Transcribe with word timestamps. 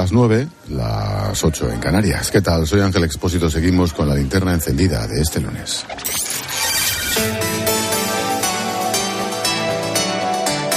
las 0.00 0.12
9, 0.12 0.48
las 0.70 1.44
8 1.44 1.72
en 1.72 1.78
Canarias. 1.78 2.30
¿Qué 2.30 2.40
tal? 2.40 2.66
Soy 2.66 2.80
Ángel 2.80 3.04
Expósito. 3.04 3.50
Seguimos 3.50 3.92
con 3.92 4.08
la 4.08 4.14
linterna 4.14 4.54
encendida 4.54 5.06
de 5.06 5.20
este 5.20 5.40
lunes. 5.40 5.84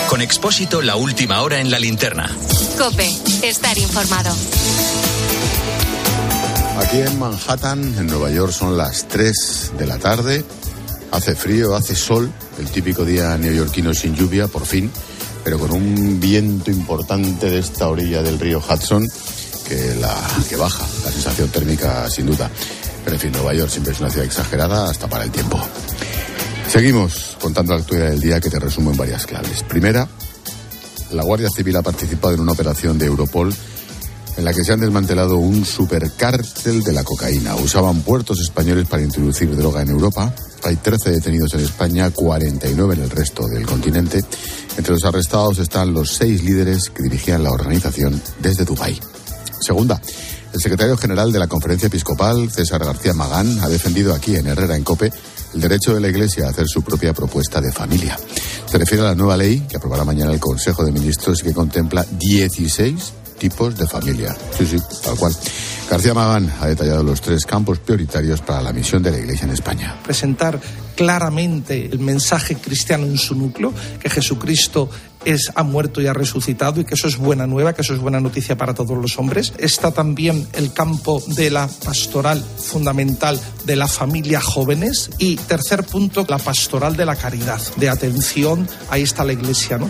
Con 0.10 0.20
Expósito, 0.22 0.82
la 0.82 0.98
última 0.98 1.42
hora 1.42 1.62
en 1.62 1.72
la 1.72 1.80
linterna. 1.80 2.30
Cope, 2.78 3.10
estar 3.44 3.78
informado. 3.78 4.36
Aquí 6.80 6.98
en 6.98 7.18
Manhattan, 7.18 7.82
en 7.98 8.08
Nueva 8.08 8.30
York, 8.30 8.52
son 8.52 8.78
las 8.78 9.08
3 9.08 9.72
de 9.78 9.88
la 9.88 10.00
tarde. 10.00 10.44
Hace 11.12 11.34
frío, 11.34 11.78
hace 11.78 11.96
sol, 11.96 12.30
el 12.60 12.70
típico 12.72 13.06
día 13.06 13.38
neoyorquino 13.38 13.94
sin 13.94 14.16
lluvia, 14.16 14.50
por 14.50 14.66
fin, 14.66 14.92
pero 15.44 15.60
con 15.60 15.72
un 15.72 16.20
viento 16.20 16.72
importante 16.72 17.50
de 17.50 17.60
esta 17.60 17.90
orilla 17.90 18.22
del 18.22 18.40
río 18.40 18.60
Hudson 18.60 19.08
que, 19.68 19.96
la, 19.96 20.16
que 20.50 20.56
baja 20.56 20.86
la 21.04 21.12
sensación 21.12 21.50
térmica 21.50 22.10
sin 22.10 22.26
duda. 22.26 22.50
Pero 23.04 23.16
en 23.16 23.20
fin, 23.20 23.32
Nueva 23.32 23.54
York 23.54 23.70
siempre 23.70 23.94
es 23.94 24.00
una 24.00 24.10
ciudad 24.10 24.26
exagerada 24.26 24.90
hasta 24.90 25.08
para 25.08 25.24
el 25.24 25.32
tiempo. 25.32 25.60
Seguimos 26.70 27.38
contando 27.42 27.74
la 27.74 27.82
actualidad 27.82 28.12
del 28.12 28.22
día 28.22 28.40
que 28.40 28.50
te 28.50 28.60
resumo 28.60 28.92
en 28.92 28.98
varias 28.98 29.26
claves. 29.26 29.64
Primera, 29.64 30.08
la 31.12 31.24
Guardia 31.24 31.50
Civil 31.56 31.76
ha 31.76 31.82
participado 31.82 32.34
en 32.34 32.40
una 32.40 32.54
operación 32.54 32.98
de 32.98 33.06
Europol 33.06 33.54
en 34.38 34.46
la 34.46 34.54
que 34.54 34.64
se 34.64 34.74
han 34.74 34.80
desmantelado 34.80 35.38
un 35.38 35.66
supercártel 35.66 36.82
de 36.84 36.94
la 36.94 37.04
cocaína. 37.04 37.56
Usaban 37.56 38.02
puertos 38.02 38.40
españoles 38.40 38.88
para 38.88 39.04
introducir 39.04 39.56
droga 39.56 39.82
en 39.82 39.90
Europa. 39.90 40.34
Hay 40.66 40.78
13 40.78 41.12
detenidos 41.12 41.54
en 41.54 41.62
España, 41.62 42.10
49 42.10 42.96
en 42.96 43.02
el 43.02 43.10
resto 43.10 43.48
del 43.48 43.66
continente. 43.66 44.22
Entre 44.78 44.94
los 44.94 45.04
arrestados 45.04 45.60
están 45.60 45.94
los 45.94 46.14
seis 46.14 46.44
líderes 46.44 46.90
que 46.90 47.04
dirigían 47.04 47.44
la 47.44 47.52
organización 47.52 48.22
desde 48.40 48.64
Dubái. 48.64 49.00
Segunda, 49.60 50.02
el 50.54 50.62
secretario 50.62 50.98
general 50.98 51.32
de 51.32 51.40
la 51.40 51.48
Conferencia 51.48 51.88
Episcopal, 51.88 52.50
César 52.52 52.84
García 52.84 53.14
Magán, 53.14 53.60
ha 53.62 53.68
defendido 53.68 54.14
aquí 54.14 54.36
en 54.36 54.48
Herrera 54.48 54.76
en 54.76 54.84
Cope 54.84 55.12
el 55.54 55.62
derecho 55.62 55.94
de 55.94 56.02
la 56.02 56.08
Iglesia 56.08 56.48
a 56.48 56.50
hacer 56.50 56.68
su 56.68 56.82
propia 56.82 57.14
propuesta 57.14 57.60
de 57.60 57.72
familia. 57.72 58.18
Se 58.66 58.78
refiere 58.78 59.04
a 59.04 59.08
la 59.08 59.16
nueva 59.16 59.38
ley 59.38 59.62
que 59.70 59.78
aprobará 59.78 60.04
mañana 60.04 60.32
el 60.32 60.40
Consejo 60.40 60.84
de 60.84 60.92
Ministros 60.92 61.42
y 61.42 61.44
que 61.44 61.54
contempla 61.54 62.06
16 62.10 63.14
tipos 63.36 63.78
de 63.78 63.88
familia. 63.88 64.36
Sí, 64.58 64.66
sí, 64.66 64.78
tal 65.04 65.16
cual. 65.16 65.34
García 65.90 66.14
Magán 66.14 66.52
ha 66.60 66.68
detallado 66.68 67.04
los 67.04 67.22
tres 67.22 67.46
campos 67.46 67.80
prioritarios 67.80 68.42
para 68.42 68.62
la 68.62 68.74
misión 68.74 69.04
de 69.04 69.12
la 69.12 69.18
Iglesia 69.18 69.46
en 69.46 69.52
España. 69.52 70.00
Presentar 70.04 70.60
claramente 70.96 71.86
el 71.86 72.00
mensaje 72.00 72.56
cristiano 72.56 73.06
en 73.06 73.18
su 73.18 73.36
núcleo, 73.36 73.74
que 74.00 74.10
Jesucristo 74.10 74.90
es, 75.26 75.52
ha 75.56 75.64
muerto 75.64 76.02
y 76.02 76.08
ha 76.08 76.14
resucitado 76.14 76.82
y 76.82 76.86
que 76.86 76.96
eso 76.96 77.08
es 77.08 77.18
buena 77.18 77.48
nueva, 77.48 77.74
que 77.74 77.82
eso 77.82 77.94
es 77.94 78.00
buena 78.00 78.20
noticia 78.20 78.58
para 78.58 78.74
todos 78.74 78.98
los 78.98 79.18
hombres. 79.20 79.54
Está 79.58 79.92
también 79.92 80.48
el 80.54 80.74
campo 80.74 81.22
de 81.28 81.50
la 81.50 81.68
pastoral 81.68 82.44
fundamental 82.44 83.40
de 83.66 83.76
la 83.76 83.88
familia 83.88 84.42
jóvenes 84.42 85.10
y 85.18 85.36
tercer 85.36 85.84
punto, 85.84 86.26
la 86.28 86.38
pastoral 86.38 86.96
de 86.96 87.06
la 87.06 87.16
caridad, 87.16 87.62
de 87.78 87.90
atención, 87.90 88.68
ahí 88.90 89.04
está 89.04 89.24
la 89.24 89.34
iglesia, 89.34 89.78
¿no? 89.78 89.90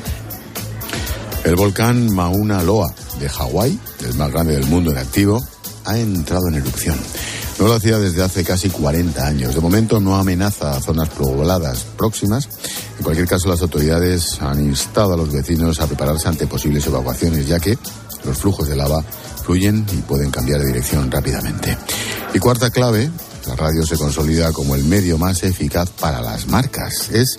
El 1.43 1.55
volcán 1.55 2.13
Mauna 2.13 2.63
Loa 2.63 2.93
de 3.23 3.29
Hawái, 3.29 3.79
el 4.05 4.13
más 4.15 4.31
grande 4.31 4.53
del 4.53 4.65
mundo 4.65 4.91
en 4.91 4.97
activo, 4.97 5.41
ha 5.85 5.97
entrado 5.97 6.47
en 6.49 6.55
erupción. 6.55 6.97
No 7.57 7.67
lo 7.67 7.75
hacía 7.75 7.97
desde 7.97 8.23
hace 8.23 8.43
casi 8.43 8.69
40 8.69 9.25
años. 9.25 9.55
De 9.55 9.61
momento 9.61 9.99
no 9.99 10.15
amenaza 10.15 10.75
a 10.75 10.81
zonas 10.81 11.09
pobladas 11.09 11.85
próximas. 11.97 12.49
En 12.97 13.03
cualquier 13.03 13.27
caso, 13.27 13.47
las 13.47 13.61
autoridades 13.61 14.41
han 14.41 14.59
instado 14.59 15.13
a 15.13 15.17
los 15.17 15.31
vecinos 15.31 15.79
a 15.79 15.87
prepararse 15.87 16.27
ante 16.27 16.47
posibles 16.47 16.85
evacuaciones, 16.85 17.47
ya 17.47 17.59
que 17.59 17.77
los 18.25 18.37
flujos 18.37 18.67
de 18.67 18.75
lava 18.75 19.03
fluyen 19.45 19.85
y 19.93 19.97
pueden 20.01 20.31
cambiar 20.31 20.59
de 20.59 20.67
dirección 20.67 21.09
rápidamente. 21.09 21.77
Y 22.33 22.39
cuarta 22.39 22.71
clave, 22.71 23.09
la 23.47 23.55
radio 23.55 23.85
se 23.85 23.97
consolida 23.97 24.51
como 24.51 24.75
el 24.75 24.83
medio 24.83 25.17
más 25.17 25.43
eficaz 25.43 25.89
para 25.91 26.21
las 26.21 26.47
marcas. 26.47 27.09
Es 27.11 27.37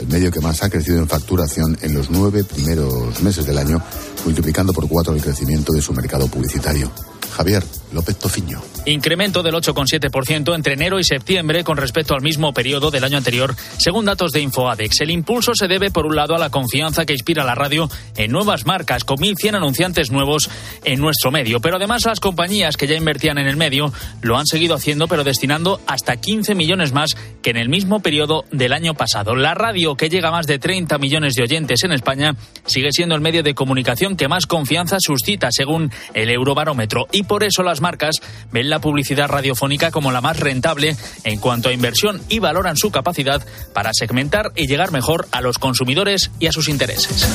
el 0.00 0.08
medio 0.08 0.30
que 0.30 0.40
más 0.40 0.62
ha 0.62 0.68
crecido 0.68 0.98
en 0.98 1.08
facturación 1.08 1.78
en 1.80 1.94
los 1.94 2.10
nueve 2.10 2.44
primeros 2.44 3.22
meses 3.22 3.46
del 3.46 3.58
año, 3.58 3.80
multiplicando 4.24 4.72
por 4.72 4.88
cuatro 4.88 5.14
el 5.14 5.22
crecimiento 5.22 5.72
de 5.72 5.82
su 5.82 5.92
mercado 5.92 6.28
publicitario. 6.28 6.90
Javier 7.32 7.62
López 7.92 8.18
Tofiño. 8.18 8.60
Incremento 8.86 9.42
del 9.42 9.54
8,7% 9.54 10.54
entre 10.54 10.74
enero 10.74 10.98
y 10.98 11.04
septiembre 11.04 11.62
con 11.62 11.76
respecto 11.76 12.14
al 12.14 12.22
mismo 12.22 12.52
periodo 12.52 12.90
del 12.90 13.04
año 13.04 13.18
anterior, 13.18 13.54
según 13.78 14.04
datos 14.04 14.32
de 14.32 14.40
InfoAdex. 14.40 15.00
El 15.00 15.10
impulso 15.10 15.54
se 15.54 15.68
debe, 15.68 15.90
por 15.90 16.06
un 16.06 16.16
lado, 16.16 16.34
a 16.34 16.38
la 16.38 16.50
confianza 16.50 17.06
que 17.06 17.12
inspira 17.12 17.44
la 17.44 17.54
radio 17.54 17.88
en 18.16 18.32
nuevas 18.32 18.66
marcas, 18.66 19.04
con 19.04 19.18
1.100 19.18 19.56
anunciantes 19.56 20.10
nuevos 20.10 20.50
en 20.84 21.00
nuestro 21.00 21.30
medio. 21.30 21.60
Pero 21.60 21.76
además, 21.76 22.04
las 22.04 22.20
compañías 22.20 22.76
que 22.76 22.86
ya 22.86 22.96
invertían 22.96 23.38
en 23.38 23.46
el 23.46 23.56
medio 23.56 23.92
lo 24.20 24.36
han 24.36 24.46
seguido 24.46 24.74
haciendo, 24.74 25.06
pero 25.06 25.24
destinando 25.24 25.80
hasta 25.86 26.16
15 26.16 26.54
millones 26.54 26.92
más 26.92 27.16
que 27.42 27.50
en 27.50 27.56
el 27.56 27.68
mismo 27.68 28.00
periodo 28.00 28.44
del 28.50 28.72
año 28.72 28.94
pasado. 28.94 29.36
La 29.36 29.54
radio, 29.54 29.96
que 29.96 30.08
llega 30.08 30.28
a 30.28 30.32
más 30.32 30.46
de 30.46 30.58
30 30.58 30.98
millones 30.98 31.34
de 31.34 31.44
oyentes 31.44 31.84
en 31.84 31.92
España, 31.92 32.34
sigue 32.66 32.88
siendo 32.90 33.14
el 33.14 33.20
medio 33.20 33.42
de 33.42 33.54
comunicación 33.54 34.16
que 34.16 34.28
más 34.28 34.46
confianza 34.46 34.96
suscita, 35.00 35.48
según 35.50 35.90
el 36.14 36.30
Eurobarómetro. 36.30 37.06
Por 37.24 37.44
eso 37.44 37.62
las 37.62 37.80
marcas 37.80 38.16
ven 38.50 38.70
la 38.70 38.80
publicidad 38.80 39.28
radiofónica 39.28 39.90
como 39.90 40.12
la 40.12 40.20
más 40.20 40.38
rentable 40.38 40.96
en 41.24 41.38
cuanto 41.38 41.68
a 41.68 41.72
inversión 41.72 42.20
y 42.28 42.38
valoran 42.38 42.76
su 42.76 42.90
capacidad 42.90 43.44
para 43.72 43.90
segmentar 43.92 44.52
y 44.54 44.66
llegar 44.66 44.92
mejor 44.92 45.26
a 45.32 45.40
los 45.40 45.58
consumidores 45.58 46.30
y 46.38 46.46
a 46.46 46.52
sus 46.52 46.68
intereses. 46.68 47.26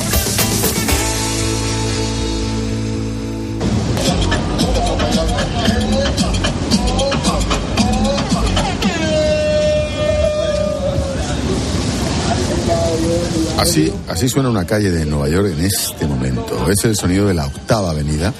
Así, 13.58 13.92
así 14.08 14.28
suena 14.28 14.50
una 14.50 14.64
calle 14.64 14.90
de 14.90 15.04
Nueva 15.04 15.28
York 15.28 15.48
en 15.52 15.64
este 15.64 16.06
momento. 16.06 16.70
Es 16.70 16.84
el 16.84 16.94
sonido 16.94 17.26
de 17.26 17.34
la 17.34 17.46
octava 17.46 17.90
avenida. 17.90 18.32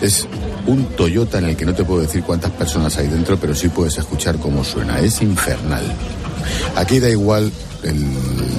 Es 0.00 0.26
un 0.68 0.84
Toyota 0.96 1.38
en 1.38 1.46
el 1.46 1.56
que 1.56 1.64
no 1.64 1.74
te 1.74 1.84
puedo 1.84 2.02
decir 2.02 2.22
cuántas 2.22 2.52
personas 2.52 2.96
hay 2.98 3.08
dentro, 3.08 3.38
pero 3.38 3.54
sí 3.54 3.68
puedes 3.68 3.96
escuchar 3.98 4.36
cómo 4.36 4.62
suena. 4.62 5.00
Es 5.00 5.20
infernal. 5.22 5.82
Aquí 6.76 7.00
da 7.00 7.08
igual, 7.08 7.50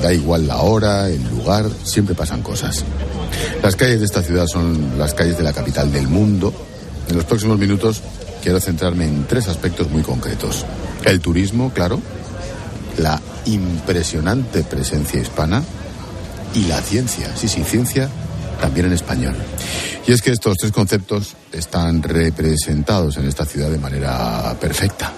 da 0.02 0.12
igual 0.12 0.48
la 0.48 0.58
hora, 0.58 1.08
el 1.08 1.24
lugar, 1.30 1.66
siempre 1.84 2.16
pasan 2.16 2.42
cosas. 2.42 2.84
Las 3.62 3.76
calles 3.76 4.00
de 4.00 4.06
esta 4.06 4.24
ciudad 4.24 4.48
son 4.48 4.98
las 4.98 5.14
calles 5.14 5.38
de 5.38 5.44
la 5.44 5.54
capital 5.54 5.92
del 5.92 6.08
mundo. 6.08 6.52
En 7.08 7.16
los 7.16 7.26
próximos 7.26 7.60
minutos 7.60 8.02
quiero 8.42 8.60
centrarme 8.60 9.06
en 9.06 9.26
tres 9.26 9.48
aspectos 9.48 9.90
muy 9.90 10.02
concretos. 10.02 10.66
El 11.06 11.22
turismo, 11.22 11.72
claro, 11.72 12.02
la 12.98 13.22
impresionante 13.46 14.64
presencia 14.64 15.22
hispana 15.22 15.64
y 16.56 16.66
la 16.66 16.82
ciencia. 16.82 17.36
Sí, 17.36 17.48
sí, 17.48 17.64
ciencia 17.64 18.10
también 18.60 18.88
en 18.88 18.94
español. 18.94 19.36
Y 20.08 20.12
es 20.12 20.22
que 20.22 20.32
estos 20.32 20.58
tres 20.58 20.72
conceptos 20.72 21.36
están 21.52 22.02
representados 22.02 23.18
en 23.18 23.28
esta 23.28 23.46
ciudad 23.46 23.70
de 23.70 23.78
manera 23.78 24.56
perfecta. 24.60 25.12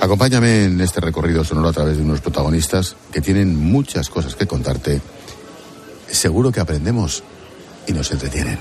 Acompáñame 0.00 0.64
en 0.64 0.80
este 0.80 1.00
recorrido 1.00 1.44
sonoro 1.44 1.68
a 1.68 1.72
través 1.72 1.96
de 1.96 2.02
unos 2.02 2.20
protagonistas 2.20 2.96
que 3.12 3.20
tienen 3.20 3.56
muchas 3.56 4.08
cosas 4.08 4.34
que 4.34 4.46
contarte. 4.46 5.00
Seguro 6.10 6.52
que 6.52 6.60
aprendemos 6.60 7.22
y 7.86 7.92
nos 7.92 8.10
entretienen. 8.12 8.58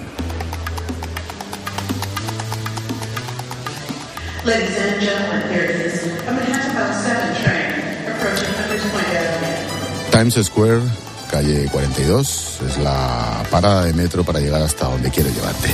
Ladies 4.46 4.78
and 4.78 5.00
gentlemen, 5.00 5.42
here 5.54 5.72
is 5.72 6.04
a 6.28 6.32
Manhattan 6.32 6.92
7 7.02 7.44
train 7.44 8.12
approaching 8.12 8.52
Hunters 8.60 8.84
Point 8.92 9.08
Avenue. 9.08 10.12
Times 10.12 10.36
Square, 10.46 10.82
calle 11.34 11.68
42, 11.68 12.60
es 12.70 12.78
la 12.78 13.44
parada 13.50 13.86
de 13.86 13.94
metro 13.94 14.24
para 14.24 14.40
llegar 14.40 14.62
hasta 14.62 14.86
donde 14.86 15.10
quiero 15.10 15.32
llevarte. 15.32 15.68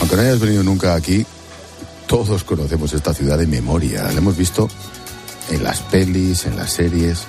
Aunque 0.00 0.16
no 0.16 0.22
hayas 0.22 0.40
venido 0.40 0.64
nunca 0.64 0.96
aquí, 0.96 1.24
todos 2.08 2.42
conocemos 2.42 2.92
esta 2.92 3.14
ciudad 3.14 3.38
de 3.38 3.46
memoria. 3.46 4.02
La 4.02 4.10
hemos 4.10 4.36
visto 4.36 4.68
en 5.52 5.62
las 5.62 5.78
pelis, 5.82 6.46
en 6.46 6.56
las 6.56 6.72
series. 6.72 7.20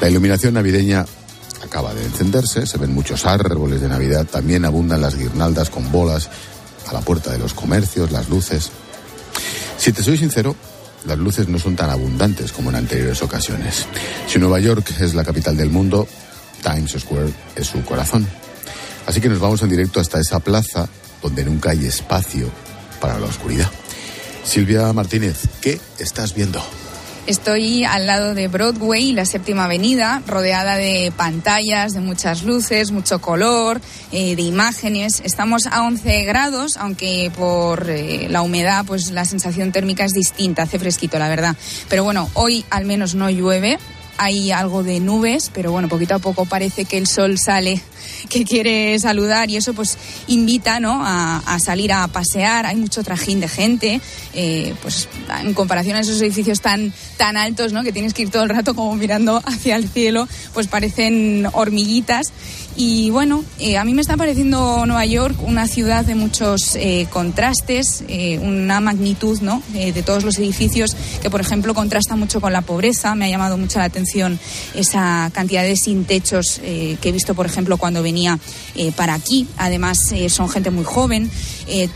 La 0.00 0.10
iluminación 0.10 0.54
navideña 0.54 1.06
acaba 1.64 1.94
de 1.94 2.04
encenderse, 2.04 2.66
se 2.66 2.76
ven 2.76 2.92
muchos 2.92 3.24
árboles 3.24 3.80
de 3.80 3.88
Navidad, 3.88 4.26
también 4.26 4.64
abundan 4.64 5.00
las 5.00 5.14
guirnaldas 5.14 5.70
con 5.70 5.92
bolas 5.92 6.28
a 6.88 6.92
la 6.92 7.02
puerta 7.02 7.30
de 7.30 7.38
los 7.38 7.54
comercios, 7.54 8.10
las 8.10 8.28
luces. 8.30 8.72
Si 9.78 9.92
te 9.92 10.02
soy 10.02 10.18
sincero, 10.18 10.56
las 11.06 11.18
luces 11.18 11.46
no 11.46 11.60
son 11.60 11.76
tan 11.76 11.88
abundantes 11.88 12.50
como 12.50 12.70
en 12.70 12.76
anteriores 12.76 13.22
ocasiones. 13.22 13.86
Si 14.26 14.40
Nueva 14.40 14.58
York 14.58 14.90
es 14.98 15.14
la 15.14 15.22
capital 15.22 15.56
del 15.56 15.70
mundo, 15.70 16.08
Times 16.62 16.92
Square 16.98 17.32
es 17.56 17.66
su 17.66 17.84
corazón. 17.84 18.26
Así 19.06 19.20
que 19.20 19.28
nos 19.28 19.40
vamos 19.40 19.62
en 19.62 19.68
directo 19.68 20.00
hasta 20.00 20.20
esa 20.20 20.40
plaza 20.40 20.88
donde 21.20 21.44
nunca 21.44 21.70
hay 21.70 21.86
espacio 21.86 22.48
para 23.00 23.18
la 23.18 23.26
oscuridad. 23.26 23.70
Silvia 24.44 24.92
Martínez, 24.92 25.40
¿qué 25.60 25.80
estás 25.98 26.34
viendo? 26.34 26.62
Estoy 27.24 27.84
al 27.84 28.08
lado 28.08 28.34
de 28.34 28.48
Broadway, 28.48 29.12
la 29.12 29.24
séptima 29.24 29.66
avenida, 29.66 30.22
rodeada 30.26 30.76
de 30.76 31.12
pantallas, 31.16 31.92
de 31.92 32.00
muchas 32.00 32.42
luces, 32.42 32.90
mucho 32.90 33.20
color, 33.20 33.80
eh, 34.10 34.34
de 34.34 34.42
imágenes. 34.42 35.22
Estamos 35.24 35.68
a 35.68 35.84
11 35.84 36.24
grados, 36.24 36.76
aunque 36.78 37.30
por 37.36 37.88
eh, 37.88 38.26
la 38.28 38.42
humedad, 38.42 38.84
pues 38.84 39.12
la 39.12 39.24
sensación 39.24 39.70
térmica 39.70 40.04
es 40.04 40.14
distinta, 40.14 40.64
hace 40.64 40.80
fresquito, 40.80 41.16
la 41.20 41.28
verdad. 41.28 41.54
Pero 41.88 42.02
bueno, 42.02 42.28
hoy 42.34 42.64
al 42.70 42.86
menos 42.86 43.14
no 43.14 43.30
llueve, 43.30 43.78
hay 44.18 44.52
algo 44.52 44.82
de 44.82 45.00
nubes, 45.00 45.50
pero 45.52 45.72
bueno, 45.72 45.88
poquito 45.88 46.14
a 46.14 46.18
poco 46.18 46.44
parece 46.44 46.84
que 46.84 46.98
el 46.98 47.06
sol 47.06 47.38
sale, 47.38 47.80
que 48.28 48.44
quiere 48.44 48.98
saludar 48.98 49.50
y 49.50 49.56
eso 49.56 49.74
pues 49.74 49.98
invita 50.28 50.80
¿no? 50.80 51.00
a, 51.04 51.58
salir 51.58 51.92
a 51.92 52.06
pasear. 52.08 52.66
Hay 52.66 52.76
mucho 52.76 53.02
trajín 53.02 53.40
de 53.40 53.48
gente, 53.48 54.00
eh, 54.34 54.74
pues 54.82 55.08
en 55.40 55.54
comparación 55.54 55.96
a 55.96 56.00
esos 56.00 56.20
edificios 56.20 56.60
tan, 56.60 56.92
tan 57.16 57.36
altos, 57.36 57.72
¿no? 57.72 57.82
que 57.82 57.92
tienes 57.92 58.14
que 58.14 58.22
ir 58.22 58.30
todo 58.30 58.42
el 58.42 58.48
rato 58.48 58.74
como 58.74 58.94
mirando 58.96 59.42
hacia 59.44 59.76
el 59.76 59.88
cielo, 59.88 60.28
pues 60.52 60.66
parecen 60.66 61.46
hormiguitas. 61.52 62.32
Y 62.74 63.10
bueno, 63.10 63.44
eh, 63.58 63.76
a 63.76 63.84
mí 63.84 63.92
me 63.92 64.00
está 64.00 64.16
pareciendo 64.16 64.86
Nueva 64.86 65.04
York 65.04 65.36
una 65.46 65.66
ciudad 65.66 66.06
de 66.06 66.14
muchos 66.14 66.74
eh, 66.76 67.06
contrastes, 67.10 68.02
eh, 68.08 68.38
una 68.38 68.80
magnitud 68.80 69.40
¿no? 69.42 69.62
Eh, 69.74 69.92
de 69.92 70.02
todos 70.02 70.24
los 70.24 70.38
edificios 70.38 70.96
que, 71.20 71.28
por 71.28 71.40
ejemplo, 71.40 71.74
contrasta 71.74 72.16
mucho 72.16 72.40
con 72.40 72.52
la 72.52 72.62
pobreza. 72.62 73.14
Me 73.14 73.26
ha 73.26 73.28
llamado 73.28 73.58
mucho 73.58 73.78
la 73.78 73.84
atención 73.84 74.38
esa 74.74 75.30
cantidad 75.34 75.62
de 75.62 75.76
sin 75.76 76.04
techos 76.04 76.60
que 76.62 76.98
he 77.02 77.12
visto, 77.12 77.34
por 77.34 77.46
ejemplo, 77.46 77.76
cuando 77.76 78.02
venía 78.02 78.38
para 78.96 79.14
aquí. 79.14 79.46
Además, 79.58 79.98
son 80.28 80.48
gente 80.48 80.70
muy 80.70 80.84
joven. 80.84 81.30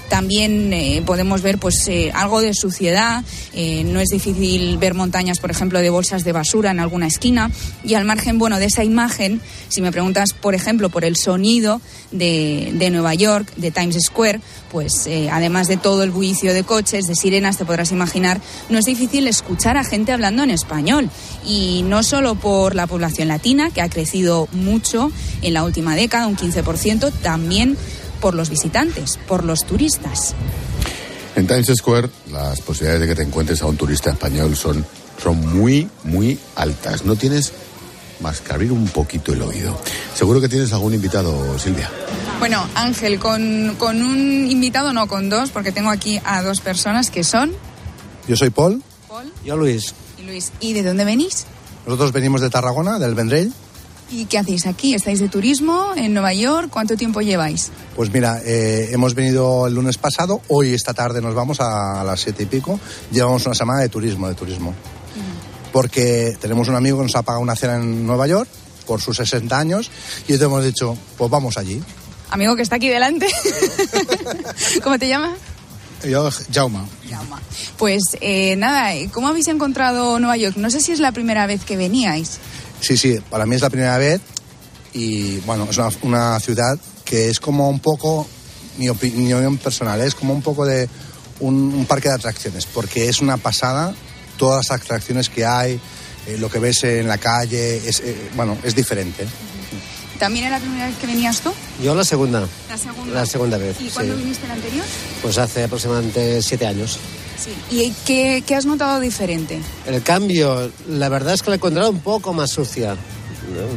También 0.08 1.02
podemos 1.04 1.42
ver 1.42 1.58
pues 1.58 1.90
algo 2.14 2.40
de 2.40 2.54
suciedad. 2.54 3.24
No 3.54 4.00
es 4.00 4.08
difícil 4.08 4.78
ver 4.78 4.94
montañas, 4.94 5.38
por 5.38 5.50
ejemplo, 5.50 5.80
de 5.80 5.90
bolsas 5.90 6.24
de 6.24 6.32
basura 6.32 6.70
en 6.70 6.80
alguna 6.80 7.06
esquina. 7.06 7.50
Y 7.84 7.94
al 7.94 8.04
margen, 8.04 8.38
bueno, 8.38 8.58
de 8.58 8.66
esa 8.66 8.84
imagen, 8.84 9.40
si 9.68 9.80
me 9.80 9.92
preguntas, 9.92 10.32
por 10.32 10.54
ejemplo, 10.54 10.65
por 10.90 11.04
el 11.04 11.16
sonido 11.16 11.80
de, 12.10 12.72
de 12.74 12.90
Nueva 12.90 13.14
York, 13.14 13.52
de 13.56 13.70
Times 13.70 13.96
Square, 14.02 14.40
pues 14.72 15.06
eh, 15.06 15.28
además 15.30 15.68
de 15.68 15.76
todo 15.76 16.02
el 16.02 16.10
bullicio 16.10 16.52
de 16.52 16.64
coches, 16.64 17.06
de 17.06 17.14
sirenas, 17.14 17.56
te 17.56 17.64
podrás 17.64 17.92
imaginar, 17.92 18.40
no 18.68 18.78
es 18.78 18.84
difícil 18.84 19.28
escuchar 19.28 19.76
a 19.76 19.84
gente 19.84 20.12
hablando 20.12 20.42
en 20.42 20.50
español. 20.50 21.08
Y 21.46 21.82
no 21.86 22.02
solo 22.02 22.34
por 22.34 22.74
la 22.74 22.86
población 22.86 23.28
latina, 23.28 23.70
que 23.70 23.80
ha 23.80 23.88
crecido 23.88 24.48
mucho 24.52 25.12
en 25.42 25.54
la 25.54 25.62
última 25.62 25.94
década, 25.94 26.26
un 26.26 26.36
15%, 26.36 27.12
también 27.22 27.76
por 28.20 28.34
los 28.34 28.50
visitantes, 28.50 29.18
por 29.28 29.44
los 29.44 29.64
turistas. 29.64 30.34
En 31.36 31.46
Times 31.46 31.70
Square 31.76 32.08
las 32.32 32.60
posibilidades 32.60 33.02
de 33.02 33.06
que 33.08 33.14
te 33.14 33.22
encuentres 33.22 33.62
a 33.62 33.66
un 33.66 33.76
turista 33.76 34.10
español 34.10 34.56
son, 34.56 34.84
son 35.22 35.38
muy, 35.56 35.88
muy 36.02 36.38
altas. 36.56 37.04
No 37.04 37.14
tienes 37.14 37.52
más 38.20 38.40
que 38.40 38.52
abrir 38.52 38.72
un 38.72 38.86
poquito 38.88 39.32
el 39.32 39.42
oído. 39.42 39.78
Seguro 40.14 40.40
que 40.40 40.48
tienes 40.48 40.72
algún 40.72 40.94
invitado, 40.94 41.58
Silvia. 41.58 41.90
Bueno, 42.38 42.66
Ángel, 42.74 43.18
con, 43.18 43.76
con 43.78 44.02
un 44.02 44.50
invitado, 44.50 44.92
no 44.92 45.06
con 45.06 45.28
dos, 45.30 45.50
porque 45.50 45.72
tengo 45.72 45.90
aquí 45.90 46.20
a 46.24 46.42
dos 46.42 46.60
personas 46.60 47.10
que 47.10 47.24
son 47.24 47.52
Yo 48.28 48.36
soy 48.36 48.50
Paul. 48.50 48.82
Paul 49.08 49.32
Yo 49.44 49.56
Luis. 49.56 49.94
y 50.18 50.22
Luis. 50.22 50.52
¿Y 50.60 50.72
de 50.72 50.82
dónde 50.82 51.04
venís? 51.04 51.46
Nosotros 51.86 52.12
venimos 52.12 52.40
de 52.40 52.50
Tarragona, 52.50 52.98
del 52.98 53.14
Vendrell. 53.14 53.52
¿Y 54.08 54.26
qué 54.26 54.38
hacéis 54.38 54.66
aquí? 54.66 54.94
¿Estáis 54.94 55.18
de 55.18 55.28
turismo 55.28 55.92
en 55.96 56.14
Nueva 56.14 56.32
York? 56.32 56.68
¿Cuánto 56.70 56.96
tiempo 56.96 57.22
lleváis? 57.22 57.70
Pues 57.96 58.12
mira, 58.12 58.40
eh, 58.44 58.90
hemos 58.92 59.14
venido 59.14 59.66
el 59.66 59.74
lunes 59.74 59.98
pasado, 59.98 60.42
hoy 60.46 60.74
esta 60.74 60.94
tarde 60.94 61.20
nos 61.20 61.34
vamos 61.34 61.58
a, 61.60 62.04
las 62.04 62.20
siete 62.20 62.44
y 62.44 62.46
pico. 62.46 62.78
Llevamos 63.10 63.44
una 63.46 63.54
semana 63.56 63.80
de 63.80 63.88
turismo, 63.88 64.28
de 64.28 64.34
turismo. 64.34 64.74
Porque 65.76 66.38
tenemos 66.40 66.68
un 66.68 66.74
amigo 66.74 66.96
que 66.96 67.02
nos 67.02 67.16
ha 67.16 67.22
pagado 67.22 67.42
una 67.42 67.54
cena 67.54 67.76
en 67.76 68.06
Nueva 68.06 68.26
York 68.26 68.48
por 68.86 69.02
sus 69.02 69.18
60 69.18 69.58
años 69.58 69.90
y 70.20 70.32
entonces 70.32 70.46
hemos 70.46 70.64
dicho, 70.64 70.96
pues 71.18 71.30
vamos 71.30 71.58
allí. 71.58 71.82
Amigo 72.30 72.56
que 72.56 72.62
está 72.62 72.76
aquí 72.76 72.88
delante. 72.88 73.26
¿Cómo 74.82 74.98
te 74.98 75.06
llamas? 75.06 75.36
Yo, 76.02 76.30
Jauma. 76.50 76.86
Jaume. 77.10 77.36
Pues 77.76 78.16
eh, 78.22 78.56
nada, 78.56 78.94
¿cómo 79.12 79.28
habéis 79.28 79.48
encontrado 79.48 80.18
Nueva 80.18 80.38
York? 80.38 80.56
No 80.56 80.70
sé 80.70 80.80
si 80.80 80.92
es 80.92 80.98
la 80.98 81.12
primera 81.12 81.46
vez 81.46 81.62
que 81.62 81.76
veníais. 81.76 82.38
Sí, 82.80 82.96
sí, 82.96 83.20
para 83.28 83.44
mí 83.44 83.56
es 83.56 83.60
la 83.60 83.68
primera 83.68 83.98
vez 83.98 84.22
y 84.94 85.40
bueno, 85.40 85.68
es 85.70 85.76
una, 85.76 85.90
una 86.00 86.40
ciudad 86.40 86.78
que 87.04 87.28
es 87.28 87.38
como 87.38 87.68
un 87.68 87.80
poco, 87.80 88.26
mi 88.78 88.88
opinión 88.88 89.58
personal, 89.58 90.00
es 90.00 90.14
como 90.14 90.32
un 90.32 90.40
poco 90.40 90.64
de 90.64 90.88
un, 91.40 91.54
un 91.54 91.84
parque 91.84 92.08
de 92.08 92.14
atracciones, 92.14 92.64
porque 92.64 93.10
es 93.10 93.20
una 93.20 93.36
pasada 93.36 93.94
todas 94.36 94.68
las 94.68 94.80
atracciones 94.80 95.28
que 95.28 95.44
hay, 95.44 95.80
eh, 96.26 96.36
lo 96.38 96.50
que 96.50 96.58
ves 96.58 96.84
en 96.84 97.08
la 97.08 97.18
calle, 97.18 97.76
es, 97.88 98.00
eh, 98.00 98.30
bueno, 98.34 98.56
es 98.62 98.74
diferente. 98.74 99.26
¿También 100.18 100.46
era 100.46 100.58
la 100.58 100.62
primera 100.62 100.86
vez 100.86 100.96
que 100.96 101.06
venías 101.06 101.40
tú? 101.40 101.52
Yo 101.82 101.94
la 101.94 102.04
segunda. 102.04 102.46
La 102.70 102.78
segunda. 102.78 103.14
La 103.14 103.26
segunda 103.26 103.58
vez, 103.58 103.76
¿Y 103.80 103.88
cuándo 103.88 104.14
sí. 104.14 104.22
viniste 104.22 104.48
la 104.48 104.54
anterior? 104.54 104.84
Pues 105.22 105.36
hace 105.38 105.64
aproximadamente 105.64 106.40
siete 106.42 106.66
años. 106.66 106.98
Sí. 107.38 107.52
¿Y 107.70 107.90
qué, 108.06 108.42
qué 108.46 108.54
has 108.54 108.64
notado 108.64 108.98
diferente? 108.98 109.60
El 109.86 110.02
cambio, 110.02 110.70
la 110.88 111.08
verdad 111.10 111.34
es 111.34 111.42
que 111.42 111.50
la 111.50 111.56
he 111.56 111.58
encontrado 111.58 111.90
un 111.90 112.00
poco 112.00 112.32
más 112.32 112.50
sucia. 112.50 112.96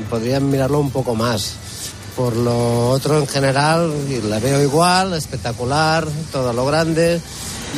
Podrían 0.10 0.50
mirarlo 0.50 0.80
un 0.80 0.92
poco 0.92 1.14
más. 1.14 1.56
Por 2.16 2.36
lo 2.36 2.90
otro, 2.90 3.20
en 3.20 3.28
general, 3.28 3.94
la 4.30 4.40
veo 4.40 4.62
igual, 4.64 5.14
espectacular, 5.14 6.08
todo 6.32 6.50
a 6.50 6.54
lo 6.54 6.66
grande. 6.66 7.22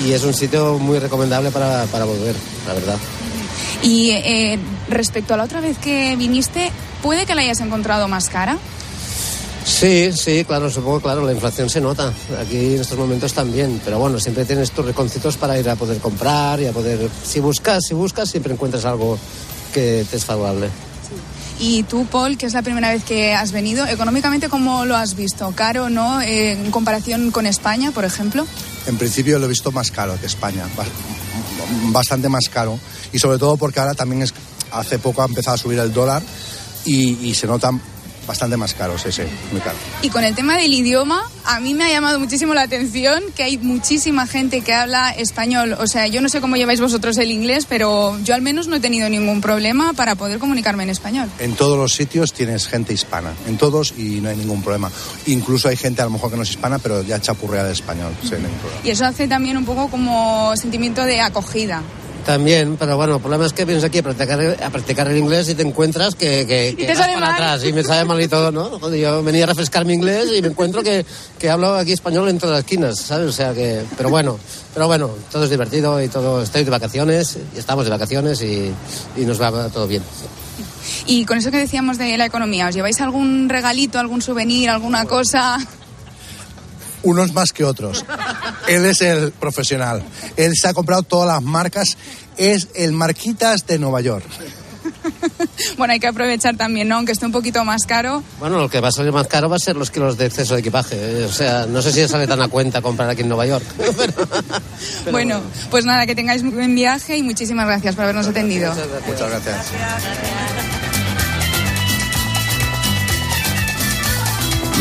Y 0.03 0.11
es 0.13 0.23
un 0.23 0.33
sitio 0.33 0.77
muy 0.79 0.99
recomendable 0.99 1.51
para, 1.51 1.85
para 1.85 2.05
volver, 2.05 2.35
la 2.67 2.73
verdad. 2.73 2.97
Y 3.83 4.11
eh, 4.11 4.59
respecto 4.89 5.33
a 5.33 5.37
la 5.37 5.43
otra 5.43 5.59
vez 5.59 5.77
que 5.77 6.15
viniste, 6.15 6.71
¿puede 7.01 7.25
que 7.25 7.35
la 7.35 7.41
hayas 7.41 7.59
encontrado 7.59 8.07
más 8.07 8.29
cara? 8.29 8.57
Sí, 9.65 10.11
sí, 10.13 10.43
claro, 10.43 10.69
supongo, 10.69 10.99
claro, 10.99 11.25
la 11.25 11.33
inflación 11.33 11.69
se 11.69 11.81
nota. 11.81 12.11
Aquí 12.39 12.75
en 12.75 12.81
estos 12.81 12.97
momentos 12.97 13.33
también. 13.33 13.81
Pero 13.83 13.99
bueno, 13.99 14.19
siempre 14.19 14.45
tienes 14.45 14.71
tus 14.71 14.85
reconcitos 14.85 15.37
para 15.37 15.57
ir 15.59 15.69
a 15.69 15.75
poder 15.75 15.99
comprar 15.99 16.59
y 16.61 16.67
a 16.67 16.71
poder. 16.71 17.09
Si 17.23 17.39
buscas, 17.39 17.83
si 17.87 17.93
buscas, 17.93 18.29
siempre 18.29 18.53
encuentras 18.53 18.85
algo 18.85 19.17
que 19.73 20.05
te 20.09 20.17
es 20.17 20.25
favorable. 20.25 20.69
Y 21.63 21.83
tú, 21.83 22.07
Paul, 22.07 22.37
que 22.37 22.47
es 22.47 22.53
la 22.53 22.63
primera 22.63 22.89
vez 22.89 23.03
que 23.03 23.35
has 23.35 23.51
venido, 23.51 23.85
económicamente, 23.85 24.49
¿cómo 24.49 24.83
lo 24.83 24.95
has 24.97 25.15
visto? 25.15 25.51
¿Caro, 25.55 25.91
no? 25.91 26.19
Eh, 26.19 26.53
en 26.53 26.71
comparación 26.71 27.29
con 27.29 27.45
España, 27.45 27.91
por 27.91 28.03
ejemplo. 28.03 28.47
En 28.87 28.97
principio 28.97 29.37
lo 29.37 29.45
he 29.45 29.49
visto 29.49 29.71
más 29.71 29.91
caro 29.91 30.19
que 30.19 30.25
España, 30.25 30.65
ba- 30.75 30.85
bastante 31.91 32.29
más 32.29 32.49
caro. 32.49 32.79
Y 33.13 33.19
sobre 33.19 33.37
todo 33.37 33.57
porque 33.57 33.79
ahora 33.79 33.93
también 33.93 34.23
es, 34.23 34.33
hace 34.71 34.97
poco 34.97 35.21
ha 35.21 35.25
empezado 35.25 35.53
a 35.53 35.57
subir 35.59 35.77
el 35.77 35.93
dólar 35.93 36.23
y, 36.83 37.27
y 37.29 37.35
se 37.35 37.45
nota 37.45 37.69
bastante 38.27 38.57
más 38.57 38.73
caro, 38.73 38.97
sí, 38.97 39.11
sí, 39.11 39.23
muy 39.51 39.61
caro. 39.61 39.77
Y 40.01 40.09
con 40.09 40.23
el 40.23 40.35
tema 40.35 40.57
del 40.57 40.73
idioma, 40.73 41.23
a 41.45 41.59
mí 41.59 41.73
me 41.73 41.85
ha 41.85 41.89
llamado 41.89 42.19
muchísimo 42.19 42.53
la 42.53 42.61
atención 42.63 43.23
que 43.35 43.43
hay 43.43 43.57
muchísima 43.57 44.27
gente 44.27 44.61
que 44.61 44.73
habla 44.73 45.11
español. 45.11 45.75
O 45.79 45.87
sea, 45.87 46.07
yo 46.07 46.21
no 46.21 46.29
sé 46.29 46.41
cómo 46.41 46.55
lleváis 46.55 46.81
vosotros 46.81 47.17
el 47.17 47.31
inglés, 47.31 47.65
pero 47.67 48.17
yo 48.23 48.35
al 48.35 48.41
menos 48.41 48.67
no 48.67 48.75
he 48.75 48.79
tenido 48.79 49.09
ningún 49.09 49.41
problema 49.41 49.93
para 49.93 50.15
poder 50.15 50.39
comunicarme 50.39 50.83
en 50.83 50.89
español. 50.89 51.29
En 51.39 51.55
todos 51.55 51.77
los 51.77 51.93
sitios 51.93 52.33
tienes 52.33 52.67
gente 52.67 52.93
hispana, 52.93 53.33
en 53.47 53.57
todos 53.57 53.93
y 53.97 54.21
no 54.21 54.29
hay 54.29 54.37
ningún 54.37 54.61
problema. 54.61 54.91
Incluso 55.27 55.69
hay 55.69 55.77
gente 55.77 56.01
a 56.01 56.05
lo 56.05 56.11
mejor 56.11 56.31
que 56.31 56.37
no 56.37 56.43
es 56.43 56.49
hispana, 56.49 56.79
pero 56.79 57.03
ya 57.03 57.19
chapurrea 57.19 57.63
de 57.63 57.73
español, 57.73 58.13
sí, 58.23 58.35
no. 58.41 58.49
Y 58.83 58.89
eso 58.91 59.05
hace 59.05 59.27
también 59.27 59.57
un 59.57 59.65
poco 59.65 59.89
como 59.89 60.55
sentimiento 60.55 61.03
de 61.05 61.21
acogida. 61.21 61.81
También, 62.25 62.77
pero 62.77 62.97
bueno, 62.97 63.15
el 63.15 63.21
problema 63.21 63.45
es 63.47 63.53
que 63.53 63.65
vienes 63.65 63.83
aquí 63.83 63.97
a 63.97 64.03
practicar, 64.03 64.39
a 64.63 64.69
practicar 64.69 65.07
el 65.07 65.17
inglés 65.17 65.49
y 65.49 65.55
te 65.55 65.63
encuentras 65.63 66.13
que, 66.15 66.45
que, 66.45 66.75
que 66.77 66.83
te 66.85 66.87
vas 66.89 66.97
sale 66.99 67.13
para 67.13 67.25
mal. 67.25 67.33
atrás 67.35 67.63
y 67.65 67.73
me 67.73 67.83
sale 67.83 68.05
mal 68.05 68.21
y 68.21 68.27
todo, 68.27 68.51
¿no? 68.51 68.79
Joder, 68.79 68.99
Yo 68.99 69.23
venía 69.23 69.43
a 69.45 69.47
refrescar 69.47 69.85
mi 69.85 69.93
inglés 69.93 70.29
y 70.37 70.41
me 70.41 70.49
encuentro 70.49 70.83
que, 70.83 71.03
que 71.39 71.49
hablo 71.49 71.73
aquí 71.75 71.93
español 71.93 72.29
en 72.29 72.37
todas 72.37 72.53
las 72.53 72.59
esquinas, 72.63 72.99
¿sabes? 72.99 73.27
O 73.27 73.31
sea 73.31 73.53
que, 73.53 73.81
pero 73.97 74.09
bueno, 74.11 74.37
pero 74.73 74.87
bueno, 74.87 75.09
todo 75.31 75.45
es 75.45 75.49
divertido 75.49 76.01
y 76.01 76.09
todo, 76.09 76.43
estoy 76.43 76.63
de 76.63 76.69
vacaciones, 76.69 77.37
y 77.55 77.59
estamos 77.59 77.85
de 77.85 77.89
vacaciones 77.91 78.41
y, 78.43 78.71
y 79.17 79.25
nos 79.25 79.41
va 79.41 79.69
todo 79.69 79.87
bien. 79.87 80.03
Y 81.07 81.25
con 81.25 81.37
eso 81.39 81.49
que 81.51 81.57
decíamos 81.57 81.97
de 81.97 82.17
la 82.17 82.25
economía, 82.27 82.67
¿os 82.67 82.75
lleváis 82.75 83.01
algún 83.01 83.49
regalito, 83.49 83.97
algún 83.99 84.21
souvenir, 84.21 84.69
alguna 84.69 85.05
cosa? 85.05 85.57
Unos 87.03 87.33
más 87.33 87.51
que 87.51 87.63
otros. 87.63 88.05
Él 88.67 88.85
es 88.85 89.01
el 89.01 89.31
profesional. 89.31 90.03
Él 90.37 90.53
se 90.55 90.67
ha 90.67 90.73
comprado 90.73 91.03
todas 91.03 91.27
las 91.27 91.41
marcas. 91.43 91.97
Es 92.37 92.67
el 92.75 92.91
Marquitas 92.93 93.65
de 93.67 93.79
Nueva 93.79 94.01
York. 94.01 94.25
Bueno, 95.77 95.93
hay 95.93 95.99
que 95.99 96.07
aprovechar 96.07 96.57
también, 96.57 96.87
¿no? 96.87 96.95
Aunque 96.95 97.11
esté 97.11 97.25
un 97.25 97.31
poquito 97.31 97.63
más 97.65 97.85
caro. 97.85 98.23
Bueno, 98.39 98.57
lo 98.59 98.69
que 98.69 98.79
va 98.79 98.87
a 98.89 98.91
salir 98.91 99.11
más 99.11 99.27
caro 99.27 99.47
va 99.49 99.55
a 99.55 99.59
ser 99.59 99.75
los 99.75 99.89
kilos 99.91 100.17
de 100.17 100.25
exceso 100.27 100.53
de 100.55 100.59
equipaje. 100.61 100.95
¿eh? 100.95 101.25
O 101.25 101.31
sea, 101.31 101.65
no 101.67 101.81
sé 101.81 101.91
si 101.91 102.07
sale 102.07 102.27
tan 102.27 102.41
a 102.41 102.47
cuenta 102.47 102.81
comprar 102.81 103.09
aquí 103.09 103.21
en 103.21 103.29
Nueva 103.29 103.45
York. 103.45 103.65
Pero- 103.77 104.13
pero 105.03 105.11
bueno, 105.11 105.41
pues 105.69 105.85
nada, 105.85 106.05
que 106.05 106.15
tengáis 106.15 106.41
muy 106.43 106.53
buen 106.53 106.73
viaje 106.75 107.17
y 107.17 107.23
muchísimas 107.23 107.65
gracias 107.67 107.95
por 107.95 108.03
habernos 108.05 108.27
atendido. 108.27 108.73
Muchas 109.07 109.29
gracias. 109.29 109.67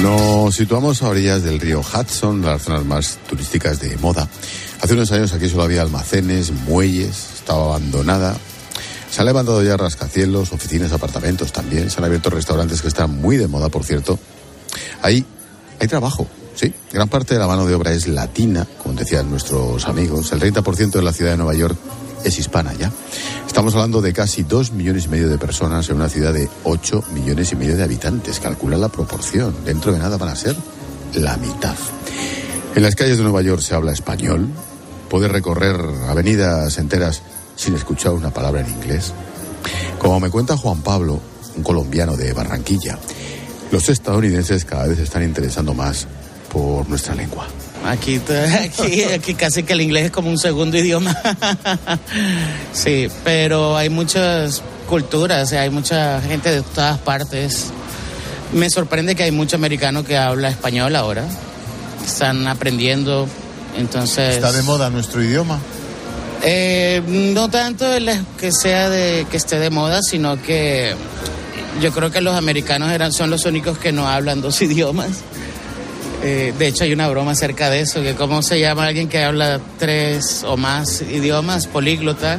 Nos 0.03 0.55
situamos 0.55 1.03
a 1.03 1.09
orillas 1.09 1.43
del 1.43 1.61
río 1.61 1.81
Hudson, 1.81 2.41
las 2.41 2.63
zonas 2.63 2.87
más 2.87 3.19
turísticas 3.29 3.81
de 3.81 3.99
moda. 3.99 4.27
Hace 4.81 4.95
unos 4.95 5.13
años 5.13 5.35
aquí 5.35 5.47
solo 5.47 5.65
había 5.65 5.83
almacenes, 5.83 6.53
muelles, 6.53 7.35
estaba 7.35 7.65
abandonada. 7.67 8.35
Se 9.11 9.21
han 9.21 9.27
levantado 9.27 9.63
ya 9.63 9.77
rascacielos, 9.77 10.53
oficinas, 10.53 10.93
apartamentos 10.93 11.53
también. 11.53 11.91
Se 11.91 11.99
han 11.99 12.05
abierto 12.05 12.31
restaurantes 12.31 12.81
que 12.81 12.89
están 12.89 13.21
muy 13.21 13.37
de 13.37 13.47
moda, 13.47 13.69
por 13.69 13.85
cierto. 13.85 14.19
Hay, 15.03 15.27
hay 15.79 15.87
trabajo, 15.87 16.27
sí. 16.55 16.73
Gran 16.91 17.09
parte 17.09 17.35
de 17.35 17.41
la 17.41 17.47
mano 17.47 17.67
de 17.67 17.75
obra 17.75 17.93
es 17.93 18.09
latina, 18.09 18.67
como 18.83 18.95
decían 18.95 19.29
nuestros 19.29 19.87
amigos. 19.87 20.33
El 20.33 20.41
30% 20.41 20.93
de 20.93 21.03
la 21.03 21.13
ciudad 21.13 21.33
de 21.33 21.37
Nueva 21.37 21.55
York 21.55 21.77
es 22.25 22.39
hispana 22.39 22.73
ya. 22.75 22.91
Estamos 23.47 23.75
hablando 23.75 24.01
de 24.01 24.13
casi 24.13 24.43
dos 24.43 24.73
millones 24.73 25.07
y 25.07 25.09
medio 25.09 25.29
de 25.29 25.39
personas 25.39 25.89
en 25.89 25.97
una 25.97 26.09
ciudad 26.09 26.33
de 26.33 26.49
8 26.65 27.05
millones 27.13 27.53
y 27.53 27.57
medio 27.57 27.77
de 27.77 27.83
habitantes. 27.83 28.41
Calcula 28.41 28.77
la 28.77 28.89
proporción. 28.89 29.55
Dentro 29.65 29.93
de 29.93 29.99
nada 29.99 30.17
van 30.17 30.29
a 30.29 30.37
ser 30.37 30.57
la 31.15 31.37
mitad. 31.37 31.75
En 32.75 32.83
las 32.83 32.95
calles 32.95 33.19
de 33.19 33.25
Nueva 33.25 33.43
York 33.43 33.63
se 33.63 33.75
habla 33.75 33.93
español. 33.93 34.49
Puedes 35.09 35.31
recorrer 35.31 35.77
avenidas 36.09 36.79
enteras 36.79 37.23
sin 37.57 37.75
escuchar 37.75 38.13
una 38.13 38.31
palabra 38.31 38.61
en 38.61 38.71
inglés. 38.71 39.13
Como 39.99 40.21
me 40.21 40.31
cuenta 40.31 40.57
Juan 40.57 40.81
Pablo, 40.83 41.21
un 41.57 41.63
colombiano 41.63 42.17
de 42.17 42.33
Barranquilla, 42.33 42.99
los 43.71 43.89
estadounidenses 43.89 44.65
cada 44.65 44.87
vez 44.87 44.97
se 44.99 45.05
están 45.05 45.23
interesando 45.23 45.75
más 45.75 46.07
por 46.53 46.89
nuestra 46.89 47.15
lengua. 47.15 47.47
Aquí, 47.87 48.21
aquí, 48.63 49.05
aquí 49.05 49.35
casi 49.35 49.63
que 49.63 49.73
el 49.73 49.81
inglés 49.81 50.07
es 50.07 50.11
como 50.11 50.31
un 50.31 50.39
segundo 50.39 50.77
idioma. 50.77 51.17
sí, 52.73 53.09
pero 53.25 53.77
hay 53.77 53.89
muchas 53.89 54.63
culturas, 54.89 55.53
hay 55.53 55.71
mucha 55.71 56.21
gente 56.21 56.51
de 56.51 56.63
todas 56.63 56.99
partes. 56.99 57.67
Me 58.53 58.69
sorprende 58.69 59.15
que 59.15 59.23
hay 59.23 59.31
mucho 59.31 59.57
americano 59.57 60.05
que 60.05 60.19
habla 60.19 60.49
español 60.49 60.97
ahora. 60.97 61.25
Están 62.05 62.47
aprendiendo, 62.49 63.29
entonces... 63.77 64.35
¿Está 64.35 64.53
de 64.53 64.63
moda 64.63 64.91
nuestro 64.91 65.23
idioma? 65.23 65.61
Eh, 66.43 67.03
no 67.07 67.49
tanto 67.51 67.93
el 67.93 68.11
que 68.39 68.51
sea 68.51 68.89
de 68.89 69.27
que 69.31 69.37
esté 69.37 69.59
de 69.59 69.71
moda, 69.71 70.01
sino 70.03 70.41
que 70.43 70.95
yo 71.81 71.93
creo 71.93 72.11
que 72.11 72.21
los 72.21 72.35
americanos 72.35 72.91
eran, 72.93 73.13
son 73.13 73.31
los 73.31 73.45
únicos 73.45 73.79
que 73.79 73.93
no 73.93 74.09
hablan 74.09 74.41
dos 74.41 74.61
idiomas. 74.63 75.11
Eh, 76.23 76.53
de 76.59 76.67
hecho, 76.67 76.85
hay 76.85 76.93
una 76.93 77.09
broma 77.09 77.33
acerca 77.33 77.71
de 77.71 77.81
eso, 77.81 78.03
que 78.03 78.15
cómo 78.15 78.43
se 78.43 78.61
llama 78.61 78.87
alguien 78.87 79.09
que 79.09 79.25
habla 79.25 79.61
tres 79.79 80.45
o 80.45 80.57
más 80.57 81.01
idiomas, 81.03 81.67
políglota, 81.67 82.39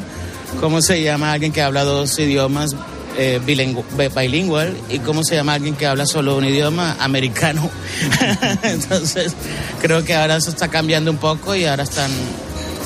cómo 0.59 0.81
se 0.81 1.01
llama 1.01 1.33
alguien 1.33 1.51
que 1.51 1.61
habla 1.61 1.83
dos 1.83 2.17
idiomas, 2.19 2.75
eh, 3.17 3.41
bilingual, 3.43 4.77
y 4.89 5.00
cómo 5.00 5.23
se 5.23 5.35
llama 5.35 5.55
alguien 5.55 5.75
que 5.75 5.88
habla 5.88 6.05
solo 6.05 6.38
un 6.38 6.45
idioma, 6.45 6.95
americano. 7.00 7.69
Entonces, 8.63 9.33
creo 9.81 10.05
que 10.05 10.13
ahora 10.13 10.38
eso 10.38 10.51
está 10.51 10.67
cambiando 10.67 11.09
un 11.09 11.17
poco 11.17 11.55
y 11.55 11.65
ahora 11.65 11.83
están 11.83 12.11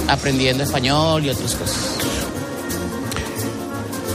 aprendiendo 0.08 0.64
español 0.64 1.26
y 1.26 1.30
otras 1.30 1.56
cosas. 1.56 1.78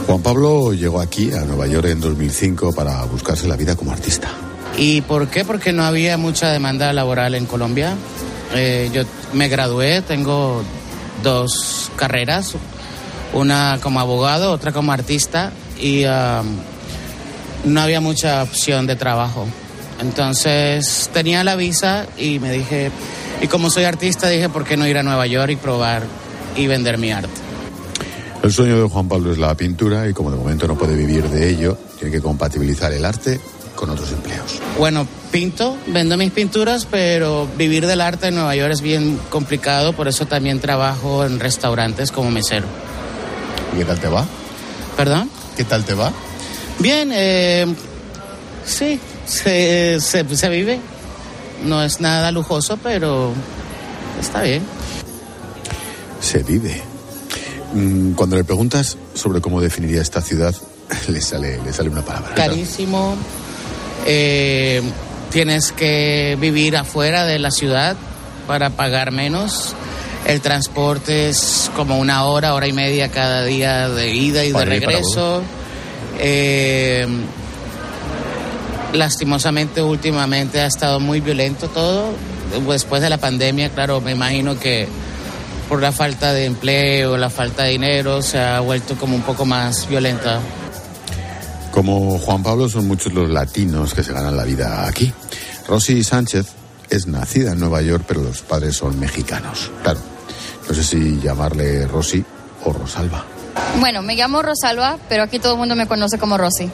Juan 0.07 0.21
Pablo 0.21 0.73
llegó 0.73 0.99
aquí, 0.99 1.31
a 1.31 1.41
Nueva 1.41 1.67
York, 1.67 1.89
en 1.89 2.01
2005 2.01 2.73
para 2.73 3.03
buscarse 3.05 3.47
la 3.47 3.55
vida 3.55 3.75
como 3.75 3.91
artista. 3.91 4.29
¿Y 4.77 5.01
por 5.01 5.27
qué? 5.27 5.45
Porque 5.45 5.73
no 5.73 5.83
había 5.83 6.17
mucha 6.17 6.49
demanda 6.49 6.91
laboral 6.93 7.35
en 7.35 7.45
Colombia. 7.45 7.95
Eh, 8.53 8.89
yo 8.93 9.03
me 9.33 9.47
gradué, 9.47 10.01
tengo 10.01 10.63
dos 11.23 11.91
carreras, 11.95 12.53
una 13.33 13.79
como 13.81 13.99
abogado, 13.99 14.51
otra 14.51 14.71
como 14.71 14.91
artista, 14.91 15.51
y 15.79 16.05
um, 16.05 16.57
no 17.65 17.81
había 17.81 18.01
mucha 18.01 18.43
opción 18.43 18.87
de 18.87 18.95
trabajo. 18.95 19.47
Entonces 20.01 21.09
tenía 21.13 21.43
la 21.43 21.55
visa 21.55 22.07
y 22.17 22.39
me 22.39 22.51
dije, 22.51 22.91
y 23.41 23.47
como 23.47 23.69
soy 23.69 23.83
artista, 23.83 24.27
dije, 24.29 24.49
¿por 24.49 24.63
qué 24.63 24.75
no 24.75 24.87
ir 24.87 24.97
a 24.97 25.03
Nueva 25.03 25.27
York 25.27 25.51
y 25.51 25.55
probar 25.55 26.03
y 26.55 26.67
vender 26.67 26.97
mi 26.97 27.11
arte? 27.11 27.29
El 28.41 28.51
sueño 28.51 28.81
de 28.81 28.89
Juan 28.89 29.07
Pablo 29.07 29.31
es 29.31 29.37
la 29.37 29.53
pintura 29.53 30.09
y 30.09 30.13
como 30.13 30.31
de 30.31 30.37
momento 30.37 30.67
no 30.67 30.75
puede 30.75 30.95
vivir 30.95 31.29
de 31.29 31.49
ello, 31.49 31.77
tiene 31.99 32.11
que 32.11 32.21
compatibilizar 32.21 32.91
el 32.91 33.05
arte 33.05 33.39
con 33.75 33.89
otros 33.89 34.11
empleos. 34.11 34.59
Bueno, 34.77 35.07
pinto, 35.31 35.77
vendo 35.87 36.17
mis 36.17 36.31
pinturas, 36.31 36.87
pero 36.89 37.47
vivir 37.57 37.87
del 37.87 38.01
arte 38.01 38.27
en 38.27 38.35
Nueva 38.35 38.55
York 38.55 38.73
es 38.73 38.81
bien 38.81 39.19
complicado, 39.29 39.93
por 39.93 40.07
eso 40.07 40.25
también 40.25 40.59
trabajo 40.59 41.25
en 41.25 41.39
restaurantes 41.39 42.11
como 42.11 42.31
mesero. 42.31 42.67
¿Y 43.73 43.79
qué 43.79 43.85
tal 43.85 43.99
te 43.99 44.07
va? 44.07 44.25
¿Perdón? 44.97 45.29
¿Qué 45.55 45.63
tal 45.63 45.83
te 45.83 45.93
va? 45.93 46.11
Bien, 46.79 47.11
eh, 47.13 47.65
sí, 48.65 48.99
se, 49.25 49.99
se, 49.99 50.35
se 50.35 50.49
vive. 50.49 50.79
No 51.65 51.83
es 51.83 52.01
nada 52.01 52.31
lujoso, 52.31 52.77
pero 52.77 53.31
está 54.19 54.41
bien. 54.41 54.63
Se 56.21 56.43
vive. 56.43 56.81
Mm, 57.73 58.13
Cuando 58.13 58.35
le 58.35 58.43
preguntas 58.43 58.97
sobre 59.13 59.41
cómo 59.41 59.61
definiría 59.61 60.01
esta 60.01 60.21
ciudad, 60.21 60.55
le 61.07 61.21
sale, 61.21 61.61
le 61.63 61.71
sale 61.73 61.89
una 61.89 62.03
palabra. 62.03 62.33
Carísimo. 62.35 63.15
Eh, 64.05 64.81
tienes 65.31 65.71
que 65.71 66.37
vivir 66.39 66.77
afuera 66.77 67.25
de 67.25 67.39
la 67.39 67.51
ciudad 67.51 67.95
para 68.47 68.69
pagar 68.69 69.11
menos. 69.11 69.75
El 70.27 70.41
transporte 70.41 71.29
es 71.29 71.71
como 71.75 71.97
una 71.97 72.25
hora, 72.25 72.53
hora 72.53 72.67
y 72.67 72.73
media 72.73 73.09
cada 73.09 73.43
día 73.43 73.89
de 73.89 74.13
ida 74.13 74.43
y 74.43 74.49
de 74.49 74.53
Para 74.53 74.65
regreso. 74.65 75.41
Eh, 76.19 77.07
lastimosamente, 78.93 79.81
últimamente 79.81 80.61
ha 80.61 80.67
estado 80.67 80.99
muy 80.99 81.21
violento 81.21 81.67
todo. 81.69 82.13
Después 82.67 83.01
de 83.01 83.09
la 83.09 83.17
pandemia, 83.17 83.69
claro, 83.69 84.01
me 84.01 84.11
imagino 84.11 84.59
que 84.59 84.87
por 85.69 85.81
la 85.81 85.91
falta 85.91 86.33
de 86.33 86.45
empleo, 86.45 87.17
la 87.17 87.29
falta 87.29 87.63
de 87.63 87.71
dinero, 87.71 88.21
se 88.21 88.39
ha 88.39 88.59
vuelto 88.59 88.95
como 88.95 89.15
un 89.15 89.21
poco 89.21 89.45
más 89.45 89.87
violenta. 89.87 90.39
Como 91.81 92.19
Juan 92.19 92.43
Pablo 92.43 92.69
son 92.69 92.87
muchos 92.87 93.11
los 93.11 93.27
latinos 93.27 93.95
que 93.95 94.03
se 94.03 94.13
ganan 94.13 94.37
la 94.37 94.43
vida 94.43 94.85
aquí. 94.87 95.11
Rosy 95.67 96.03
Sánchez 96.03 96.45
es 96.91 97.07
nacida 97.07 97.53
en 97.53 97.59
Nueva 97.59 97.81
York, 97.81 98.03
pero 98.07 98.21
los 98.21 98.43
padres 98.43 98.75
son 98.75 98.99
mexicanos. 98.99 99.71
Claro, 99.81 99.99
no 100.69 100.75
sé 100.75 100.83
si 100.83 101.19
llamarle 101.19 101.87
Rosy 101.87 102.23
o 102.65 102.71
Rosalba. 102.71 103.25
Bueno, 103.79 104.03
me 104.03 104.13
llamo 104.13 104.43
Rosalba, 104.43 104.99
pero 105.09 105.23
aquí 105.23 105.39
todo 105.39 105.53
el 105.53 105.57
mundo 105.57 105.75
me 105.75 105.87
conoce 105.87 106.19
como 106.19 106.37
Rosy. 106.37 106.69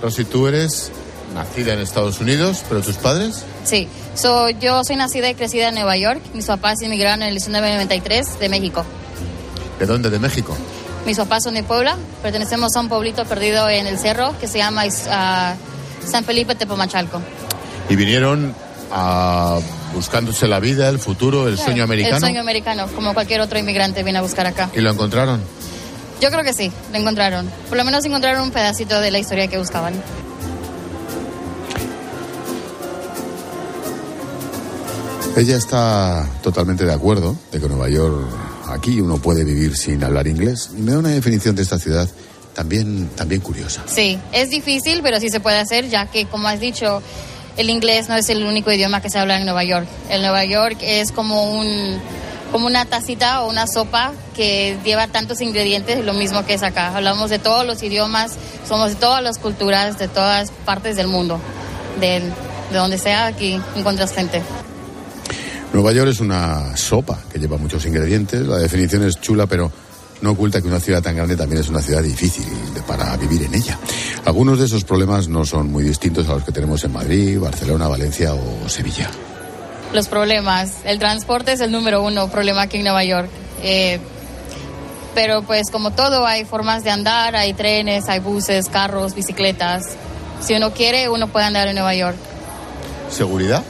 Rosy, 0.00 0.24
tú 0.24 0.46
eres 0.46 0.90
nacida 1.34 1.74
en 1.74 1.80
Estados 1.80 2.18
Unidos, 2.20 2.64
pero 2.66 2.80
tus 2.80 2.96
padres... 2.96 3.44
Sí, 3.64 3.88
so, 4.14 4.48
yo 4.48 4.84
soy 4.84 4.96
nacida 4.96 5.28
y 5.28 5.34
crecida 5.34 5.68
en 5.68 5.74
Nueva 5.74 5.98
York. 5.98 6.22
Mis 6.32 6.46
papás 6.46 6.80
inmigraron 6.80 7.20
en 7.20 7.28
el 7.28 7.34
1993 7.34 8.40
de 8.40 8.48
México. 8.48 8.86
¿De 9.78 9.84
dónde? 9.84 10.08
¿De 10.08 10.18
México? 10.18 10.56
Mis 11.06 11.16
papás 11.16 11.44
son 11.44 11.54
de 11.54 11.62
Puebla. 11.62 11.96
Pertenecemos 12.20 12.74
a 12.74 12.80
un 12.80 12.88
pueblito 12.88 13.24
perdido 13.24 13.68
en 13.70 13.86
el 13.86 13.96
cerro 13.96 14.36
que 14.40 14.48
se 14.48 14.58
llama 14.58 14.82
ah, 15.08 15.54
San 16.04 16.24
Felipe 16.24 16.56
Tepomachalco. 16.56 17.22
Y 17.88 17.94
vinieron 17.94 18.52
a 18.90 19.60
buscándose 19.94 20.48
la 20.48 20.58
vida, 20.58 20.88
el 20.88 20.98
futuro, 20.98 21.46
el 21.46 21.58
sueño 21.58 21.84
americano. 21.84 22.16
El 22.16 22.20
sueño 22.20 22.40
americano, 22.40 22.88
como 22.94 23.14
cualquier 23.14 23.40
otro 23.40 23.56
inmigrante 23.56 24.02
viene 24.02 24.18
a 24.18 24.22
buscar 24.22 24.48
acá. 24.48 24.68
¿Y 24.74 24.80
lo 24.80 24.90
encontraron? 24.90 25.40
Yo 26.20 26.28
creo 26.30 26.42
que 26.42 26.52
sí, 26.52 26.72
lo 26.90 26.98
encontraron. 26.98 27.48
Por 27.68 27.78
lo 27.78 27.84
menos 27.84 28.04
encontraron 28.04 28.42
un 28.42 28.50
pedacito 28.50 29.00
de 29.00 29.12
la 29.12 29.20
historia 29.20 29.46
que 29.46 29.58
buscaban. 29.58 29.94
Ella 35.36 35.56
está 35.56 36.26
totalmente 36.42 36.84
de 36.84 36.92
acuerdo 36.92 37.36
de 37.52 37.60
que 37.60 37.68
Nueva 37.68 37.90
York, 37.90 38.26
aquí 38.68 39.00
uno 39.00 39.18
puede 39.18 39.44
vivir 39.44 39.76
sin 39.76 40.02
hablar 40.02 40.26
inglés. 40.26 40.70
Me 40.76 40.92
da 40.92 40.98
una 40.98 41.10
definición 41.10 41.54
de 41.54 41.62
esta 41.62 41.78
ciudad 41.78 42.08
también, 42.54 43.08
también 43.16 43.40
curiosa. 43.40 43.82
Sí, 43.86 44.18
es 44.32 44.50
difícil, 44.50 45.00
pero 45.02 45.20
sí 45.20 45.28
se 45.28 45.40
puede 45.40 45.58
hacer, 45.58 45.88
ya 45.88 46.06
que, 46.06 46.26
como 46.26 46.48
has 46.48 46.60
dicho, 46.60 47.02
el 47.56 47.70
inglés 47.70 48.08
no 48.08 48.16
es 48.16 48.28
el 48.28 48.44
único 48.44 48.72
idioma 48.72 49.00
que 49.00 49.10
se 49.10 49.18
habla 49.18 49.36
en 49.38 49.44
Nueva 49.44 49.64
York. 49.64 49.86
En 50.08 50.22
Nueva 50.22 50.44
York 50.44 50.78
es 50.80 51.12
como 51.12 51.58
un 51.58 52.00
como 52.52 52.68
una 52.68 52.84
tacita 52.84 53.42
o 53.42 53.50
una 53.50 53.66
sopa 53.66 54.12
que 54.34 54.78
lleva 54.84 55.08
tantos 55.08 55.40
ingredientes, 55.40 56.04
lo 56.04 56.14
mismo 56.14 56.46
que 56.46 56.54
es 56.54 56.62
acá. 56.62 56.96
Hablamos 56.96 57.28
de 57.28 57.38
todos 57.38 57.66
los 57.66 57.82
idiomas, 57.82 58.32
somos 58.66 58.90
de 58.90 58.94
todas 58.94 59.22
las 59.22 59.38
culturas, 59.38 59.98
de 59.98 60.08
todas 60.08 60.52
partes 60.64 60.96
del 60.96 61.08
mundo. 61.08 61.40
De, 62.00 62.20
de 62.20 62.78
donde 62.78 62.98
sea, 62.98 63.26
aquí 63.26 63.60
encuentras 63.74 64.12
gente. 64.12 64.42
Nueva 65.72 65.92
York 65.92 66.10
es 66.10 66.20
una 66.20 66.76
sopa 66.76 67.18
que 67.30 67.38
lleva 67.38 67.58
muchos 67.58 67.84
ingredientes. 67.86 68.46
La 68.46 68.58
definición 68.58 69.04
es 69.04 69.20
chula, 69.20 69.46
pero 69.46 69.70
no 70.22 70.30
oculta 70.30 70.60
que 70.60 70.68
una 70.68 70.80
ciudad 70.80 71.02
tan 71.02 71.16
grande 71.16 71.36
también 71.36 71.60
es 71.60 71.68
una 71.68 71.82
ciudad 71.82 72.02
difícil 72.02 72.46
para 72.86 73.16
vivir 73.16 73.42
en 73.42 73.54
ella. 73.54 73.78
Algunos 74.24 74.58
de 74.58 74.64
esos 74.66 74.84
problemas 74.84 75.28
no 75.28 75.44
son 75.44 75.70
muy 75.70 75.84
distintos 75.84 76.28
a 76.28 76.34
los 76.34 76.44
que 76.44 76.52
tenemos 76.52 76.82
en 76.84 76.92
Madrid, 76.92 77.38
Barcelona, 77.38 77.88
Valencia 77.88 78.32
o 78.34 78.68
Sevilla. 78.68 79.10
Los 79.92 80.08
problemas. 80.08 80.78
El 80.84 80.98
transporte 80.98 81.52
es 81.52 81.60
el 81.60 81.70
número 81.70 82.02
uno 82.02 82.28
problema 82.28 82.62
aquí 82.62 82.78
en 82.78 82.84
Nueva 82.84 83.04
York. 83.04 83.28
Eh, 83.62 84.00
pero 85.14 85.42
pues 85.42 85.70
como 85.70 85.92
todo 85.92 86.26
hay 86.26 86.44
formas 86.44 86.84
de 86.84 86.90
andar, 86.90 87.36
hay 87.36 87.54
trenes, 87.54 88.08
hay 88.08 88.20
buses, 88.20 88.68
carros, 88.68 89.14
bicicletas. 89.14 89.96
Si 90.40 90.54
uno 90.54 90.72
quiere, 90.72 91.08
uno 91.08 91.28
puede 91.28 91.46
andar 91.46 91.68
en 91.68 91.74
Nueva 91.74 91.94
York. 91.94 92.16
¿Seguridad? 93.10 93.64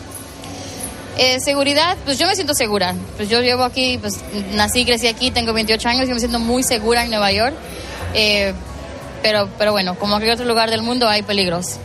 Eh, 1.19 1.41
seguridad, 1.41 1.97
pues 2.05 2.19
yo 2.19 2.27
me 2.27 2.35
siento 2.35 2.55
segura. 2.55 2.95
Pues 3.17 3.29
yo 3.29 3.41
llevo 3.41 3.65
aquí, 3.65 3.99
pues 3.99 4.21
nací, 4.53 4.85
crecí 4.85 5.07
aquí, 5.07 5.31
tengo 5.31 5.53
28 5.53 5.89
años 5.89 6.09
y 6.09 6.13
me 6.13 6.19
siento 6.19 6.39
muy 6.39 6.63
segura 6.63 7.05
en 7.05 7.11
Nueva 7.11 7.33
York. 7.33 7.55
Eh, 8.15 8.53
pero, 9.23 9.49
pero 9.59 9.73
bueno, 9.73 9.95
como 9.95 10.15
en 10.15 10.21
cualquier 10.21 10.35
otro 10.35 10.47
lugar 10.47 10.71
del 10.71 10.83
mundo 10.83 11.09
hay 11.09 11.23
peligros. 11.23 11.79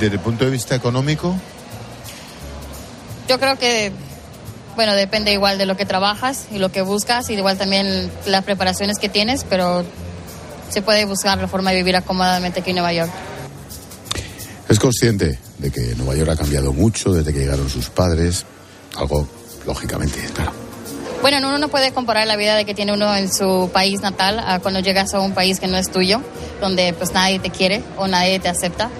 Desde 0.00 0.16
el 0.16 0.20
punto 0.20 0.44
de 0.44 0.50
vista 0.50 0.74
económico, 0.74 1.34
Yo 3.28 3.38
creo 3.38 3.56
que, 3.56 3.92
bueno, 4.74 4.94
depende 4.94 5.32
igual 5.32 5.56
de 5.56 5.64
lo 5.64 5.76
que 5.76 5.86
trabajas 5.86 6.46
y 6.50 6.58
lo 6.58 6.72
que 6.72 6.82
buscas, 6.82 7.30
y 7.30 7.34
igual 7.34 7.56
también 7.56 8.10
las 8.26 8.42
preparaciones 8.42 8.98
que 8.98 9.08
tienes, 9.08 9.44
pero 9.48 9.84
se 10.70 10.82
puede 10.82 11.04
buscar 11.04 11.38
la 11.38 11.46
forma 11.46 11.70
de 11.70 11.76
vivir 11.76 11.96
acomodadamente 11.96 12.60
aquí 12.60 12.70
en 12.70 12.76
Nueva 12.76 12.92
York. 12.92 13.12
Es 14.72 14.78
consciente 14.78 15.38
de 15.58 15.70
que 15.70 15.94
Nueva 15.96 16.16
York 16.16 16.30
ha 16.30 16.36
cambiado 16.36 16.72
mucho 16.72 17.12
desde 17.12 17.32
que 17.32 17.40
llegaron 17.40 17.68
sus 17.68 17.90
padres. 17.90 18.46
Algo, 18.96 19.26
lógicamente, 19.66 20.18
claro. 20.34 20.52
Bueno, 21.20 21.38
uno 21.38 21.58
no 21.58 21.68
puede 21.68 21.92
comparar 21.92 22.26
la 22.26 22.36
vida 22.36 22.56
de 22.56 22.64
que 22.64 22.74
tiene 22.74 22.92
uno 22.92 23.14
en 23.14 23.32
su 23.32 23.70
país 23.72 24.00
natal 24.00 24.40
a 24.40 24.58
cuando 24.60 24.80
llegas 24.80 25.14
a 25.14 25.20
un 25.20 25.34
país 25.34 25.60
que 25.60 25.68
no 25.68 25.76
es 25.76 25.90
tuyo, 25.90 26.20
donde 26.60 26.94
pues 26.94 27.12
nadie 27.12 27.38
te 27.38 27.50
quiere 27.50 27.84
o 27.98 28.08
nadie 28.08 28.40
te 28.40 28.48
acepta. 28.48 28.90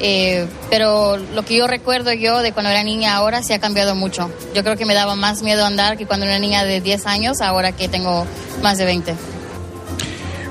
Eh, 0.00 0.46
pero 0.68 1.16
lo 1.16 1.44
que 1.44 1.56
yo 1.56 1.68
recuerdo 1.68 2.12
yo 2.12 2.40
de 2.40 2.52
cuando 2.52 2.70
era 2.70 2.82
niña 2.82 3.14
ahora 3.14 3.42
sí 3.42 3.52
ha 3.52 3.60
cambiado 3.60 3.94
mucho. 3.94 4.28
Yo 4.54 4.64
creo 4.64 4.76
que 4.76 4.84
me 4.84 4.94
daba 4.94 5.14
más 5.14 5.42
miedo 5.42 5.64
andar 5.64 5.96
que 5.96 6.04
cuando 6.04 6.26
era 6.26 6.38
niña 6.40 6.64
de 6.64 6.80
10 6.80 7.06
años, 7.06 7.40
ahora 7.40 7.72
que 7.72 7.88
tengo 7.88 8.26
más 8.60 8.76
de 8.76 8.84
20. 8.86 9.14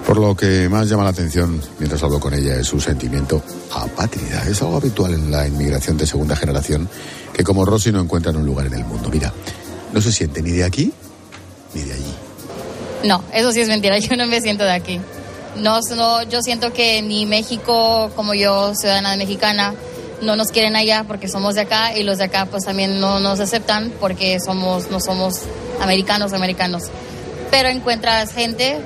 Por 0.07 0.17
lo 0.17 0.35
que 0.35 0.69
más 0.69 0.89
llama 0.89 1.03
la 1.03 1.09
atención 1.09 1.61
mientras 1.77 2.01
hablo 2.03 2.19
con 2.19 2.33
ella 2.33 2.55
es 2.55 2.67
su 2.67 2.79
sentimiento 2.79 3.43
apátrida. 3.73 4.43
Es 4.49 4.61
algo 4.61 4.77
habitual 4.77 5.13
en 5.13 5.31
la 5.31 5.47
inmigración 5.47 5.97
de 5.97 6.05
segunda 6.05 6.35
generación 6.35 6.89
que 7.33 7.43
como 7.43 7.65
Rosy 7.65 7.91
no 7.91 8.01
encuentran 8.01 8.35
un 8.35 8.45
lugar 8.45 8.67
en 8.67 8.73
el 8.73 8.85
mundo. 8.85 9.09
Mira, 9.11 9.33
no 9.93 10.01
se 10.01 10.11
siente 10.11 10.41
ni 10.41 10.51
de 10.51 10.63
aquí 10.63 10.91
ni 11.73 11.81
de 11.81 11.93
allí. 11.93 12.13
No, 13.03 13.23
eso 13.33 13.51
sí 13.51 13.61
es 13.61 13.67
mentira. 13.67 13.97
Yo 13.99 14.15
no 14.15 14.27
me 14.27 14.41
siento 14.41 14.63
de 14.63 14.71
aquí. 14.73 14.99
No, 15.55 15.79
no, 15.97 16.23
yo 16.23 16.41
siento 16.41 16.71
que 16.71 17.01
ni 17.01 17.25
México, 17.25 18.09
como 18.15 18.33
yo, 18.33 18.73
ciudadana 18.73 19.17
mexicana, 19.17 19.73
no 20.21 20.37
nos 20.37 20.47
quieren 20.47 20.77
allá 20.77 21.03
porque 21.05 21.27
somos 21.27 21.55
de 21.55 21.61
acá 21.61 21.97
y 21.97 22.03
los 22.03 22.19
de 22.19 22.25
acá 22.25 22.45
pues 22.45 22.63
también 22.63 23.01
no 23.01 23.19
nos 23.19 23.41
aceptan 23.41 23.91
porque 23.99 24.39
somos, 24.39 24.89
no 24.89 25.01
somos 25.01 25.41
americanos, 25.81 26.31
americanos. 26.31 26.83
Pero 27.49 27.67
encuentras 27.67 28.31
gente 28.31 28.79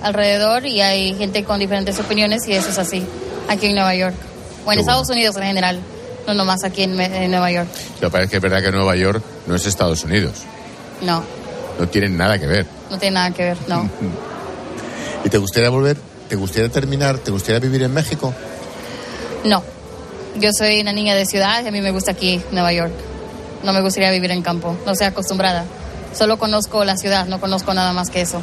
alrededor 0.00 0.64
y 0.64 0.80
hay 0.80 1.14
gente 1.14 1.42
con 1.42 1.58
diferentes 1.58 1.98
opiniones 1.98 2.46
y 2.46 2.52
eso 2.52 2.70
es 2.70 2.78
así, 2.78 3.02
aquí 3.48 3.66
en 3.66 3.74
Nueva 3.74 3.94
York. 3.96 4.14
O 4.64 4.72
en 4.72 4.78
Estados 4.78 5.08
Unidos 5.10 5.36
en 5.36 5.42
general, 5.44 5.80
no 6.26 6.34
nomás 6.34 6.62
aquí 6.64 6.82
en, 6.84 6.98
en 7.00 7.30
Nueva 7.30 7.50
York. 7.50 7.68
Lo 8.00 8.08
que 8.08 8.12
pasa 8.12 8.24
es 8.24 8.30
que 8.30 8.36
es 8.36 8.42
verdad 8.42 8.62
que 8.62 8.70
Nueva 8.70 8.94
York 8.96 9.22
no 9.46 9.54
es 9.54 9.66
Estados 9.66 10.04
Unidos. 10.04 10.32
No, 11.00 11.22
No 11.78 11.88
tienen 11.88 12.16
nada 12.16 12.38
que 12.38 12.46
ver. 12.46 12.66
no 12.90 12.98
tiene 12.98 13.14
nada 13.14 13.30
que 13.32 13.42
ver, 13.44 13.56
no. 13.68 13.88
¿Y 15.24 15.28
te 15.28 15.38
gustaría 15.38 15.68
volver? 15.70 15.96
¿Te 16.28 16.36
gustaría 16.36 16.68
terminar? 16.68 17.18
¿Te 17.18 17.30
gustaría 17.30 17.58
vivir 17.60 17.82
en 17.82 17.92
México? 17.92 18.32
No, 19.44 19.62
yo 20.38 20.50
soy 20.56 20.80
una 20.80 20.92
niña 20.92 21.14
de 21.14 21.26
ciudad 21.26 21.64
y 21.64 21.68
a 21.68 21.70
mí 21.72 21.80
me 21.80 21.90
gusta 21.90 22.12
aquí, 22.12 22.40
Nueva 22.52 22.72
York. 22.72 22.92
No 23.64 23.72
me 23.72 23.80
gustaría 23.80 24.10
vivir 24.10 24.30
en 24.30 24.42
campo, 24.42 24.76
no 24.86 24.92
estoy 24.92 25.08
acostumbrada. 25.08 25.64
Solo 26.16 26.38
conozco 26.38 26.84
la 26.84 26.96
ciudad, 26.96 27.26
no 27.26 27.40
conozco 27.40 27.72
nada 27.74 27.92
más 27.92 28.10
que 28.10 28.20
eso. 28.20 28.40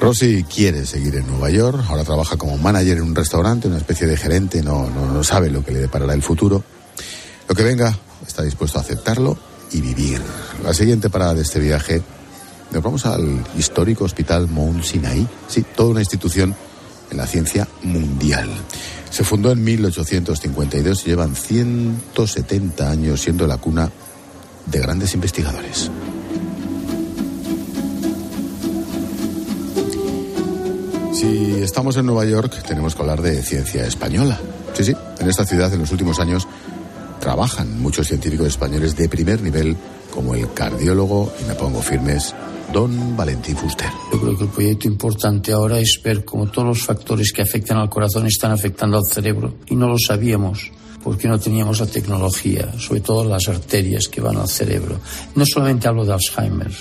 Rosy 0.00 0.44
quiere 0.44 0.86
seguir 0.86 1.14
en 1.16 1.26
Nueva 1.26 1.50
York, 1.50 1.84
ahora 1.88 2.04
trabaja 2.04 2.38
como 2.38 2.56
manager 2.56 2.96
en 2.96 3.02
un 3.02 3.14
restaurante, 3.14 3.68
una 3.68 3.76
especie 3.76 4.06
de 4.06 4.16
gerente, 4.16 4.62
no, 4.62 4.88
no, 4.88 5.12
no 5.12 5.22
sabe 5.22 5.50
lo 5.50 5.62
que 5.62 5.72
le 5.72 5.80
deparará 5.80 6.14
el 6.14 6.22
futuro. 6.22 6.64
Lo 7.46 7.54
que 7.54 7.62
venga, 7.62 7.94
está 8.26 8.42
dispuesto 8.42 8.78
a 8.78 8.80
aceptarlo 8.80 9.36
y 9.72 9.82
vivir. 9.82 10.22
La 10.64 10.72
siguiente 10.72 11.10
parada 11.10 11.34
de 11.34 11.42
este 11.42 11.60
viaje, 11.60 12.02
nos 12.70 12.82
vamos 12.82 13.04
al 13.04 13.44
histórico 13.58 14.04
Hospital 14.04 14.48
Mount 14.48 14.84
Sinai, 14.84 15.28
sí, 15.48 15.64
toda 15.76 15.90
una 15.90 16.00
institución 16.00 16.56
en 17.10 17.16
la 17.18 17.26
ciencia 17.26 17.68
mundial. 17.82 18.48
Se 19.10 19.22
fundó 19.22 19.52
en 19.52 19.62
1852 19.62 21.02
y 21.04 21.10
llevan 21.10 21.36
170 21.36 22.90
años 22.90 23.20
siendo 23.20 23.46
la 23.46 23.58
cuna 23.58 23.90
de 24.64 24.78
grandes 24.78 25.12
investigadores. 25.12 25.90
Si 31.20 31.60
estamos 31.62 31.98
en 31.98 32.06
Nueva 32.06 32.24
York, 32.24 32.62
tenemos 32.66 32.94
que 32.94 33.02
hablar 33.02 33.20
de 33.20 33.42
ciencia 33.42 33.84
española. 33.84 34.40
Sí, 34.72 34.84
sí, 34.84 34.94
en 35.18 35.28
esta 35.28 35.44
ciudad 35.44 35.70
en 35.74 35.80
los 35.80 35.92
últimos 35.92 36.18
años 36.18 36.48
trabajan 37.20 37.78
muchos 37.78 38.06
científicos 38.06 38.46
españoles 38.46 38.96
de 38.96 39.06
primer 39.06 39.42
nivel, 39.42 39.76
como 40.14 40.34
el 40.34 40.50
cardiólogo, 40.54 41.30
y 41.38 41.44
me 41.44 41.54
pongo 41.56 41.82
firmes, 41.82 42.34
don 42.72 43.18
Valentín 43.18 43.54
Fuster. 43.54 43.90
Yo 44.10 44.18
creo 44.18 44.38
que 44.38 44.44
el 44.44 44.48
proyecto 44.48 44.88
importante 44.88 45.52
ahora 45.52 45.78
es 45.78 46.00
ver 46.02 46.24
cómo 46.24 46.50
todos 46.50 46.68
los 46.68 46.82
factores 46.82 47.34
que 47.34 47.42
afectan 47.42 47.76
al 47.76 47.90
corazón 47.90 48.26
están 48.26 48.52
afectando 48.52 48.96
al 48.96 49.04
cerebro 49.04 49.56
y 49.66 49.76
no 49.76 49.88
lo 49.88 49.98
sabíamos 49.98 50.72
porque 51.04 51.28
no 51.28 51.38
teníamos 51.38 51.80
la 51.80 51.86
tecnología, 51.86 52.72
sobre 52.78 53.02
todo 53.02 53.26
las 53.26 53.46
arterias 53.46 54.08
que 54.08 54.22
van 54.22 54.38
al 54.38 54.48
cerebro. 54.48 54.98
No 55.34 55.44
solamente 55.44 55.86
hablo 55.86 56.06
de 56.06 56.14
Alzheimer, 56.14 56.72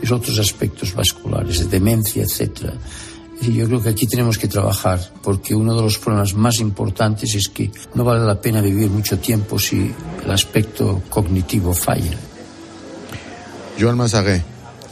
es 0.00 0.12
otros 0.12 0.38
aspectos 0.38 0.94
vasculares, 0.94 1.58
de 1.58 1.64
demencia, 1.66 2.22
etcétera. 2.22 2.74
Y 3.46 3.54
yo 3.54 3.66
creo 3.66 3.82
que 3.82 3.90
aquí 3.90 4.06
tenemos 4.06 4.38
que 4.38 4.48
trabajar, 4.48 4.98
porque 5.22 5.54
uno 5.54 5.74
de 5.74 5.82
los 5.82 5.98
problemas 5.98 6.34
más 6.34 6.60
importantes 6.60 7.34
es 7.34 7.48
que 7.48 7.70
no 7.94 8.02
vale 8.02 8.24
la 8.24 8.40
pena 8.40 8.62
vivir 8.62 8.88
mucho 8.88 9.18
tiempo 9.18 9.58
si 9.58 9.92
el 10.24 10.30
aspecto 10.30 11.02
cognitivo 11.10 11.74
falla. 11.74 12.16
Joan 13.78 13.98
Masagué, 13.98 14.42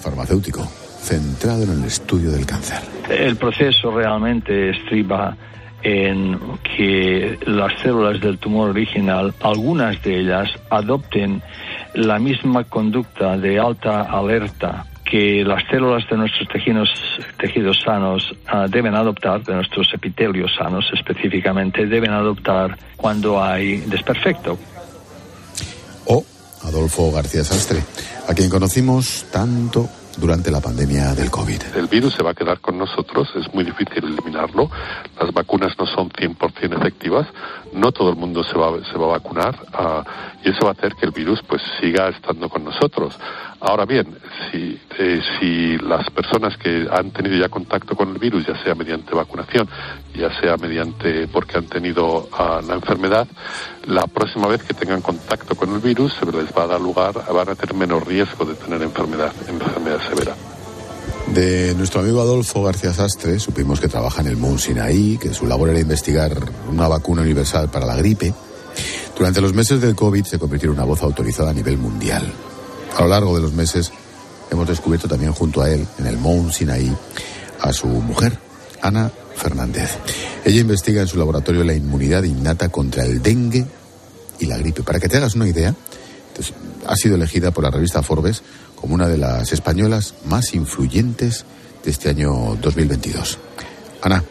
farmacéutico, 0.00 0.66
centrado 1.00 1.62
en 1.62 1.70
el 1.70 1.84
estudio 1.84 2.30
del 2.30 2.44
cáncer. 2.44 2.78
El 3.08 3.36
proceso 3.36 3.90
realmente 3.90 4.70
estriba 4.70 5.36
en 5.82 6.38
que 6.76 7.38
las 7.46 7.80
células 7.80 8.20
del 8.20 8.38
tumor 8.38 8.70
original, 8.70 9.34
algunas 9.40 10.02
de 10.02 10.20
ellas, 10.20 10.50
adopten 10.68 11.42
la 11.94 12.18
misma 12.18 12.64
conducta 12.64 13.36
de 13.38 13.58
alta 13.58 14.02
alerta 14.02 14.86
que 15.04 15.44
las 15.44 15.62
células 15.68 16.08
de 16.08 16.16
nuestros 16.16 16.48
tejidos, 16.48 16.88
tejidos 17.38 17.80
sanos 17.84 18.34
ah, 18.46 18.66
deben 18.68 18.94
adoptar, 18.94 19.42
de 19.42 19.54
nuestros 19.54 19.92
epitelios 19.92 20.52
sanos 20.56 20.84
específicamente, 20.94 21.86
deben 21.86 22.12
adoptar 22.12 22.78
cuando 22.96 23.42
hay 23.42 23.78
desperfecto. 23.78 24.58
O 26.06 26.24
Adolfo 26.64 27.12
García 27.12 27.44
Sastre, 27.44 27.82
a 28.28 28.34
quien 28.34 28.48
conocimos 28.48 29.26
tanto 29.32 29.88
durante 30.16 30.50
la 30.50 30.60
pandemia 30.60 31.14
del 31.14 31.30
COVID. 31.30 31.60
El 31.74 31.86
virus 31.86 32.14
se 32.14 32.22
va 32.22 32.30
a 32.30 32.34
quedar 32.34 32.60
con 32.60 32.78
nosotros, 32.78 33.28
es 33.36 33.52
muy 33.54 33.64
difícil 33.64 34.04
eliminarlo. 34.04 34.70
Las 35.20 35.32
vacunas 35.32 35.72
no 35.78 35.86
son 35.86 36.10
100% 36.10 36.78
efectivas, 36.78 37.26
no 37.72 37.92
todo 37.92 38.10
el 38.10 38.16
mundo 38.16 38.44
se 38.44 38.56
va, 38.58 38.72
se 38.84 38.98
va 38.98 39.06
a 39.06 39.18
vacunar 39.18 39.58
ah, 39.72 40.04
y 40.44 40.50
eso 40.50 40.64
va 40.64 40.70
a 40.70 40.72
hacer 40.72 40.94
que 40.94 41.06
el 41.06 41.12
virus 41.12 41.40
pues 41.48 41.62
siga 41.80 42.08
estando 42.08 42.48
con 42.48 42.64
nosotros. 42.64 43.18
Ahora 43.64 43.84
bien, 43.84 44.18
si, 44.50 45.78
las 45.78 46.10
personas 46.10 46.56
que 46.56 46.86
han 46.90 47.12
tenido 47.12 47.36
ya 47.36 47.48
contacto 47.48 47.94
con 47.94 48.08
el 48.10 48.18
virus, 48.18 48.44
ya 48.44 48.60
sea 48.62 48.74
mediante 48.74 49.14
vacunación, 49.14 49.68
ya 50.14 50.28
sea 50.40 50.56
mediante 50.56 51.28
porque 51.28 51.58
han 51.58 51.66
tenido 51.66 52.28
ah, 52.32 52.60
la 52.66 52.74
enfermedad, 52.74 53.28
la 53.86 54.06
próxima 54.08 54.48
vez 54.48 54.64
que 54.64 54.74
tengan 54.74 55.00
contacto 55.00 55.54
con 55.54 55.72
el 55.72 55.78
virus 55.78 56.12
se 56.14 56.26
les 56.26 56.46
va 56.46 56.64
a 56.64 56.66
dar 56.66 56.80
lugar, 56.80 57.14
van 57.32 57.50
a 57.50 57.54
tener 57.54 57.74
menos 57.74 58.04
riesgo 58.04 58.44
de 58.44 58.54
tener 58.54 58.82
enfermedad, 58.82 59.32
enfermedad 59.46 60.00
severa. 60.08 60.34
De 61.28 61.74
nuestro 61.76 62.00
amigo 62.00 62.20
Adolfo 62.20 62.64
García 62.64 62.92
Sastre 62.92 63.38
supimos 63.38 63.80
que 63.80 63.88
trabaja 63.88 64.22
en 64.22 64.26
el 64.26 64.36
Mount 64.36 64.58
Sinai, 64.58 65.18
que 65.20 65.32
su 65.32 65.46
labor 65.46 65.70
era 65.70 65.78
investigar 65.78 66.32
una 66.68 66.88
vacuna 66.88 67.22
universal 67.22 67.70
para 67.70 67.86
la 67.86 67.94
gripe. 67.94 68.34
Durante 69.16 69.40
los 69.40 69.54
meses 69.54 69.80
del 69.80 69.94
COVID 69.94 70.24
se 70.24 70.40
convirtió 70.40 70.70
en 70.70 70.76
una 70.76 70.84
voz 70.84 71.02
autorizada 71.02 71.50
a 71.50 71.54
nivel 71.54 71.78
mundial. 71.78 72.24
A 72.96 73.02
lo 73.02 73.08
largo 73.08 73.34
de 73.36 73.42
los 73.42 73.52
meses 73.52 73.90
hemos 74.50 74.68
descubierto 74.68 75.08
también 75.08 75.32
junto 75.32 75.62
a 75.62 75.70
él, 75.70 75.86
en 75.98 76.06
el 76.06 76.18
Mount 76.18 76.52
Sinai, 76.52 76.94
a 77.60 77.72
su 77.72 77.86
mujer, 77.86 78.38
Ana 78.80 79.10
Fernández. 79.36 79.90
Ella 80.44 80.60
investiga 80.60 81.02
en 81.02 81.08
su 81.08 81.18
laboratorio 81.18 81.64
la 81.64 81.74
inmunidad 81.74 82.22
innata 82.22 82.68
contra 82.68 83.04
el 83.04 83.22
dengue 83.22 83.64
y 84.38 84.46
la 84.46 84.58
gripe. 84.58 84.82
Para 84.82 85.00
que 85.00 85.08
te 85.08 85.16
hagas 85.16 85.34
una 85.34 85.48
idea, 85.48 85.74
ha 86.86 86.96
sido 86.96 87.14
elegida 87.14 87.50
por 87.50 87.64
la 87.64 87.70
revista 87.70 88.02
Forbes 88.02 88.42
como 88.74 88.94
una 88.94 89.08
de 89.08 89.16
las 89.16 89.52
españolas 89.52 90.14
más 90.24 90.54
influyentes 90.54 91.44
de 91.84 91.90
este 91.90 92.10
año 92.10 92.56
2022. 92.60 93.38
Ana, 94.02 94.22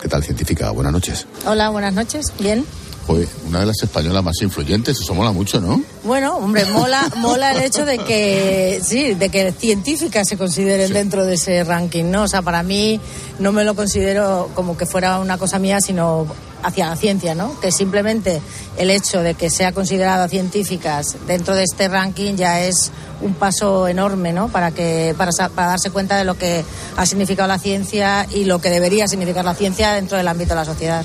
¿qué 0.00 0.08
tal 0.08 0.22
científica? 0.22 0.70
Buenas 0.70 0.92
noches. 0.92 1.26
Hola, 1.46 1.70
buenas 1.70 1.94
noches. 1.94 2.32
Bien. 2.38 2.64
Joder, 3.06 3.28
una 3.48 3.60
de 3.60 3.66
las 3.66 3.82
españolas 3.82 4.22
más 4.22 4.40
influyentes, 4.42 5.00
eso 5.00 5.14
mola 5.14 5.32
mucho, 5.32 5.60
¿no? 5.60 5.82
Bueno, 6.04 6.36
hombre, 6.36 6.64
mola, 6.66 7.10
mola 7.16 7.52
el 7.52 7.62
hecho 7.62 7.84
de 7.84 7.98
que, 7.98 8.80
sí, 8.84 9.14
de 9.14 9.28
que 9.28 9.52
científicas 9.52 10.28
se 10.28 10.36
consideren 10.36 10.92
dentro 10.92 11.24
de 11.24 11.34
ese 11.34 11.64
ranking, 11.64 12.04
¿no? 12.04 12.22
O 12.22 12.28
sea, 12.28 12.42
para 12.42 12.62
mí 12.62 13.00
no 13.40 13.50
me 13.50 13.64
lo 13.64 13.74
considero 13.74 14.50
como 14.54 14.76
que 14.76 14.86
fuera 14.86 15.18
una 15.18 15.36
cosa 15.36 15.58
mía, 15.58 15.80
sino 15.80 16.26
hacia 16.62 16.88
la 16.88 16.96
ciencia, 16.96 17.34
¿no? 17.34 17.58
Que 17.60 17.72
simplemente 17.72 18.40
el 18.76 18.90
hecho 18.90 19.20
de 19.20 19.34
que 19.34 19.50
sea 19.50 19.72
considerada 19.72 20.28
científicas 20.28 21.16
dentro 21.26 21.54
de 21.56 21.64
este 21.64 21.88
ranking 21.88 22.36
ya 22.36 22.60
es 22.60 22.92
un 23.20 23.34
paso 23.34 23.88
enorme, 23.88 24.32
¿no? 24.32 24.48
Para 24.48 24.70
que 24.70 25.14
para, 25.18 25.32
para 25.48 25.68
darse 25.68 25.90
cuenta 25.90 26.16
de 26.16 26.24
lo 26.24 26.36
que 26.36 26.64
ha 26.96 27.06
significado 27.06 27.48
la 27.48 27.58
ciencia 27.58 28.26
y 28.32 28.44
lo 28.44 28.60
que 28.60 28.70
debería 28.70 29.08
significar 29.08 29.44
la 29.44 29.54
ciencia 29.54 29.92
dentro 29.92 30.16
del 30.16 30.28
ámbito 30.28 30.50
de 30.50 30.56
la 30.56 30.64
sociedad. 30.64 31.04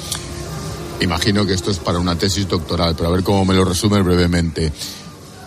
Imagino 0.99 1.45
que 1.45 1.53
esto 1.53 1.71
es 1.71 1.77
para 1.77 1.99
una 1.99 2.17
tesis 2.17 2.47
doctoral, 2.47 2.95
pero 2.95 3.09
a 3.09 3.11
ver 3.11 3.23
cómo 3.23 3.45
me 3.45 3.53
lo 3.53 3.63
resume 3.63 4.01
brevemente. 4.01 4.71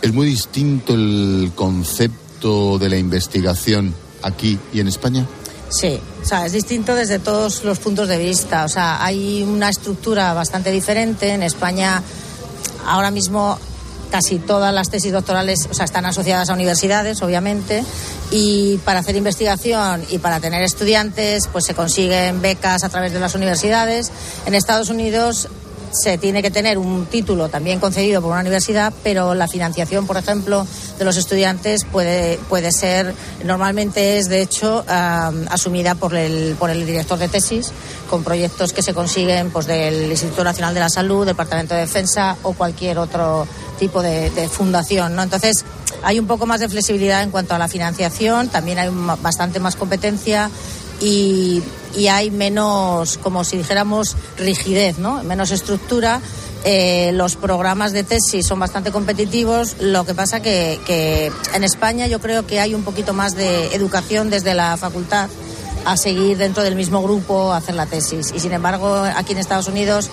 ¿Es 0.01 0.13
muy 0.13 0.27
distinto 0.27 0.95
el 0.95 1.53
concepto 1.55 2.79
de 2.79 2.89
la 2.89 2.97
investigación 2.97 3.95
aquí 4.23 4.59
y 4.73 4.81
en 4.81 4.89
España? 4.89 5.27
Sí, 5.69 6.01
o 6.23 6.25
sea, 6.25 6.47
es 6.47 6.53
distinto 6.53 6.95
desde 6.95 7.19
todos 7.19 7.65
los 7.65 7.79
puntos 7.79 8.09
de 8.09 8.19
vista. 8.19 8.65
O 8.65 8.69
sea, 8.69 9.05
hay 9.05 9.43
una 9.43 9.69
estructura 9.69 10.33
bastante 10.35 10.71
diferente. 10.71 11.31
En 11.31 11.43
España, 11.43 12.03
ahora 12.87 13.11
mismo, 13.11 13.59
casi 14.11 14.38
todas 14.38 14.75
las 14.75 14.90
tesis 14.90 15.12
doctorales 15.12 15.68
o 15.70 15.75
sea, 15.75 15.85
están 15.85 16.07
asociadas 16.07 16.51
a 16.51 16.55
universidades, 16.55 17.23
obviamente, 17.23 17.85
y 18.31 18.79
para 18.85 19.01
hacer 19.01 19.16
investigación 19.16 20.05
y 20.11 20.18
para 20.18 20.40
tener 20.40 20.62
estudiantes, 20.62 21.49
pues 21.51 21.64
se 21.64 21.75
consiguen 21.75 22.42
becas 22.42 22.85
a 22.85 22.88
través 22.88 23.12
de 23.12 23.20
las 23.20 23.35
universidades. 23.35 24.11
En 24.46 24.55
Estados 24.55 24.90
Unidos 24.90 25.49
se 25.92 26.18
tiene 26.18 26.42
que 26.42 26.50
tener 26.50 26.79
un 26.79 27.07
título 27.07 27.48
también 27.48 27.81
concedido 27.81 28.22
por 28.22 28.31
una 28.31 28.40
universidad, 28.40 28.92
pero 29.03 29.35
la 29.35 29.48
financiación, 29.48 30.07
por 30.07 30.16
ejemplo, 30.16 30.66
de 30.98 31.05
los 31.05 31.16
estudiantes 31.16 31.85
puede, 31.85 32.38
puede 32.48 32.72
ser, 32.72 33.14
normalmente 33.44 34.18
es 34.18 34.29
de 34.29 34.42
hecho 34.42 34.85
asumida 34.87 35.94
por 35.94 36.14
el, 36.14 36.57
por 36.59 36.70
el 36.70 36.87
director 36.87 37.18
de 37.18 37.29
tesis, 37.29 37.72
con 38.09 38.24
proyectos 38.24 38.72
que 38.72 38.83
se 38.83 38.94
consiguen 38.94 39.50
pues, 39.50 39.66
del 39.66 40.11
Instituto 40.11 40.44
Nacional 40.44 40.74
de 40.74 40.81
la 40.81 40.88
Salud, 40.88 41.26
Departamento 41.26 41.74
de 41.74 41.81
Defensa 41.83 42.37
o 42.42 42.53
cualquier 42.53 42.98
otro 42.98 43.46
tipo 43.79 44.03
de, 44.03 44.48
fundación. 44.48 45.16
¿no? 45.16 45.22
Entonces, 45.22 45.64
hay 46.03 46.18
un 46.18 46.26
poco 46.26 46.46
más 46.46 46.61
de 46.61 46.68
flexibilidad 46.68 47.22
en 47.22 47.31
cuanto 47.31 47.55
a 47.55 47.59
la 47.59 47.68
financiación, 47.68 48.48
también 48.48 48.79
hay 48.79 48.90
bastante 49.22 49.61
más 49.61 49.76
competencia 49.76 50.50
y, 51.01 51.63
hay 52.09 52.31
menos, 52.31 53.19
como 53.19 53.45
si 53.45 53.57
dijéramos, 53.57 54.17
rigidez, 54.37 54.99
¿no? 54.99 55.23
menos 55.25 55.51
estructura. 55.51 56.21
Eh, 56.63 57.13
los 57.15 57.37
programas 57.37 57.93
de 57.93 58.05
tesis 58.05 58.47
son 58.47 58.61
bastante 58.61 58.91
competitivos. 58.91 59.77
Lo 59.81 60.05
que 60.05 60.15
pasa 60.15 60.41
que, 60.41 60.79
que 60.87 61.33
en 61.55 61.65
España 61.65 62.07
yo 62.07 62.21
creo 62.21 62.47
que 62.47 62.61
hay 62.61 62.75
un 62.75 62.85
poquito 62.85 63.15
más 63.15 63.35
de 63.35 63.75
educación 63.75 64.29
desde 64.29 64.55
la 64.55 64.77
facultad 64.77 65.31
a 65.85 65.97
seguir 65.97 66.37
dentro 66.37 66.63
del 66.63 66.77
mismo 66.77 67.03
grupo 67.03 67.53
a 67.53 67.59
hacer 67.59 67.75
la 67.75 67.87
tesis. 67.87 68.33
Y 68.35 68.41
sin 68.41 68.53
embargo, 68.53 69.03
aquí 69.17 69.33
en 69.33 69.39
Estados 69.39 69.69
Unidos 69.69 70.11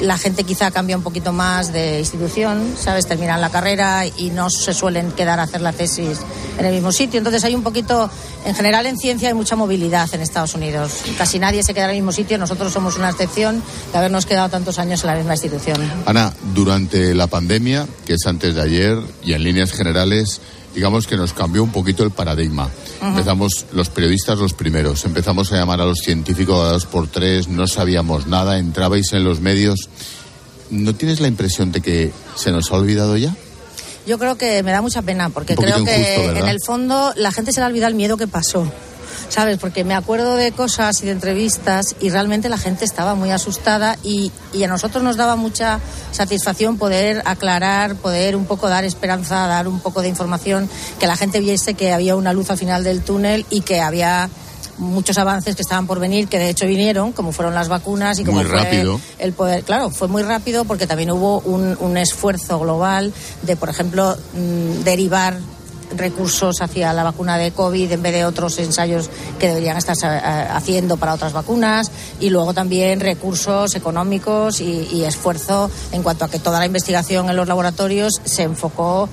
la 0.00 0.18
gente 0.18 0.44
quizá 0.44 0.70
cambia 0.70 0.96
un 0.96 1.02
poquito 1.02 1.32
más 1.32 1.72
de 1.72 1.98
institución, 1.98 2.74
¿sabes? 2.78 3.06
Terminan 3.06 3.40
la 3.40 3.50
carrera 3.50 4.04
y 4.06 4.30
no 4.30 4.50
se 4.50 4.72
suelen 4.72 5.12
quedar 5.12 5.40
a 5.40 5.44
hacer 5.44 5.60
la 5.60 5.72
tesis 5.72 6.18
en 6.58 6.64
el 6.64 6.74
mismo 6.74 6.92
sitio. 6.92 7.18
Entonces 7.18 7.42
hay 7.44 7.54
un 7.54 7.62
poquito, 7.62 8.10
en 8.44 8.54
general 8.54 8.86
en 8.86 8.96
ciencia 8.96 9.28
hay 9.28 9.34
mucha 9.34 9.56
movilidad 9.56 10.08
en 10.12 10.20
Estados 10.20 10.54
Unidos. 10.54 10.92
Casi 11.16 11.38
nadie 11.38 11.62
se 11.62 11.74
queda 11.74 11.84
en 11.84 11.90
el 11.90 11.96
mismo 11.96 12.12
sitio. 12.12 12.38
Nosotros 12.38 12.72
somos 12.72 12.96
una 12.96 13.10
excepción 13.10 13.62
de 13.92 13.98
habernos 13.98 14.26
quedado 14.26 14.48
tantos 14.48 14.78
años 14.78 15.02
en 15.02 15.10
la 15.10 15.16
misma 15.16 15.34
institución. 15.34 15.78
Ana, 16.06 16.32
durante 16.54 17.14
la 17.14 17.26
pandemia, 17.26 17.86
que 18.06 18.14
es 18.14 18.26
antes 18.26 18.54
de 18.54 18.62
ayer, 18.62 18.98
y 19.24 19.32
en 19.32 19.42
líneas 19.42 19.72
generales, 19.72 20.40
digamos 20.78 21.08
que 21.08 21.16
nos 21.16 21.32
cambió 21.32 21.64
un 21.64 21.72
poquito 21.72 22.04
el 22.04 22.12
paradigma. 22.12 22.70
Empezamos 23.02 23.66
los 23.72 23.88
periodistas 23.88 24.38
los 24.38 24.52
primeros, 24.52 25.04
empezamos 25.04 25.50
a 25.50 25.56
llamar 25.56 25.80
a 25.80 25.84
los 25.84 25.98
científicos 25.98 26.64
a 26.64 26.70
dos 26.70 26.86
por 26.86 27.08
tres, 27.08 27.48
no 27.48 27.66
sabíamos 27.66 28.28
nada, 28.28 28.60
entrabais 28.60 29.12
en 29.12 29.24
los 29.24 29.40
medios. 29.40 29.90
¿No 30.70 30.94
tienes 30.94 31.18
la 31.18 31.26
impresión 31.26 31.72
de 31.72 31.80
que 31.80 32.12
se 32.36 32.52
nos 32.52 32.70
ha 32.70 32.76
olvidado 32.76 33.16
ya? 33.16 33.34
Yo 34.06 34.20
creo 34.20 34.38
que 34.38 34.62
me 34.62 34.70
da 34.70 34.80
mucha 34.80 35.02
pena, 35.02 35.30
porque 35.30 35.56
creo 35.56 35.82
que 35.84 36.26
en 36.38 36.46
el 36.46 36.58
fondo 36.64 37.12
la 37.16 37.32
gente 37.32 37.50
se 37.50 37.58
le 37.58 37.64
ha 37.64 37.68
olvidado 37.68 37.90
el 37.90 37.96
miedo 37.96 38.16
que 38.16 38.28
pasó. 38.28 38.70
¿Sabes? 39.28 39.58
Porque 39.58 39.84
me 39.84 39.94
acuerdo 39.94 40.36
de 40.36 40.52
cosas 40.52 41.02
y 41.02 41.06
de 41.06 41.12
entrevistas 41.12 41.94
y 42.00 42.10
realmente 42.10 42.48
la 42.48 42.58
gente 42.58 42.84
estaba 42.84 43.14
muy 43.14 43.30
asustada 43.30 43.96
y, 44.02 44.32
y, 44.52 44.64
a 44.64 44.68
nosotros 44.68 45.02
nos 45.02 45.16
daba 45.16 45.36
mucha 45.36 45.80
satisfacción 46.12 46.78
poder 46.78 47.22
aclarar, 47.24 47.94
poder 47.96 48.36
un 48.36 48.46
poco 48.46 48.68
dar 48.68 48.84
esperanza, 48.84 49.46
dar 49.46 49.68
un 49.68 49.80
poco 49.80 50.02
de 50.02 50.08
información, 50.08 50.68
que 50.98 51.06
la 51.06 51.16
gente 51.16 51.40
viese 51.40 51.74
que 51.74 51.92
había 51.92 52.16
una 52.16 52.32
luz 52.32 52.50
al 52.50 52.58
final 52.58 52.84
del 52.84 53.02
túnel 53.02 53.46
y 53.50 53.60
que 53.60 53.80
había 53.80 54.28
muchos 54.78 55.18
avances 55.18 55.56
que 55.56 55.62
estaban 55.62 55.86
por 55.86 55.98
venir, 55.98 56.28
que 56.28 56.38
de 56.38 56.50
hecho 56.50 56.66
vinieron, 56.66 57.12
como 57.12 57.32
fueron 57.32 57.54
las 57.54 57.68
vacunas 57.68 58.18
y 58.18 58.24
como 58.24 58.38
muy 58.38 58.48
rápido. 58.48 59.00
el 59.18 59.32
poder. 59.32 59.64
Claro, 59.64 59.90
fue 59.90 60.08
muy 60.08 60.22
rápido 60.22 60.64
porque 60.64 60.86
también 60.86 61.10
hubo 61.10 61.40
un, 61.40 61.76
un 61.80 61.96
esfuerzo 61.96 62.58
global 62.60 63.12
de, 63.42 63.56
por 63.56 63.68
ejemplo, 63.68 64.16
mm, 64.34 64.84
derivar 64.84 65.38
recursos 65.96 66.60
hacia 66.60 66.92
la 66.92 67.04
vacuna 67.04 67.38
de 67.38 67.52
COVID 67.52 67.92
en 67.92 68.02
vez 68.02 68.12
de 68.12 68.24
otros 68.24 68.58
ensayos 68.58 69.10
que 69.38 69.48
deberían 69.48 69.76
estar 69.76 69.96
eh, 70.02 70.48
haciendo 70.50 70.96
para 70.96 71.14
otras 71.14 71.32
vacunas 71.32 71.90
y 72.20 72.30
luego 72.30 72.54
también 72.54 73.00
recursos 73.00 73.74
económicos 73.74 74.60
y, 74.60 75.04
esfuerzo 75.08 75.70
en 75.92 76.02
cuanto 76.02 76.24
a 76.24 76.28
que 76.28 76.38
toda 76.38 76.58
la 76.58 76.66
investigación 76.66 77.30
en 77.30 77.36
los 77.36 77.48
laboratorios 77.48 78.12
se 78.24 78.42
enfocó 78.42 79.08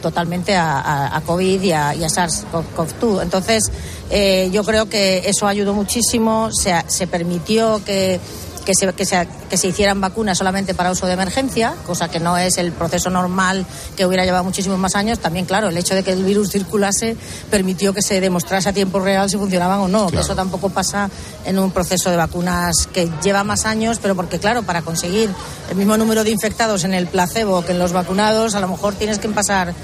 totalmente 0.00 0.56
a, 0.56 1.20
COVID 1.26 1.60
y 1.60 1.72
a, 1.72 1.92
SARS-CoV-2. 1.92 3.22
Entonces, 3.22 3.70
eh, 4.10 4.48
yo 4.52 4.64
creo 4.64 4.88
que 4.88 5.28
eso 5.28 5.46
ayudó 5.46 5.74
muchísimo, 5.74 6.50
se 6.52 7.06
permitió 7.06 7.84
que 7.84 8.20
que 8.64 8.74
se, 8.74 8.92
que, 8.92 9.04
se, 9.04 9.28
que 9.48 9.56
se 9.56 9.68
hicieran 9.68 10.00
vacunas 10.00 10.38
solamente 10.38 10.74
para 10.74 10.90
uso 10.90 11.06
de 11.06 11.12
emergencia, 11.12 11.74
cosa 11.86 12.08
que 12.08 12.20
no 12.20 12.36
es 12.36 12.58
el 12.58 12.72
proceso 12.72 13.10
normal 13.10 13.66
que 13.96 14.06
hubiera 14.06 14.24
llevado 14.24 14.44
muchísimos 14.44 14.78
más 14.78 14.94
años. 14.96 15.18
También, 15.18 15.44
claro, 15.44 15.68
el 15.68 15.76
hecho 15.76 15.94
de 15.94 16.02
que 16.02 16.12
el 16.12 16.24
virus 16.24 16.50
circulase 16.50 17.16
permitió 17.50 17.92
que 17.92 18.02
se 18.02 18.20
demostrase 18.20 18.68
a 18.68 18.72
tiempo 18.72 19.00
real 19.00 19.28
si 19.28 19.36
funcionaban 19.36 19.80
o 19.80 19.88
no, 19.88 20.08
que 20.08 20.20
eso 20.20 20.34
tampoco 20.34 20.70
pasa 20.70 21.10
en 21.44 21.58
un 21.58 21.70
proceso 21.70 22.10
de 22.10 22.16
vacunas 22.16 22.88
que 22.92 23.10
lleva 23.22 23.44
más 23.44 23.66
años, 23.66 23.98
pero 24.00 24.14
porque, 24.14 24.38
claro, 24.38 24.62
para 24.62 24.82
conseguir 24.82 25.30
el 25.70 25.76
mismo 25.76 25.96
número 25.96 26.24
de 26.24 26.30
infectados 26.30 26.84
en 26.84 26.94
el 26.94 27.06
placebo 27.06 27.64
que 27.64 27.72
en 27.72 27.78
los 27.78 27.92
vacunados, 27.92 28.54
a 28.54 28.60
lo 28.60 28.68
mejor 28.68 28.94
tienes 28.94 29.18
que 29.18 29.28
pasar 29.28 29.74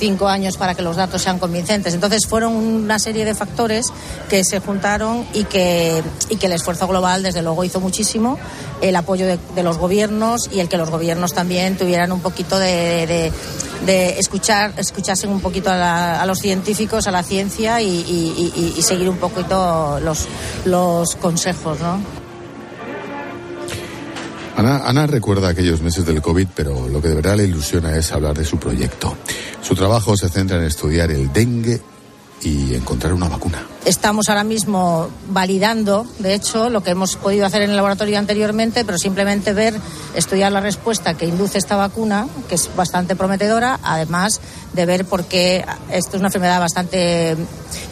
cinco 0.00 0.26
años 0.28 0.56
para 0.56 0.74
que 0.74 0.82
los 0.82 0.96
datos 0.96 1.22
sean 1.22 1.38
convincentes. 1.38 1.94
Entonces 1.94 2.26
fueron 2.26 2.54
una 2.54 2.98
serie 2.98 3.24
de 3.24 3.34
factores 3.34 3.86
que 4.28 4.42
se 4.44 4.58
juntaron 4.58 5.26
y 5.34 5.44
que, 5.44 6.02
y 6.30 6.36
que 6.36 6.46
el 6.46 6.52
esfuerzo 6.52 6.88
global, 6.88 7.22
desde 7.22 7.42
luego, 7.42 7.62
hizo 7.62 7.80
muchísimo. 7.80 8.38
El 8.80 8.96
apoyo 8.96 9.26
de, 9.26 9.62
los 9.62 9.76
gobiernos 9.76 10.48
y 10.50 10.60
el 10.60 10.68
que 10.68 10.78
los 10.78 10.90
gobiernos 10.90 11.34
también 11.34 11.76
tuvieran 11.76 12.10
un 12.12 12.20
poquito 12.20 12.58
de, 12.58 13.30
de, 13.84 14.18
escuchar, 14.18 14.72
escuchasen 14.78 15.30
un 15.30 15.40
poquito 15.40 15.70
a, 15.70 16.24
los 16.26 16.38
científicos, 16.38 17.06
a 17.06 17.10
la 17.10 17.22
ciencia 17.22 17.82
y, 17.82 18.74
y, 18.76 18.82
seguir 18.82 19.10
un 19.10 19.18
poquito 19.18 20.00
los, 20.00 20.26
los 20.64 21.14
consejos, 21.16 21.78
¿no? 21.80 22.19
Ana, 24.60 25.06
recuerda 25.06 25.48
aquellos 25.48 25.80
meses 25.80 26.04
del 26.04 26.20
COVID, 26.20 26.48
pero 26.54 26.88
lo 26.88 27.00
que 27.00 27.08
de 27.08 27.14
verdad 27.14 27.36
le 27.36 27.44
ilusiona 27.44 27.96
es 27.96 28.12
hablar 28.12 28.36
de 28.36 28.44
su 28.44 28.58
proyecto. 28.58 29.16
Su 29.62 29.74
trabajo 29.74 30.16
se 30.16 30.28
centra 30.28 30.58
en 30.58 30.64
estudiar 30.64 31.10
el 31.10 31.32
dengue 31.32 31.80
y 32.42 32.74
encontrar 32.74 33.14
una 33.14 33.28
vacuna. 33.28 33.66
Estamos 33.86 34.28
ahora 34.28 34.44
mismo 34.44 35.08
validando, 35.28 36.06
de 36.18 36.34
hecho, 36.34 36.68
lo 36.68 36.82
que 36.82 36.90
hemos 36.90 37.16
podido 37.16 37.46
hacer 37.46 37.62
en 37.62 37.70
el 37.70 37.76
laboratorio 37.76 38.18
anteriormente, 38.18 38.84
pero 38.84 38.98
simplemente 38.98 39.54
ver, 39.54 39.74
estudiar 40.14 40.52
la 40.52 40.60
respuesta 40.60 41.14
que 41.14 41.24
induce 41.24 41.56
esta 41.56 41.76
vacuna, 41.76 42.28
que 42.48 42.56
es 42.56 42.68
bastante 42.76 43.16
prometedora, 43.16 43.80
además 43.82 44.40
de 44.74 44.84
ver 44.84 45.06
por 45.06 45.24
qué 45.24 45.64
esto 45.90 46.16
es 46.16 46.20
una 46.20 46.28
enfermedad 46.28 46.60
bastante 46.60 47.36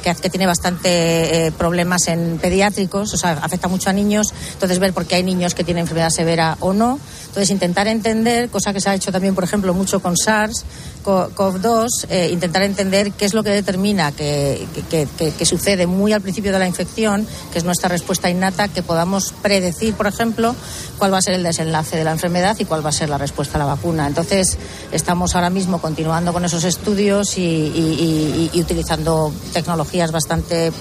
que, 0.02 0.30
tiene 0.30 0.46
bastante 0.46 1.46
eh, 1.46 1.52
problemas 1.52 2.06
en 2.08 2.38
pediátricos, 2.38 3.14
o 3.14 3.16
sea, 3.16 3.32
afecta 3.42 3.68
mucho 3.68 3.88
a 3.88 3.92
niños, 3.92 4.28
entonces 4.52 4.78
ver 4.78 4.92
por 4.92 5.06
qué 5.06 5.16
hay 5.16 5.22
niños 5.22 5.54
que 5.54 5.64
tienen 5.64 5.82
enfermedad 5.82 6.10
severa 6.10 6.56
o 6.60 6.72
no. 6.72 6.98
Entonces, 7.28 7.50
intentar 7.50 7.88
entender, 7.88 8.48
cosa 8.48 8.72
que 8.72 8.80
se 8.80 8.90
ha 8.90 8.94
hecho 8.94 9.12
también, 9.12 9.34
por 9.34 9.44
ejemplo, 9.44 9.74
mucho 9.74 10.00
con 10.00 10.16
SARS, 10.16 10.64
COV2, 11.04 11.88
eh, 12.08 12.30
intentar 12.32 12.62
entender 12.62 13.12
qué 13.12 13.24
es 13.24 13.34
lo 13.34 13.42
que 13.42 13.50
determina 13.50 14.12
que, 14.12 14.66
que, 14.90 15.46
sucede 15.46 15.77
muy 15.86 16.12
al 16.12 16.20
principio 16.20 16.52
de 16.52 16.58
la 16.58 16.66
infección, 16.66 17.26
que 17.52 17.58
es 17.58 17.64
nuestra 17.64 17.88
respuesta 17.88 18.30
innata, 18.30 18.68
que 18.68 18.82
podamos 18.82 19.32
predecir, 19.42 19.94
por 19.94 20.06
ejemplo, 20.06 20.54
cuál 20.98 21.12
va 21.12 21.18
a 21.18 21.22
ser 21.22 21.34
el 21.34 21.42
desenlace 21.42 21.96
de 21.96 22.04
la 22.04 22.12
enfermedad 22.12 22.56
y 22.58 22.64
cuál 22.64 22.84
va 22.84 22.90
a 22.90 22.92
ser 22.92 23.08
la 23.08 23.18
respuesta 23.18 23.56
a 23.56 23.58
la 23.58 23.66
vacuna. 23.66 24.06
Entonces, 24.06 24.58
estamos 24.92 25.34
ahora 25.34 25.50
mismo 25.50 25.80
continuando 25.80 26.32
con 26.32 26.44
esos 26.44 26.64
estudios 26.64 27.38
y, 27.38 28.50
utilizando 28.54 29.32
tecnologías 29.52 30.12
bastante 30.12 30.72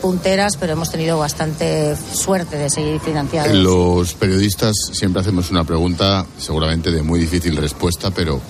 punteras, 0.00 0.56
pero 0.58 0.74
hemos 0.74 0.90
tenido 0.90 1.18
bastante 1.18 1.96
suerte 1.96 2.56
de 2.56 2.68
seguir 2.68 3.00
financiados. 3.00 3.54
Los 3.54 4.14
periodistas 4.14 4.74
siempre 4.92 5.22
hacemos 5.22 5.50
una 5.50 5.64
pregunta, 5.64 6.26
seguramente 6.38 6.90
de 6.90 7.02
muy 7.02 7.18
difícil 7.18 7.56
respuesta, 7.56 8.10
pero 8.10 8.40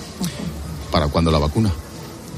¿para 0.91 1.09
cuándo 1.09 1.31
la 1.31 1.39
vacuna? 1.39 1.73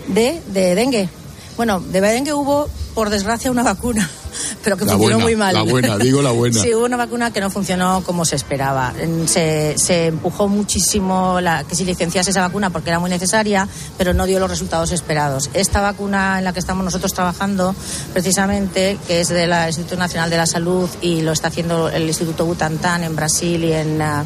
De, 0.09 0.41
de 0.49 0.75
dengue. 0.75 1.09
Bueno, 1.57 1.81
de 1.81 2.01
dengue 2.01 2.35
hubo, 2.35 2.69
por 2.95 3.09
desgracia, 3.09 3.51
una 3.51 3.63
vacuna, 3.63 4.09
pero 4.63 4.77
que 4.77 4.85
La 4.85 4.93
funcionó 4.93 5.17
buena, 5.17 5.25
muy 5.25 5.37
mal. 5.37 5.55
la 5.55 5.63
buena, 5.63 5.97
digo 5.97 6.21
la 6.21 6.31
buena. 6.31 6.61
Sí, 6.61 6.75
hubo 6.75 6.85
una 6.85 6.99
vacuna 6.99 7.33
que 7.33 7.41
no 7.41 7.51
funcionó 7.51 8.03
como 8.05 8.25
se 8.25 8.37
esperaba. 8.37 8.93
Se, 9.27 9.75
se 9.79 10.07
empujó 10.09 10.49
muchísimo 10.49 11.41
la, 11.41 11.65
que 11.65 11.75
se 11.75 11.85
licenciase 11.85 12.31
esa 12.31 12.43
vacuna 12.43 12.71
porque 12.71 12.91
era 12.91 12.99
muy 12.99 13.09
necesaria, 13.09 13.69
pero 13.97 14.13
no 14.13 14.27
dio 14.27 14.39
los 14.39 14.51
resultados 14.51 14.93
esperados. 14.93 15.49
Esta 15.55 15.81
vacuna 15.81 16.39
en 16.39 16.45
la 16.45 16.53
que 16.53 16.59
estamos 16.59 16.85
nosotros 16.85 17.15
trabajando, 17.15 17.75
precisamente, 18.13 18.99
que 19.07 19.21
es 19.21 19.29
del 19.29 19.53
Instituto 19.69 19.97
Nacional 19.97 20.29
de 20.29 20.37
la 20.37 20.47
Salud 20.47 20.91
y 21.01 21.23
lo 21.23 21.33
está 21.33 21.49
haciendo 21.49 21.89
el 21.89 22.03
Instituto 22.03 22.45
Butantan 22.45 23.03
en 23.03 23.17
Brasil 23.17 23.65
y 23.65 23.73
en, 23.73 24.03
ah, 24.03 24.25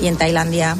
y 0.00 0.06
en 0.06 0.16
Tailandia, 0.16 0.76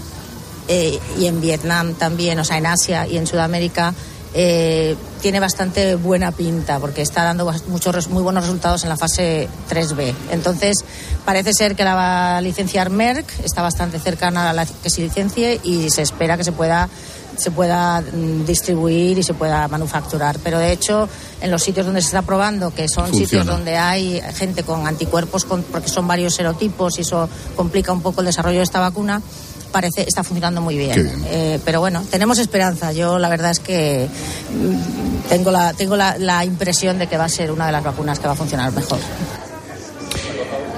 eh, 0.69 0.99
y 1.19 1.27
en 1.27 1.41
Vietnam 1.41 1.95
también, 1.95 2.39
o 2.39 2.45
sea, 2.45 2.59
en 2.59 2.67
Asia 2.67 3.07
y 3.07 3.17
en 3.17 3.27
Sudamérica, 3.27 3.95
eh, 4.35 4.97
tiene 5.23 5.41
bastante 5.41 5.95
buena 5.97 6.33
pinta 6.33 6.79
porque 6.79 7.03
está 7.03 7.25
dando 7.25 7.53
muchos 7.69 8.09
muy 8.09 8.23
buenos 8.23 8.45
resultados 8.45 8.83
en 8.85 8.89
la 8.91 8.97
fase 8.97 9.49
3B. 9.71 10.15
Entonces, 10.31 10.85
parece 11.25 11.53
ser 11.53 11.75
que 11.75 11.85
la 11.85 11.95
va 11.95 12.37
a 12.37 12.41
licenciar 12.41 12.91
Merck, 12.91 13.27
está 13.45 13.63
bastante 13.63 13.99
cercana 13.99 14.51
a 14.51 14.53
la 14.53 14.67
que 14.67 14.91
se 14.91 15.01
licencie 15.01 15.61
y 15.65 15.91
se 15.91 16.03
espera 16.03 16.37
que 16.37 16.45
se 16.45 16.53
pueda 16.53 16.89
se 17.37 17.53
pueda 17.53 18.01
mm, 18.01 18.47
distribuir 18.47 19.17
y 19.17 19.23
se 19.23 19.33
pueda 19.33 19.69
manufacturar. 19.69 20.41
Pero 20.43 20.59
de 20.59 20.73
hecho, 20.73 21.09
en 21.41 21.53
los 21.53 21.63
sitios 21.63 21.87
donde 21.87 22.01
se 22.01 22.09
está 22.09 22.23
probando, 22.23 22.75
que 22.75 22.89
son 22.89 23.05
Funciona. 23.07 23.27
sitios 23.29 23.47
donde 23.47 23.77
hay 23.77 24.21
gente 24.35 24.65
con 24.65 24.89
anticuerpos, 24.89 25.45
con- 25.45 25.63
porque 25.63 25.89
son 25.89 26.09
varios 26.09 26.35
serotipos 26.35 26.99
y 26.99 27.03
eso 27.03 27.29
complica 27.55 27.93
un 27.93 28.03
poco 28.03 28.23
el 28.23 28.27
desarrollo 28.27 28.57
de 28.59 28.65
esta 28.65 28.81
vacuna, 28.81 29.23
parece 29.73 30.03
está 30.03 30.25
funcionando 30.25 30.61
muy 30.61 30.77
bien. 30.77 31.25
Eh, 31.27 31.61
pero 31.65 31.81
bueno, 31.81 32.03
tenemos 32.11 32.39
esperanza. 32.39 32.93
Yo 32.93 33.19
la 33.19 33.29
verdad 33.29 33.51
es 33.51 33.61
que 33.61 34.09
mm, 34.09 35.29
tengo 35.29 35.51
la 35.51 35.73
tengo 35.75 35.97
la, 35.97 36.19
la 36.19 36.45
impresión 36.45 36.99
de 36.99 37.07
que 37.07 37.17
va 37.17 37.25
a 37.25 37.29
ser 37.29 37.51
una 37.51 37.67
de 37.67 37.73
las 37.73 37.85
vacunas 37.85 38.19
que 38.19 38.27
va 38.27 38.33
a 38.33 38.37
funcionar 38.37 38.73
mejor. 38.73 38.99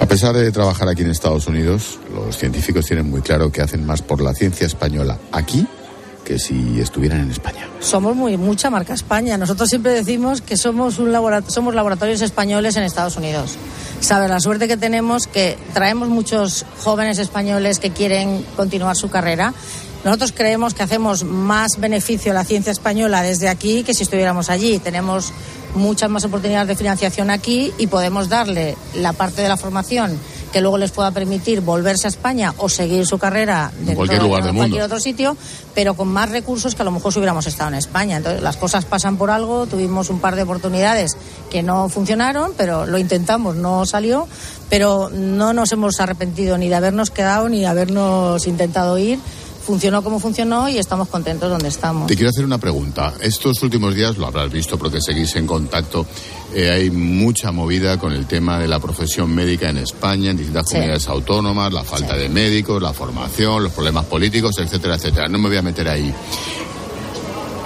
A 0.00 0.06
pesar 0.06 0.34
de 0.34 0.50
trabajar 0.50 0.88
aquí 0.88 1.02
en 1.02 1.10
Estados 1.10 1.46
Unidos, 1.46 1.98
los 2.12 2.36
científicos 2.36 2.86
tienen 2.86 3.08
muy 3.08 3.20
claro 3.20 3.52
que 3.52 3.62
hacen 3.62 3.84
más 3.86 4.02
por 4.02 4.20
la 4.20 4.34
ciencia 4.34 4.66
española 4.66 5.18
aquí 5.30 5.66
que 6.30 6.38
si 6.38 6.80
estuvieran 6.80 7.22
en 7.22 7.30
España. 7.32 7.66
Somos 7.80 8.14
muy 8.14 8.36
mucha 8.36 8.70
marca 8.70 8.94
España. 8.94 9.36
Nosotros 9.36 9.68
siempre 9.68 9.90
decimos 9.92 10.40
que 10.40 10.56
somos 10.56 11.00
un 11.00 11.10
labora- 11.10 11.42
somos 11.48 11.74
laboratorios 11.74 12.20
españoles 12.22 12.76
en 12.76 12.84
Estados 12.84 13.16
Unidos. 13.16 13.56
Sabes 14.00 14.30
la 14.30 14.38
suerte 14.38 14.68
que 14.68 14.76
tenemos 14.76 15.26
que 15.26 15.58
traemos 15.74 16.08
muchos 16.08 16.64
jóvenes 16.84 17.18
españoles 17.18 17.80
que 17.80 17.90
quieren 17.90 18.44
continuar 18.56 18.94
su 18.96 19.10
carrera. 19.10 19.52
Nosotros 20.04 20.32
creemos 20.32 20.72
que 20.72 20.84
hacemos 20.84 21.24
más 21.24 21.72
beneficio 21.80 22.30
a 22.30 22.34
la 22.36 22.44
ciencia 22.44 22.70
española 22.70 23.22
desde 23.22 23.48
aquí 23.48 23.82
que 23.82 23.92
si 23.92 24.04
estuviéramos 24.04 24.50
allí. 24.50 24.78
Tenemos 24.78 25.32
muchas 25.74 26.10
más 26.10 26.24
oportunidades 26.24 26.68
de 26.68 26.76
financiación 26.76 27.28
aquí 27.30 27.72
y 27.76 27.88
podemos 27.88 28.28
darle 28.28 28.76
la 28.94 29.12
parte 29.14 29.42
de 29.42 29.48
la 29.48 29.56
formación 29.56 30.16
que 30.52 30.60
luego 30.60 30.78
les 30.78 30.90
pueda 30.90 31.10
permitir 31.10 31.60
volverse 31.60 32.06
a 32.06 32.10
España 32.10 32.54
o 32.58 32.68
seguir 32.68 33.06
su 33.06 33.18
carrera 33.18 33.70
dentro 33.76 33.96
cualquier 33.96 34.20
de 34.20 34.26
lugar 34.26 34.42
del 34.44 34.54
cualquier 34.54 34.80
mundo. 34.80 34.86
otro 34.86 35.00
sitio, 35.00 35.36
pero 35.74 35.94
con 35.94 36.08
más 36.08 36.30
recursos 36.30 36.74
que 36.74 36.82
a 36.82 36.84
lo 36.84 36.90
mejor 36.90 37.12
si 37.12 37.18
hubiéramos 37.18 37.46
estado 37.46 37.68
en 37.68 37.76
España. 37.76 38.16
Entonces, 38.16 38.42
las 38.42 38.56
cosas 38.56 38.84
pasan 38.84 39.16
por 39.16 39.30
algo, 39.30 39.66
tuvimos 39.66 40.10
un 40.10 40.20
par 40.20 40.36
de 40.36 40.42
oportunidades 40.42 41.16
que 41.50 41.62
no 41.62 41.88
funcionaron, 41.88 42.52
pero 42.56 42.86
lo 42.86 42.98
intentamos, 42.98 43.56
no 43.56 43.86
salió, 43.86 44.26
pero 44.68 45.10
no 45.10 45.52
nos 45.52 45.72
hemos 45.72 46.00
arrepentido 46.00 46.58
ni 46.58 46.68
de 46.68 46.74
habernos 46.74 47.10
quedado 47.10 47.48
ni 47.48 47.60
de 47.60 47.66
habernos 47.66 48.46
intentado 48.46 48.98
ir. 48.98 49.18
Funcionó 49.70 50.02
como 50.02 50.18
funcionó 50.18 50.68
y 50.68 50.78
estamos 50.78 51.06
contentos 51.06 51.48
donde 51.48 51.68
estamos. 51.68 52.08
Te 52.08 52.16
quiero 52.16 52.30
hacer 52.30 52.44
una 52.44 52.58
pregunta. 52.58 53.14
Estos 53.20 53.62
últimos 53.62 53.94
días, 53.94 54.18
lo 54.18 54.26
habrás 54.26 54.50
visto 54.50 54.76
porque 54.76 55.00
seguís 55.00 55.36
en 55.36 55.46
contacto, 55.46 56.04
eh, 56.52 56.68
hay 56.70 56.90
mucha 56.90 57.52
movida 57.52 57.96
con 57.96 58.12
el 58.12 58.26
tema 58.26 58.58
de 58.58 58.66
la 58.66 58.80
profesión 58.80 59.32
médica 59.32 59.70
en 59.70 59.78
España, 59.78 60.32
en 60.32 60.38
distintas 60.38 60.66
Sí. 60.66 60.72
comunidades 60.74 61.06
autónomas, 61.06 61.72
la 61.72 61.84
falta 61.84 62.16
de 62.16 62.28
médicos, 62.28 62.82
la 62.82 62.92
formación, 62.92 63.62
los 63.62 63.72
problemas 63.72 64.06
políticos, 64.06 64.56
etcétera, 64.58 64.96
etcétera. 64.96 65.28
No 65.28 65.38
me 65.38 65.46
voy 65.48 65.58
a 65.58 65.62
meter 65.62 65.88
ahí. 65.88 66.12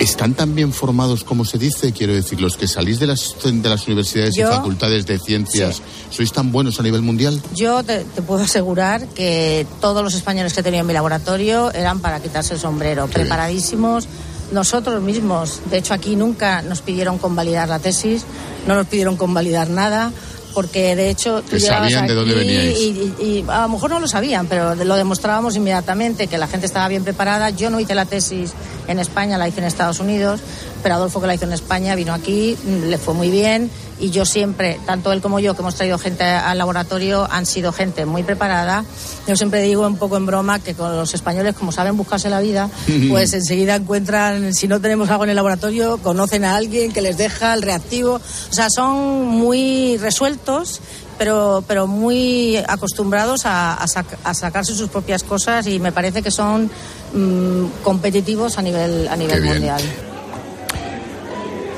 ¿Están 0.00 0.34
tan 0.34 0.54
bien 0.54 0.72
formados 0.72 1.24
como 1.24 1.44
se 1.44 1.56
dice? 1.56 1.92
Quiero 1.92 2.12
decir, 2.12 2.40
los 2.40 2.56
que 2.56 2.68
salís 2.68 2.98
de 2.98 3.06
las, 3.06 3.36
de 3.42 3.68
las 3.68 3.86
universidades 3.86 4.34
Yo- 4.34 4.48
y 4.48 4.54
facultades 4.54 5.06
de 5.06 5.18
ciencias, 5.18 5.80
¿sois 6.10 6.30
tan 6.32 6.52
buenos 6.52 6.78
a 6.78 6.82
nivel 6.82 7.00
mundial? 7.00 7.40
Yo 7.54 7.82
te, 7.82 8.00
te 8.04 8.20
puedo 8.20 8.42
asegurar 8.44 9.06
que 9.08 9.66
todos 9.80 10.02
los 10.04 10.14
españoles 10.14 10.52
que 10.52 10.60
he 10.60 10.62
tenido 10.62 10.82
en 10.82 10.86
mi 10.86 10.92
laboratorio 10.92 11.72
eran 11.72 12.00
para 12.00 12.20
quitarse 12.20 12.54
el 12.54 12.60
sombrero, 12.60 13.06
preparadísimos. 13.06 14.06
Nosotros 14.52 15.00
mismos, 15.02 15.60
de 15.70 15.78
hecho 15.78 15.94
aquí 15.94 16.16
nunca 16.16 16.60
nos 16.62 16.82
pidieron 16.82 17.16
convalidar 17.18 17.68
la 17.68 17.78
tesis, 17.78 18.24
no 18.66 18.74
nos 18.74 18.86
pidieron 18.86 19.16
convalidar 19.16 19.70
nada, 19.70 20.12
porque 20.54 20.94
de 20.96 21.10
hecho 21.10 21.42
tú 21.42 21.50
Que 21.50 21.60
sabían 21.60 22.06
de 22.06 22.14
dónde 22.14 22.34
veníais. 22.34 22.78
Y, 22.78 23.14
y- 23.20 23.24
y 23.24 23.44
a 23.48 23.62
lo 23.62 23.68
mejor 23.70 23.90
no 23.90 24.00
lo 24.00 24.08
sabían, 24.08 24.46
pero 24.46 24.74
lo 24.74 24.96
demostrábamos 24.96 25.56
inmediatamente 25.56 26.26
que 26.28 26.38
la 26.38 26.46
gente 26.46 26.66
estaba 26.66 26.88
bien 26.88 27.04
preparada. 27.04 27.50
Yo 27.50 27.68
no 27.70 27.80
hice 27.80 27.94
la 27.94 28.06
tesis 28.06 28.52
en 28.88 28.98
España, 28.98 29.36
la 29.36 29.48
hice 29.48 29.60
en 29.60 29.66
Estados 29.66 30.00
Unidos, 30.00 30.40
pero 30.84 30.94
Adolfo 30.96 31.20
que 31.20 31.26
la 31.26 31.34
hizo 31.34 31.46
en 31.46 31.52
España 31.54 31.96
vino 31.96 32.14
aquí, 32.14 32.56
mm, 32.62 32.84
le 32.90 32.98
fue 32.98 33.14
muy 33.14 33.30
bien 33.30 33.70
y 33.98 34.10
yo 34.10 34.24
siempre, 34.24 34.78
tanto 34.86 35.12
él 35.12 35.20
como 35.22 35.38
yo, 35.40 35.54
que 35.54 35.62
hemos 35.62 35.74
traído 35.76 35.98
gente 35.98 36.24
al 36.24 36.58
laboratorio, 36.58 37.26
han 37.30 37.46
sido 37.46 37.72
gente 37.72 38.04
muy 38.06 38.22
preparada. 38.22 38.84
Yo 39.26 39.34
siempre 39.36 39.62
digo 39.62 39.86
un 39.86 39.96
poco 39.96 40.16
en 40.16 40.26
broma 40.26 40.58
que 40.58 40.74
con 40.74 40.94
los 40.96 41.14
españoles, 41.14 41.54
como 41.54 41.72
saben 41.72 41.96
buscarse 41.96 42.28
la 42.28 42.40
vida, 42.40 42.68
pues 43.08 43.32
enseguida 43.32 43.76
encuentran, 43.76 44.52
si 44.52 44.68
no 44.68 44.80
tenemos 44.80 45.08
algo 45.10 45.24
en 45.24 45.30
el 45.30 45.36
laboratorio, 45.36 45.98
conocen 45.98 46.44
a 46.44 46.56
alguien 46.56 46.92
que 46.92 47.00
les 47.02 47.16
deja 47.16 47.54
el 47.54 47.62
reactivo. 47.62 48.14
O 48.16 48.52
sea, 48.52 48.68
son 48.70 49.26
muy 49.26 49.96
resueltos 49.98 50.80
pero, 51.16 51.62
pero 51.68 51.86
muy 51.86 52.56
acostumbrados 52.66 53.46
a, 53.46 53.74
a 53.74 53.86
sac- 53.86 54.18
a 54.24 54.34
sacarse 54.34 54.74
sus 54.74 54.88
propias 54.88 55.22
cosas 55.22 55.64
y 55.68 55.78
me 55.78 55.92
parece 55.92 56.22
que 56.22 56.32
son 56.32 56.68
mm, 57.14 57.66
competitivos 57.84 58.58
a 58.58 58.62
nivel, 58.62 59.06
a 59.08 59.14
nivel 59.16 59.40
mundial. 59.44 59.80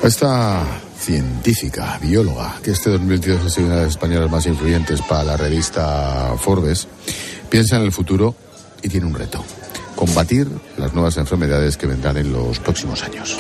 Esta 0.07 0.63
científica, 1.01 1.99
bióloga, 2.01 2.61
que 2.63 2.71
este 2.71 2.91
2022 2.91 3.45
ha 3.45 3.51
sido 3.51 3.67
una 3.67 3.77
de 3.77 3.83
las 3.83 3.91
españolas 3.91 4.31
más 4.31 4.47
influyentes 4.47 5.03
para 5.03 5.25
la 5.25 5.37
revista 5.37 6.37
Forbes, 6.39 6.87
piensa 7.51 7.75
en 7.75 7.83
el 7.83 7.91
futuro 7.91 8.37
y 8.83 8.89
tiene 8.89 9.07
un 9.07 9.15
reto. 9.15 9.45
Combatir 9.97 10.49
las 10.77 10.95
nuevas 10.95 11.17
enfermedades 11.17 11.77
que 11.77 11.89
vendrán 11.89 12.19
en 12.19 12.33
los 12.33 12.61
próximos 12.61 13.03
años. 13.03 13.37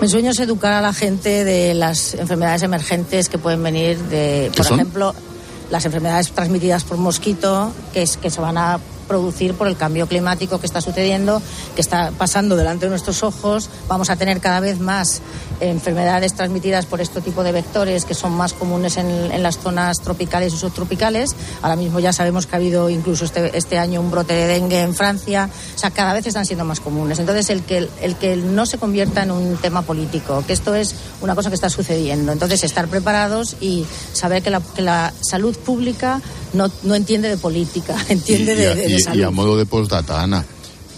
Mi 0.00 0.08
sueño 0.08 0.30
es 0.30 0.40
educar 0.40 0.72
a 0.72 0.80
la 0.80 0.94
gente 0.94 1.44
de 1.44 1.74
las 1.74 2.14
enfermedades 2.14 2.62
emergentes 2.62 3.28
que 3.28 3.36
pueden 3.36 3.62
venir 3.62 3.98
de, 3.98 4.50
por 4.56 4.64
son? 4.64 4.80
ejemplo, 4.80 5.14
las 5.70 5.84
enfermedades 5.84 6.32
transmitidas 6.32 6.82
por 6.84 6.96
mosquito, 6.96 7.74
que, 7.92 8.04
es, 8.04 8.16
que 8.16 8.30
se 8.30 8.40
van 8.40 8.56
a 8.56 8.80
producir 9.14 9.54
por 9.54 9.66
el 9.66 9.76
cambio 9.76 10.06
climático 10.06 10.60
que 10.60 10.66
está 10.66 10.80
sucediendo, 10.80 11.42
que 11.74 11.80
está 11.80 12.12
pasando 12.16 12.54
delante 12.54 12.86
de 12.86 12.90
nuestros 12.90 13.24
ojos. 13.24 13.68
Vamos 13.88 14.08
a 14.08 14.14
tener 14.14 14.40
cada 14.40 14.60
vez 14.60 14.78
más 14.78 15.20
enfermedades 15.58 16.34
transmitidas 16.34 16.86
por 16.86 17.00
este 17.00 17.20
tipo 17.20 17.42
de 17.42 17.50
vectores 17.50 18.04
que 18.04 18.14
son 18.14 18.32
más 18.32 18.52
comunes 18.52 18.96
en, 18.96 19.08
en 19.08 19.42
las 19.42 19.58
zonas 19.58 19.98
tropicales 20.00 20.54
y 20.54 20.56
subtropicales. 20.56 21.34
Ahora 21.60 21.74
mismo 21.74 21.98
ya 21.98 22.12
sabemos 22.12 22.46
que 22.46 22.54
ha 22.54 22.58
habido 22.58 22.88
incluso 22.88 23.24
este, 23.24 23.56
este 23.58 23.78
año 23.78 24.00
un 24.00 24.12
brote 24.12 24.32
de 24.34 24.46
dengue 24.46 24.80
en 24.80 24.94
Francia. 24.94 25.50
O 25.74 25.78
sea, 25.78 25.90
cada 25.90 26.12
vez 26.12 26.24
están 26.26 26.46
siendo 26.46 26.64
más 26.64 26.78
comunes. 26.78 27.18
Entonces, 27.18 27.50
el 27.50 27.62
que, 27.62 27.88
el 28.00 28.14
que 28.16 28.36
no 28.36 28.64
se 28.64 28.78
convierta 28.78 29.24
en 29.24 29.32
un 29.32 29.56
tema 29.56 29.82
político, 29.82 30.44
que 30.46 30.52
esto 30.52 30.74
es 30.76 30.94
una 31.20 31.34
cosa 31.34 31.48
que 31.50 31.56
está 31.56 31.68
sucediendo. 31.68 32.30
Entonces, 32.30 32.62
estar 32.62 32.86
preparados 32.86 33.56
y 33.60 33.84
saber 34.12 34.42
que 34.42 34.50
la, 34.50 34.60
que 34.60 34.82
la 34.82 35.12
salud 35.20 35.56
pública 35.58 36.22
no, 36.52 36.70
no 36.84 36.94
entiende 36.94 37.28
de 37.28 37.36
política, 37.36 37.96
entiende 38.08 38.52
y, 38.52 38.56
de, 38.56 38.68
a- 38.68 38.74
de- 38.74 38.88
de 38.88 38.99
y- 39.14 39.22
a 39.22 39.30
modo 39.30 39.56
de 39.56 39.66
postdata, 39.66 40.22
Ana, 40.22 40.44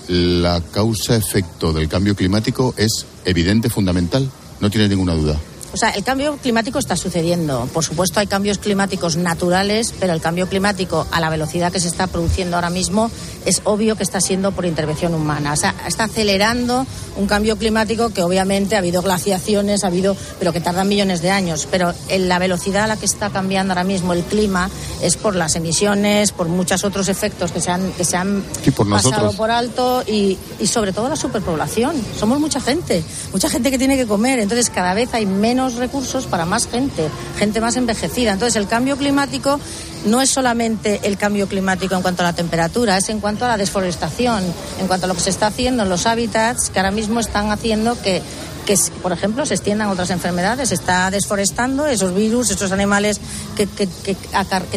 la 0.09 0.61
causa-efecto 0.61 1.73
del 1.73 1.89
cambio 1.89 2.15
climático 2.17 2.75
es 2.77 3.07
evidente, 3.25 3.71
fundamental, 3.71 4.31
no 4.61 4.71
tienes 4.71 4.91
ninguna 4.91 5.15
duda. 5.15 5.39
O 5.73 5.77
sea, 5.77 5.91
el 5.91 6.05
cambio 6.05 6.37
climático 6.37 6.79
está 6.79 6.97
sucediendo. 6.97 7.67
Por 7.73 7.83
supuesto, 7.83 8.21
hay 8.21 8.27
cambios 8.27 8.59
climáticos 8.59 9.17
naturales, 9.17 9.95
pero 9.99 10.13
el 10.13 10.21
cambio 10.21 10.47
climático 10.47 11.07
a 11.11 11.19
la 11.19 11.31
velocidad 11.31 11.73
que 11.73 11.81
se 11.81 11.89
está 11.89 12.07
produciendo 12.09 12.57
ahora 12.57 12.69
mismo 12.69 13.11
es 13.47 13.63
obvio 13.65 13.97
que 13.97 14.03
está 14.03 14.21
siendo 14.21 14.53
por 14.53 14.67
intervención 14.67 15.15
humana. 15.15 15.55
O 15.55 15.57
sea, 15.57 15.75
está 15.87 16.05
acelerando 16.05 16.87
un 17.17 17.27
cambio 17.27 17.57
climático 17.57 18.11
que 18.11 18.23
obviamente 18.23 18.77
ha 18.77 18.79
habido 18.79 19.01
glaciaciones, 19.01 19.85
ha 19.85 19.87
habido, 19.87 20.15
pero 20.39 20.53
que 20.53 20.61
tardan 20.61 20.89
millones 20.89 21.23
de 21.23 21.31
años. 21.31 21.67
Pero 21.71 21.95
en 22.09 22.29
la 22.29 22.39
velocidad 22.39 22.85
a 22.85 22.87
la 22.87 22.97
que 22.99 23.07
está 23.07 23.31
cambiando 23.31 23.73
ahora 23.73 23.85
mismo 23.85 24.13
el 24.13 24.25
clima 24.25 24.69
es 25.01 25.17
por 25.17 25.35
las 25.35 25.57
emisiones, 25.57 26.33
por 26.33 26.49
muchos 26.49 26.85
otros 26.85 27.09
efectos 27.09 27.51
que 27.51 27.63
se 27.63 27.71
han, 27.71 27.93
que 27.93 28.05
se 28.05 28.19
han 28.19 28.43
por 28.77 28.89
pasado 28.89 29.11
nosotros. 29.11 29.37
por 29.37 29.51
alto 29.51 30.03
y, 30.07 30.37
y 30.61 30.67
sobre 30.67 30.93
todo 30.93 31.09
la 31.09 31.17
superpoblación. 31.17 31.97
Somos 32.19 32.39
mucha 32.39 32.61
gente, 32.61 33.03
mucha 33.33 33.49
gente 33.49 33.71
que 33.71 33.79
tiene 33.79 33.97
que 33.97 34.07
comer. 34.07 34.39
Entonces 34.39 34.69
cada 34.69 34.93
vez 34.93 35.15
hay 35.15 35.25
menos 35.25 35.62
recursos 35.75 36.27
para 36.27 36.45
más 36.45 36.67
gente, 36.67 37.09
gente 37.39 37.61
más 37.61 37.77
envejecida. 37.77 38.33
Entonces, 38.33 38.57
el 38.57 38.69
cambio 38.69 38.97
climático 38.97 39.59
no 40.07 40.21
es 40.21 40.31
solamente 40.31 41.01
el 41.05 41.17
cambio 41.17 41.49
climático 41.49 41.95
en 41.95 42.03
cuanto 42.03 42.23
a 42.23 42.27
la 42.27 42.33
temperatura, 42.33 42.97
es 42.97 43.09
en 43.09 43.21
cuanto 43.21 43.45
a 43.45 43.49
la 43.49 43.57
desforestación, 43.57 44.43
en 44.81 44.87
cuanto 44.87 45.07
a 45.07 45.09
lo 45.09 45.15
que 45.15 45.21
se 45.21 45.31
está 45.31 45.47
haciendo 45.47 45.85
en 45.85 45.89
los 45.89 46.07
hábitats 46.07 46.71
que 46.71 46.79
ahora 46.79 46.91
mismo 46.91 47.21
están 47.21 47.51
haciendo 47.51 48.01
que 48.01 48.23
que, 48.65 48.77
por 49.03 49.13
ejemplo, 49.13 49.45
se 49.45 49.55
extiendan 49.55 49.89
otras 49.89 50.11
enfermedades. 50.11 50.69
Se 50.69 50.75
está 50.75 51.11
desforestando 51.11 51.87
esos 51.87 52.15
virus, 52.15 52.51
esos 52.51 52.73
animales 52.73 53.21
que, 53.57 53.67
que, 53.67 53.89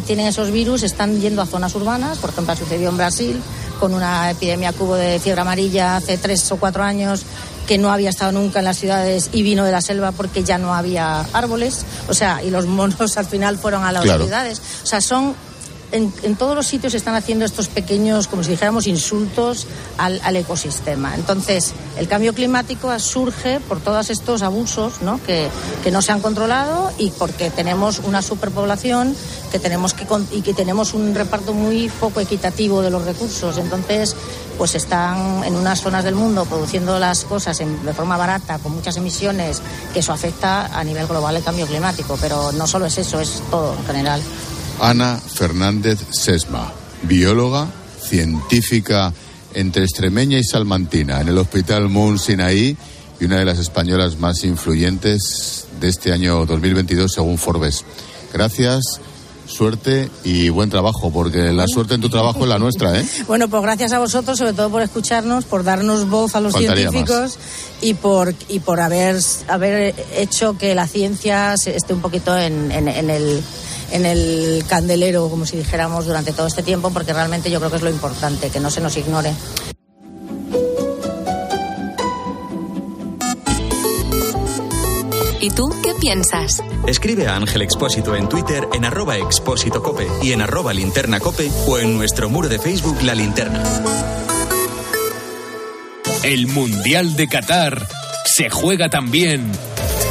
tienen 0.02 0.28
esos 0.28 0.52
virus 0.52 0.84
están 0.84 1.20
yendo 1.22 1.42
a 1.42 1.46
zonas 1.46 1.76
urbanas. 1.76 2.18
Por 2.18 2.32
ejemplo, 2.32 2.54
ha 2.54 2.56
sucedido 2.56 2.90
en 2.90 2.98
Brasil 2.98 3.42
con 3.80 3.94
una 3.94 4.32
epidemia 4.32 4.74
cubo 4.74 4.96
de 4.96 5.20
fiebre 5.20 5.42
amarilla 5.42 5.98
hace 5.98 6.18
tres 6.18 6.52
o 6.52 6.58
cuatro 6.58 6.84
años 6.84 7.26
que 7.68 7.78
no 7.78 7.92
había 7.92 8.10
estado 8.10 8.32
nunca 8.32 8.60
en 8.60 8.66
las 8.66 8.78
ciudades 8.78 9.30
y 9.34 9.42
vino 9.44 9.66
de 9.66 9.72
la 9.72 9.82
selva 9.82 10.12
porque 10.12 10.44
ya 10.44 10.58
no 10.58 10.74
había 10.74 11.22
árboles. 11.34 11.86
O 12.08 12.14
sea, 12.14 12.44
y 12.44 12.50
los 12.50 12.66
monos 12.66 13.18
al 13.18 13.26
final 13.26 13.58
fueron 13.58 13.84
a 13.84 13.92
las 13.92 14.04
Claro. 14.04 14.24
ciudades. 14.24 14.62
O 14.84 14.86
sea, 14.86 15.02
son 15.02 15.36
en, 15.96 16.36
todos 16.36 16.56
los 16.56 16.68
sitios 16.68 16.92
se 16.92 16.98
están 16.98 17.16
haciendo 17.16 17.46
estos 17.46 17.68
pequeños, 17.68 18.28
como 18.28 18.44
si 18.44 18.52
dijéramos, 18.52 18.88
insultos 18.88 19.68
al, 19.98 20.36
ecosistema. 20.36 21.16
Entonces, 21.16 21.74
el 21.98 22.08
cambio 22.08 22.34
climático 22.34 22.98
surge 23.00 23.60
por 23.62 23.80
todos 23.80 24.10
estos 24.10 24.42
abusos 24.42 25.02
¿no? 25.02 25.20
Que, 25.24 25.50
no 25.92 26.02
se 26.02 26.12
han 26.12 26.20
controlado 26.20 26.92
y 26.98 27.12
porque 27.12 27.50
tenemos 27.50 28.00
una 28.00 28.22
superpoblación 28.22 29.16
que 29.52 29.60
tenemos 29.60 29.94
que, 29.94 30.06
y 30.32 30.42
que 30.42 30.54
tenemos 30.54 30.94
un 30.94 31.16
reparto 31.16 31.54
muy 31.54 31.88
poco 31.88 32.20
equitativo 32.20 32.82
de 32.82 32.90
los 32.90 33.06
recursos. 33.06 33.58
Entonces, 33.58 34.16
pues 34.58 34.76
están 34.76 35.44
en 35.46 35.56
unas 35.56 35.82
zonas 35.82 36.04
del 36.04 36.16
mundo 36.16 36.46
produciendo 36.46 37.00
las 37.00 37.24
cosas 37.24 37.58
de 37.58 37.94
forma 37.94 38.18
barata, 38.18 38.58
con 38.60 38.74
muchas 38.74 38.98
emisiones, 38.98 39.62
que 39.94 40.00
eso 40.00 40.12
afecta 40.12 40.66
a 40.78 40.84
nivel 40.84 41.08
global 41.08 41.38
el 41.38 41.44
cambio 41.44 41.66
climático. 41.66 42.18
Pero 42.20 42.52
no 42.52 42.68
solo 42.68 42.86
es 42.88 42.98
eso, 42.98 43.22
es 43.22 43.42
todo 43.50 43.74
en 43.78 43.86
general. 43.86 44.22
Ana 44.82 45.18
Fernández 45.18 46.00
Sesma, 46.12 46.72
bióloga, 47.04 47.68
científica 48.02 49.14
entre 49.54 49.84
extremeña 49.84 50.38
y 50.38 50.44
salmantina 50.44 51.22
en 51.22 51.30
el 51.30 51.38
Hospital 51.38 51.90
Moon 51.90 52.20
Sinaí 52.20 52.76
y 53.20 53.26
una 53.26 53.40
de 53.40 53.46
las 53.46 53.58
españolas 53.60 54.18
más 54.20 54.44
influyentes 54.44 55.68
de 55.80 55.88
este 55.88 56.12
año 56.12 56.46
2022 56.46 57.12
según 57.14 57.38
Forbes. 57.38 57.86
Gracias, 58.34 58.84
suerte 59.48 60.10
y 60.26 60.50
buen 60.50 60.70
trabajo, 60.70 61.10
porque 61.10 61.54
la 61.54 61.68
suerte 61.68 61.94
en 61.96 62.02
tu 62.02 62.10
trabajo 62.10 62.40
es 62.42 62.48
la 62.50 62.60
nuestra, 62.60 63.00
¿eh? 63.00 63.06
Bueno, 63.28 63.48
pues 63.48 63.64
gracias 63.64 63.94
a 63.94 64.00
vosotros, 64.00 64.38
sobre 64.38 64.52
todo 64.54 64.70
por 64.70 64.82
escucharnos, 64.82 65.46
por 65.46 65.64
darnos 65.64 66.10
voz 66.10 66.36
a 66.36 66.42
los 66.42 66.52
Faltaría 66.52 66.90
científicos 66.90 67.38
y 67.82 67.94
por 67.94 68.36
y 68.50 68.60
por 68.60 68.82
haber 68.82 69.18
haber 69.48 69.96
hecho 70.18 70.58
que 70.58 70.76
la 70.76 70.88
ciencia 70.88 71.54
esté 71.54 71.94
un 71.94 72.02
poquito 72.02 72.38
en, 72.38 72.72
en- 72.72 72.90
en 72.90 73.10
el 73.10 73.42
en 73.92 74.06
el 74.06 74.64
candelero, 74.68 75.30
como 75.30 75.46
si 75.46 75.58
dijéramos, 75.58 76.06
durante 76.06 76.34
todo 76.34 76.48
este 76.48 76.64
tiempo, 76.64 76.92
porque 76.92 77.14
realmente 77.14 77.50
yo 77.50 77.60
creo 77.60 77.70
que 77.70 77.78
es 77.78 77.84
lo 77.84 77.90
importante, 77.90 78.50
que 78.50 78.60
no 78.60 78.70
se 78.70 78.82
nos 78.82 78.96
ignore. 78.98 79.34
¿Y 85.46 85.52
tú 85.52 85.70
qué 85.84 85.94
piensas? 86.00 86.64
Escribe 86.88 87.28
a 87.28 87.36
Ángel 87.36 87.62
Expósito 87.62 88.16
en 88.16 88.28
Twitter 88.28 88.68
en 88.74 88.84
arroba 88.84 89.18
expósito 89.18 89.84
cope 89.84 90.08
y 90.24 90.32
en 90.32 90.42
arroba 90.42 90.74
linterna 90.74 91.20
cope 91.20 91.52
o 91.68 91.78
en 91.78 91.96
nuestro 91.96 92.30
muro 92.32 92.50
de 92.50 92.58
Facebook 92.58 93.04
La 93.04 93.14
Linterna. 93.14 93.64
El 96.24 96.48
Mundial 96.48 97.16
de 97.16 97.28
Qatar 97.28 97.88
se 98.26 98.50
juega 98.50 98.90
también 98.90 99.52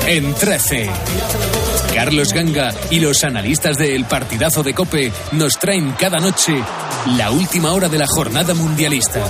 en 0.07 0.33
13. 0.35 0.89
Carlos 1.95 2.33
Ganga 2.33 2.75
y 2.91 2.99
los 2.99 3.23
analistas 3.23 3.79
de 3.79 3.95
El 3.95 4.05
Partidazo 4.05 4.65
de 4.65 4.75
Cope 4.75 5.13
nos 5.33 5.55
traen 5.55 5.93
cada 5.93 6.19
noche 6.19 6.53
la 7.17 7.31
última 7.31 7.73
hora 7.73 7.89
de 7.89 7.99
la 7.99 8.07
jornada 8.09 8.53
mundialista. 8.53 9.25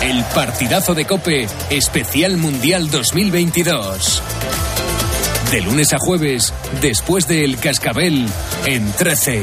El 0.00 0.24
Partidazo 0.34 0.94
de 0.94 1.04
Cope 1.04 1.46
Especial 1.68 2.38
Mundial 2.38 2.90
2022. 2.90 4.22
De 5.50 5.60
lunes 5.60 5.92
a 5.92 5.98
jueves, 5.98 6.54
después 6.80 7.28
de 7.28 7.44
El 7.44 7.58
Cascabel, 7.58 8.26
en 8.64 8.90
13. 8.92 9.42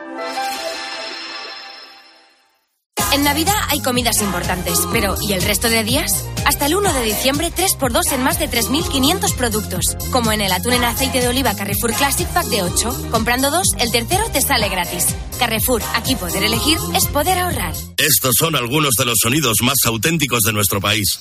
En 3.13 3.25
Navidad 3.25 3.55
hay 3.67 3.81
comidas 3.81 4.21
importantes, 4.21 4.79
pero 4.93 5.15
¿y 5.21 5.33
el 5.33 5.41
resto 5.41 5.69
de 5.69 5.83
días? 5.83 6.23
Hasta 6.45 6.67
el 6.67 6.75
1 6.75 6.93
de 6.93 7.03
diciembre, 7.03 7.51
3x2 7.51 8.13
en 8.13 8.23
más 8.23 8.39
de 8.39 8.49
3.500 8.49 9.35
productos. 9.35 9.97
Como 10.11 10.31
en 10.31 10.39
el 10.39 10.51
atún 10.51 10.71
en 10.73 10.85
aceite 10.85 11.19
de 11.19 11.27
oliva 11.27 11.53
Carrefour 11.53 11.93
Classic 11.93 12.27
Pack 12.29 12.45
de 12.45 12.63
8. 12.63 13.09
Comprando 13.11 13.51
dos, 13.51 13.67
el 13.79 13.91
tercero 13.91 14.23
te 14.31 14.41
sale 14.41 14.69
gratis. 14.69 15.07
Carrefour, 15.37 15.83
aquí 15.93 16.15
poder 16.15 16.43
elegir 16.43 16.77
es 16.95 17.05
poder 17.07 17.37
ahorrar. 17.37 17.73
Estos 17.97 18.35
son 18.39 18.55
algunos 18.55 18.93
de 18.97 19.03
los 19.03 19.17
sonidos 19.21 19.57
más 19.61 19.77
auténticos 19.85 20.39
de 20.43 20.53
nuestro 20.53 20.79
país. 20.79 21.19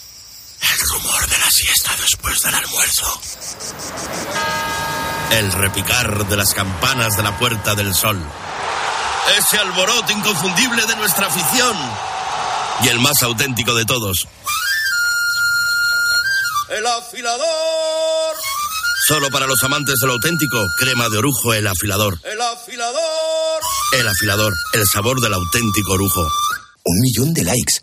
El 0.62 0.88
rumor 0.90 1.28
de 1.28 1.38
la 1.38 1.50
siesta 1.50 1.90
después 2.00 2.40
del 2.42 2.54
almuerzo. 2.54 3.20
El 5.32 5.52
repicar 5.52 6.28
de 6.28 6.36
las 6.36 6.54
campanas 6.54 7.16
de 7.16 7.24
la 7.24 7.36
Puerta 7.36 7.74
del 7.74 7.94
Sol. 7.94 8.20
Ese 9.38 9.58
alboroto 9.58 10.12
inconfundible 10.12 10.84
de 10.86 10.96
nuestra 10.96 11.26
afición. 11.26 11.76
Y 12.82 12.88
el 12.88 12.98
más 13.00 13.22
auténtico 13.22 13.74
de 13.74 13.84
todos. 13.84 14.26
El 16.68 16.86
afilador. 16.86 18.36
Solo 19.06 19.30
para 19.30 19.46
los 19.46 19.62
amantes 19.62 19.96
del 20.00 20.10
auténtico, 20.10 20.58
crema 20.78 21.08
de 21.08 21.18
orujo, 21.18 21.52
el 21.54 21.66
afilador. 21.66 22.18
El 22.24 22.40
afilador. 22.40 23.60
El 23.92 24.08
afilador, 24.08 24.52
el 24.72 24.84
sabor 24.86 25.20
del 25.20 25.34
auténtico 25.34 25.92
orujo. 25.92 26.22
Un 26.84 27.00
millón 27.00 27.34
de 27.34 27.44
likes. 27.44 27.82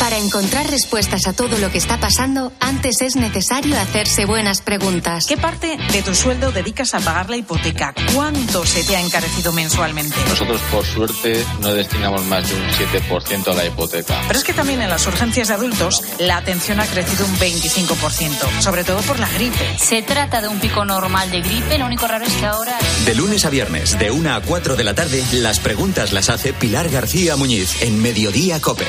Para 0.00 0.16
encontrar 0.16 0.68
respuestas 0.70 1.26
a 1.26 1.34
todo 1.34 1.58
lo 1.58 1.70
que 1.70 1.76
está 1.76 2.00
pasando, 2.00 2.54
antes 2.58 3.02
es 3.02 3.16
necesario 3.16 3.78
hacerse 3.78 4.24
buenas 4.24 4.62
preguntas. 4.62 5.26
¿Qué 5.28 5.36
parte 5.36 5.76
de 5.92 6.02
tu 6.02 6.14
sueldo 6.14 6.52
dedicas 6.52 6.94
a 6.94 7.00
pagar 7.00 7.28
la 7.28 7.36
hipoteca? 7.36 7.94
¿Cuánto 8.14 8.64
se 8.64 8.82
te 8.82 8.96
ha 8.96 9.00
encarecido 9.02 9.52
mensualmente? 9.52 10.16
Nosotros, 10.26 10.58
por 10.72 10.86
suerte, 10.86 11.44
no 11.60 11.74
destinamos 11.74 12.24
más 12.24 12.48
de 12.48 12.56
un 12.56 12.66
7% 12.70 13.48
a 13.48 13.54
la 13.54 13.66
hipoteca. 13.66 14.18
Pero 14.26 14.38
es 14.38 14.44
que 14.44 14.54
también 14.54 14.80
en 14.80 14.88
las 14.88 15.06
urgencias 15.06 15.48
de 15.48 15.54
adultos 15.54 16.02
la 16.18 16.38
atención 16.38 16.80
ha 16.80 16.86
crecido 16.86 17.26
un 17.26 17.36
25%, 17.36 18.62
sobre 18.62 18.84
todo 18.84 19.02
por 19.02 19.18
la 19.18 19.28
gripe. 19.28 19.78
Se 19.78 20.00
trata 20.00 20.40
de 20.40 20.48
un 20.48 20.60
pico 20.60 20.82
normal 20.86 21.30
de 21.30 21.42
gripe, 21.42 21.76
lo 21.76 21.84
único 21.84 22.08
raro 22.08 22.24
es 22.24 22.32
que 22.32 22.46
ahora... 22.46 22.78
De 23.04 23.14
lunes 23.14 23.44
a 23.44 23.50
viernes, 23.50 23.98
de 23.98 24.10
1 24.10 24.34
a 24.34 24.40
4 24.40 24.76
de 24.76 24.84
la 24.84 24.94
tarde, 24.94 25.22
las 25.32 25.60
preguntas 25.60 26.12
las 26.12 26.30
hace 26.30 26.54
Pilar 26.54 26.88
García 26.88 27.36
Muñiz 27.36 27.82
en 27.82 28.00
Mediodía 28.00 28.60
Cope. 28.60 28.86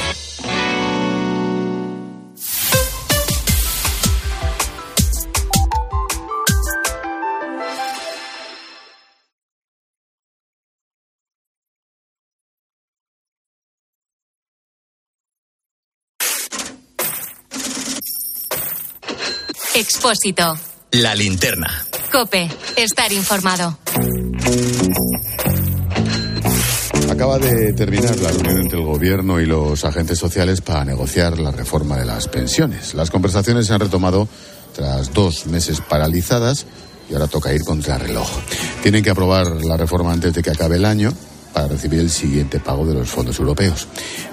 Expósito. 20.01 20.57
La 20.93 21.13
linterna. 21.13 21.85
Cope. 22.11 22.49
Estar 22.75 23.13
informado. 23.13 23.77
Acaba 27.07 27.37
de 27.37 27.71
terminar 27.73 28.17
la 28.17 28.31
reunión 28.31 28.61
entre 28.61 28.79
el 28.79 28.85
gobierno 28.85 29.39
y 29.39 29.45
los 29.45 29.85
agentes 29.85 30.17
sociales 30.17 30.61
para 30.61 30.83
negociar 30.85 31.37
la 31.37 31.51
reforma 31.51 31.97
de 31.97 32.05
las 32.05 32.27
pensiones. 32.27 32.95
Las 32.95 33.11
conversaciones 33.11 33.67
se 33.67 33.75
han 33.75 33.79
retomado 33.79 34.27
tras 34.73 35.13
dos 35.13 35.45
meses 35.45 35.81
paralizadas 35.81 36.65
y 37.07 37.13
ahora 37.13 37.27
toca 37.27 37.53
ir 37.53 37.61
contra 37.61 37.97
el 37.97 38.01
reloj. 38.01 38.27
Tienen 38.81 39.03
que 39.03 39.11
aprobar 39.11 39.63
la 39.63 39.77
reforma 39.77 40.13
antes 40.13 40.33
de 40.33 40.41
que 40.41 40.49
acabe 40.49 40.77
el 40.77 40.85
año 40.85 41.13
para 41.53 41.67
recibir 41.67 41.99
el 41.99 42.09
siguiente 42.09 42.59
pago 42.59 42.85
de 42.85 42.93
los 42.93 43.09
fondos 43.09 43.39
europeos. 43.39 43.87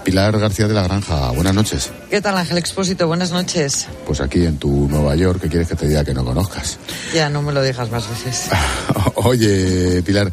Pilar 0.04 0.38
García 0.38 0.68
de 0.68 0.74
la 0.74 0.82
Granja, 0.82 1.30
buenas 1.30 1.54
noches. 1.54 1.90
¿Qué 2.10 2.20
tal, 2.20 2.36
Ángel 2.36 2.58
Expósito? 2.58 3.06
Buenas 3.06 3.30
noches. 3.30 3.86
Pues 4.06 4.20
aquí 4.20 4.44
en 4.44 4.58
tu 4.58 4.88
Nueva 4.88 5.14
York, 5.16 5.40
¿qué 5.42 5.48
quieres 5.48 5.68
que 5.68 5.74
te 5.74 5.86
diga 5.86 6.04
que 6.04 6.14
no 6.14 6.24
conozcas? 6.24 6.78
Ya, 7.14 7.28
no 7.28 7.42
me 7.42 7.52
lo 7.52 7.62
digas 7.62 7.90
más 7.90 8.08
veces. 8.08 8.48
Oye, 9.16 10.02
Pilar, 10.02 10.32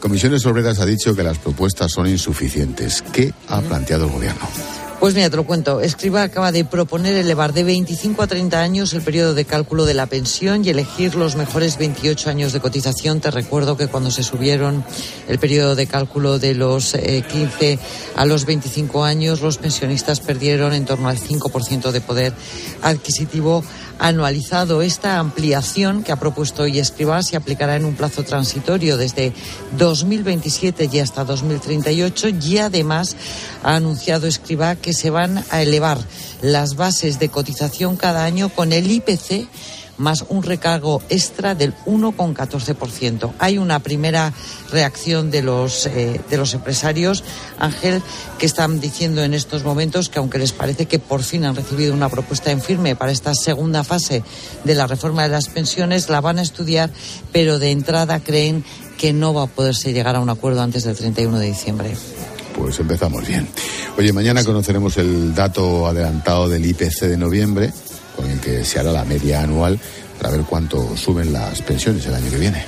Comisiones 0.00 0.44
Obreras 0.46 0.78
ha 0.78 0.86
dicho 0.86 1.14
que 1.14 1.22
las 1.22 1.38
propuestas 1.38 1.90
son 1.90 2.06
insuficientes. 2.06 3.02
¿Qué 3.12 3.32
ha 3.48 3.60
planteado 3.60 4.04
el 4.04 4.12
gobierno? 4.12 4.85
Pues 4.98 5.14
mira, 5.14 5.28
te 5.28 5.36
lo 5.36 5.44
cuento. 5.44 5.80
Escriba 5.80 6.22
acaba 6.22 6.52
de 6.52 6.64
proponer 6.64 7.16
elevar 7.16 7.52
de 7.52 7.64
25 7.64 8.22
a 8.22 8.26
30 8.26 8.60
años 8.60 8.94
el 8.94 9.02
periodo 9.02 9.34
de 9.34 9.44
cálculo 9.44 9.84
de 9.84 9.92
la 9.92 10.06
pensión 10.06 10.64
y 10.64 10.70
elegir 10.70 11.14
los 11.14 11.36
mejores 11.36 11.76
28 11.76 12.30
años 12.30 12.52
de 12.54 12.60
cotización. 12.60 13.20
Te 13.20 13.30
recuerdo 13.30 13.76
que 13.76 13.88
cuando 13.88 14.10
se 14.10 14.22
subieron 14.22 14.84
el 15.28 15.38
periodo 15.38 15.74
de 15.74 15.86
cálculo 15.86 16.38
de 16.38 16.54
los 16.54 16.92
15 16.92 17.72
eh, 17.72 17.78
a 18.16 18.24
los 18.24 18.46
25 18.46 19.04
años, 19.04 19.42
los 19.42 19.58
pensionistas 19.58 20.20
perdieron 20.20 20.72
en 20.72 20.86
torno 20.86 21.08
al 21.08 21.18
5% 21.18 21.90
de 21.90 22.00
poder 22.00 22.32
adquisitivo 22.82 23.62
anualizado. 23.98 24.82
Esta 24.82 25.18
ampliación 25.18 26.02
que 26.02 26.12
ha 26.12 26.16
propuesto 26.16 26.62
hoy 26.62 26.78
Escribá 26.78 27.22
se 27.22 27.36
aplicará 27.36 27.76
en 27.76 27.84
un 27.84 27.94
plazo 27.94 28.22
transitorio 28.22 28.96
desde 28.96 29.32
2027 29.76 30.88
y 30.92 30.98
hasta 31.00 31.24
2038 31.24 32.28
y 32.28 32.58
además 32.58 33.16
ha 33.62 33.76
anunciado 33.76 34.26
Escribá 34.26 34.76
que 34.76 34.92
se 34.92 35.10
van 35.10 35.44
a 35.50 35.62
elevar 35.62 35.98
las 36.42 36.76
bases 36.76 37.18
de 37.18 37.28
cotización 37.28 37.96
cada 37.96 38.24
año 38.24 38.48
con 38.48 38.72
el 38.72 38.90
IPC 38.90 39.48
más 39.98 40.24
un 40.28 40.42
recargo 40.42 41.02
extra 41.08 41.54
del 41.54 41.74
1,14%. 41.86 43.32
Hay 43.38 43.58
una 43.58 43.80
primera 43.80 44.32
reacción 44.70 45.30
de 45.30 45.42
los, 45.42 45.86
eh, 45.86 46.20
de 46.28 46.36
los 46.36 46.54
empresarios, 46.54 47.24
Ángel, 47.58 48.02
que 48.38 48.46
están 48.46 48.80
diciendo 48.80 49.22
en 49.22 49.34
estos 49.34 49.64
momentos 49.64 50.08
que 50.08 50.18
aunque 50.18 50.38
les 50.38 50.52
parece 50.52 50.86
que 50.86 50.98
por 50.98 51.22
fin 51.22 51.44
han 51.44 51.56
recibido 51.56 51.94
una 51.94 52.08
propuesta 52.08 52.50
en 52.50 52.60
firme 52.60 52.96
para 52.96 53.12
esta 53.12 53.34
segunda 53.34 53.84
fase 53.84 54.22
de 54.64 54.74
la 54.74 54.86
reforma 54.86 55.22
de 55.22 55.30
las 55.30 55.48
pensiones, 55.48 56.08
la 56.08 56.20
van 56.20 56.38
a 56.38 56.42
estudiar, 56.42 56.90
pero 57.32 57.58
de 57.58 57.70
entrada 57.70 58.20
creen 58.20 58.64
que 58.98 59.12
no 59.12 59.34
va 59.34 59.44
a 59.44 59.46
poderse 59.46 59.92
llegar 59.92 60.16
a 60.16 60.20
un 60.20 60.30
acuerdo 60.30 60.62
antes 60.62 60.84
del 60.84 60.96
31 60.96 61.38
de 61.38 61.46
diciembre. 61.46 61.96
Pues 62.56 62.80
empezamos 62.80 63.26
bien. 63.26 63.46
Oye, 63.98 64.12
mañana 64.12 64.42
conoceremos 64.42 64.96
el 64.96 65.34
dato 65.34 65.86
adelantado 65.86 66.48
del 66.48 66.64
IPC 66.64 67.02
de 67.02 67.16
noviembre 67.18 67.72
con 68.16 68.30
el 68.30 68.40
que 68.40 68.64
se 68.64 68.80
hará 68.80 68.90
la 68.90 69.04
media 69.04 69.42
anual 69.42 69.78
para 70.18 70.30
ver 70.30 70.42
cuánto 70.42 70.96
suben 70.96 71.32
las 71.32 71.62
pensiones 71.62 72.06
el 72.06 72.14
año 72.14 72.30
que 72.30 72.38
viene. 72.38 72.64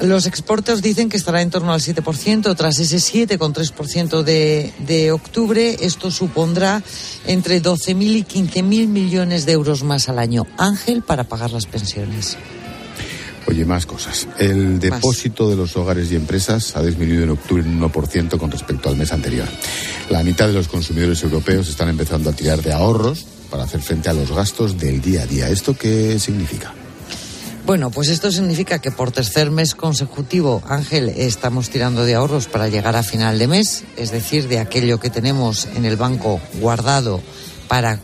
Los 0.00 0.24
exportos 0.24 0.80
dicen 0.80 1.10
que 1.10 1.18
estará 1.18 1.42
en 1.42 1.50
torno 1.50 1.74
al 1.74 1.80
7%, 1.80 2.56
tras 2.56 2.78
ese 2.78 2.96
7,3% 2.96 4.22
de, 4.22 4.72
de 4.78 5.12
octubre. 5.12 5.76
Esto 5.80 6.10
supondrá 6.10 6.82
entre 7.26 7.62
12.000 7.62 8.16
y 8.16 8.24
15.000 8.24 8.88
millones 8.88 9.44
de 9.44 9.52
euros 9.52 9.82
más 9.82 10.08
al 10.08 10.18
año. 10.18 10.46
Ángel, 10.56 11.02
para 11.02 11.24
pagar 11.24 11.50
las 11.50 11.66
pensiones. 11.66 12.38
Oye, 13.46 13.66
más 13.66 13.84
cosas. 13.84 14.26
El 14.38 14.78
depósito 14.78 15.50
de 15.50 15.56
los 15.56 15.76
hogares 15.76 16.10
y 16.10 16.16
empresas 16.16 16.76
ha 16.76 16.82
disminuido 16.82 17.24
en 17.24 17.30
octubre 17.30 17.62
en 17.62 17.82
un 17.82 17.92
1% 17.92 18.38
con 18.38 18.50
respecto 18.50 18.88
al 18.88 18.96
mes 18.96 19.12
anterior. 19.12 19.48
La 20.08 20.22
mitad 20.22 20.46
de 20.46 20.54
los 20.54 20.68
consumidores 20.68 21.22
europeos 21.22 21.68
están 21.68 21.90
empezando 21.90 22.30
a 22.30 22.32
tirar 22.32 22.62
de 22.62 22.72
ahorros 22.72 23.26
para 23.50 23.64
hacer 23.64 23.80
frente 23.80 24.08
a 24.08 24.12
los 24.12 24.30
gastos 24.30 24.78
del 24.78 25.00
día 25.00 25.22
a 25.22 25.26
día. 25.26 25.48
¿Esto 25.48 25.76
qué 25.76 26.18
significa? 26.18 26.72
Bueno, 27.66 27.90
pues 27.90 28.08
esto 28.08 28.32
significa 28.32 28.80
que 28.80 28.90
por 28.90 29.12
tercer 29.12 29.50
mes 29.50 29.74
consecutivo, 29.74 30.62
Ángel, 30.66 31.08
estamos 31.08 31.70
tirando 31.70 32.04
de 32.04 32.14
ahorros 32.14 32.48
para 32.48 32.68
llegar 32.68 32.96
a 32.96 33.02
final 33.02 33.38
de 33.38 33.46
mes, 33.46 33.84
es 33.96 34.10
decir, 34.10 34.48
de 34.48 34.58
aquello 34.58 34.98
que 34.98 35.10
tenemos 35.10 35.68
en 35.76 35.84
el 35.84 35.96
banco 35.96 36.40
guardado 36.54 37.20
para 37.68 38.00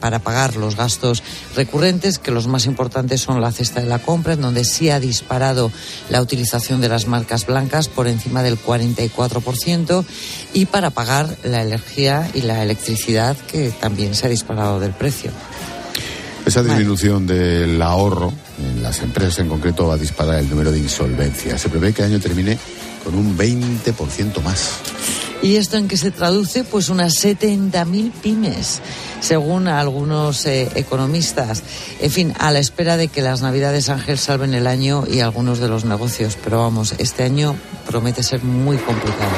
para 0.00 0.18
pagar 0.18 0.56
los 0.56 0.76
gastos 0.76 1.22
recurrentes, 1.54 2.18
que 2.18 2.30
los 2.30 2.46
más 2.46 2.66
importantes 2.66 3.20
son 3.20 3.40
la 3.40 3.52
cesta 3.52 3.80
de 3.80 3.86
la 3.86 3.98
compra, 3.98 4.34
en 4.34 4.40
donde 4.40 4.64
sí 4.64 4.90
ha 4.90 5.00
disparado 5.00 5.70
la 6.08 6.22
utilización 6.22 6.80
de 6.80 6.88
las 6.88 7.06
marcas 7.06 7.46
blancas 7.46 7.88
por 7.88 8.08
encima 8.08 8.42
del 8.42 8.58
44%, 8.58 10.04
y 10.52 10.66
para 10.66 10.90
pagar 10.90 11.36
la 11.44 11.62
energía 11.62 12.30
y 12.34 12.42
la 12.42 12.62
electricidad, 12.62 13.36
que 13.36 13.70
también 13.70 14.14
se 14.14 14.26
ha 14.26 14.30
disparado 14.30 14.80
del 14.80 14.92
precio. 14.92 15.30
Esa 16.46 16.62
disminución 16.62 17.26
del 17.26 17.82
ahorro 17.82 18.32
en 18.60 18.80
las 18.80 19.00
empresas 19.00 19.40
en 19.40 19.48
concreto 19.48 19.88
va 19.88 19.94
a 19.94 19.98
disparar 19.98 20.38
el 20.38 20.48
número 20.48 20.70
de 20.70 20.78
insolvencias. 20.78 21.60
Se 21.60 21.68
prevé 21.68 21.92
que 21.92 22.02
el 22.02 22.12
año 22.12 22.20
termine 22.20 22.56
con 23.02 23.16
un 23.16 23.36
20% 23.36 24.42
más. 24.42 24.70
¿Y 25.42 25.56
esto 25.56 25.76
en 25.76 25.86
qué 25.86 25.96
se 25.96 26.10
traduce? 26.10 26.64
Pues 26.64 26.88
unas 26.88 27.14
70.000 27.24 28.10
pymes, 28.10 28.80
según 29.20 29.68
algunos 29.68 30.44
eh, 30.46 30.68
economistas. 30.74 31.62
En 32.00 32.10
fin, 32.10 32.32
a 32.38 32.50
la 32.50 32.58
espera 32.58 32.96
de 32.96 33.08
que 33.08 33.22
las 33.22 33.42
Navidades 33.42 33.88
Ángel 33.88 34.18
salven 34.18 34.54
el 34.54 34.66
año 34.66 35.04
y 35.06 35.20
algunos 35.20 35.58
de 35.58 35.68
los 35.68 35.84
negocios. 35.84 36.36
Pero 36.42 36.60
vamos, 36.60 36.94
este 36.98 37.22
año 37.22 37.54
promete 37.86 38.22
ser 38.22 38.42
muy 38.42 38.76
complicado. 38.78 39.32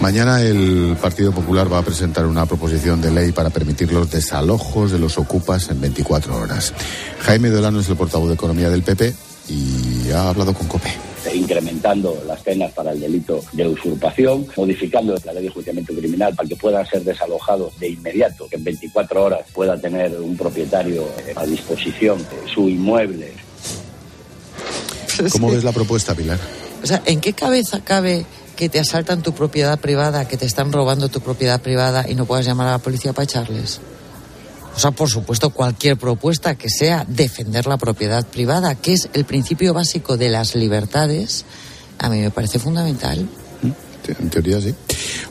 Mañana 0.00 0.40
el 0.42 0.96
Partido 1.00 1.32
Popular 1.32 1.72
va 1.72 1.78
a 1.78 1.82
presentar 1.82 2.24
una 2.24 2.46
proposición 2.46 3.00
de 3.00 3.10
ley 3.10 3.32
para 3.32 3.50
permitir 3.50 3.92
los 3.92 4.10
desalojos 4.10 4.92
de 4.92 4.98
los 4.98 5.18
ocupas 5.18 5.70
en 5.70 5.80
24 5.80 6.36
horas. 6.36 6.72
Jaime 7.20 7.50
Dolano 7.50 7.80
es 7.80 7.88
el 7.88 7.96
portavoz 7.96 8.28
de 8.28 8.34
Economía 8.34 8.70
del 8.70 8.82
PP 8.82 9.14
y 9.48 10.10
ha 10.12 10.28
hablado 10.28 10.54
con 10.54 10.68
COPE 10.68 11.07
incrementando 11.34 12.22
las 12.26 12.40
penas 12.40 12.72
para 12.72 12.92
el 12.92 13.00
delito 13.00 13.40
de 13.52 13.66
usurpación, 13.66 14.46
modificando 14.56 15.14
la 15.24 15.32
ley 15.32 15.42
de 15.42 15.48
enjuiciamiento 15.48 15.94
criminal 15.94 16.34
para 16.34 16.48
que 16.48 16.56
puedan 16.56 16.86
ser 16.86 17.02
desalojados 17.02 17.78
de 17.78 17.90
inmediato, 17.90 18.48
que 18.48 18.56
en 18.56 18.64
24 18.64 19.24
horas 19.24 19.40
pueda 19.52 19.78
tener 19.78 20.18
un 20.20 20.36
propietario 20.36 21.08
a 21.34 21.44
disposición 21.46 22.24
su 22.52 22.68
inmueble. 22.68 23.32
¿Cómo 25.32 25.50
ves 25.50 25.64
la 25.64 25.72
propuesta, 25.72 26.14
Pilar? 26.14 26.38
O 26.82 26.86
sea, 26.86 27.02
¿en 27.06 27.20
qué 27.20 27.32
cabeza 27.32 27.80
cabe 27.84 28.24
que 28.56 28.68
te 28.68 28.78
asaltan 28.78 29.22
tu 29.22 29.32
propiedad 29.32 29.78
privada, 29.78 30.28
que 30.28 30.36
te 30.36 30.46
están 30.46 30.72
robando 30.72 31.08
tu 31.08 31.20
propiedad 31.20 31.60
privada 31.60 32.08
y 32.08 32.14
no 32.14 32.24
puedas 32.24 32.46
llamar 32.46 32.68
a 32.68 32.72
la 32.72 32.78
policía 32.78 33.12
para 33.12 33.24
echarles? 33.24 33.80
O 34.78 34.80
sea, 34.80 34.92
por 34.92 35.10
supuesto, 35.10 35.50
cualquier 35.50 35.96
propuesta 35.96 36.54
que 36.54 36.70
sea 36.70 37.04
defender 37.08 37.66
la 37.66 37.78
propiedad 37.78 38.24
privada, 38.24 38.76
que 38.76 38.92
es 38.92 39.08
el 39.12 39.24
principio 39.24 39.74
básico 39.74 40.16
de 40.16 40.28
las 40.28 40.54
libertades, 40.54 41.44
a 41.98 42.08
mí 42.08 42.20
me 42.20 42.30
parece 42.30 42.60
fundamental. 42.60 43.28
En 44.06 44.30
teoría 44.30 44.60
sí. 44.60 44.72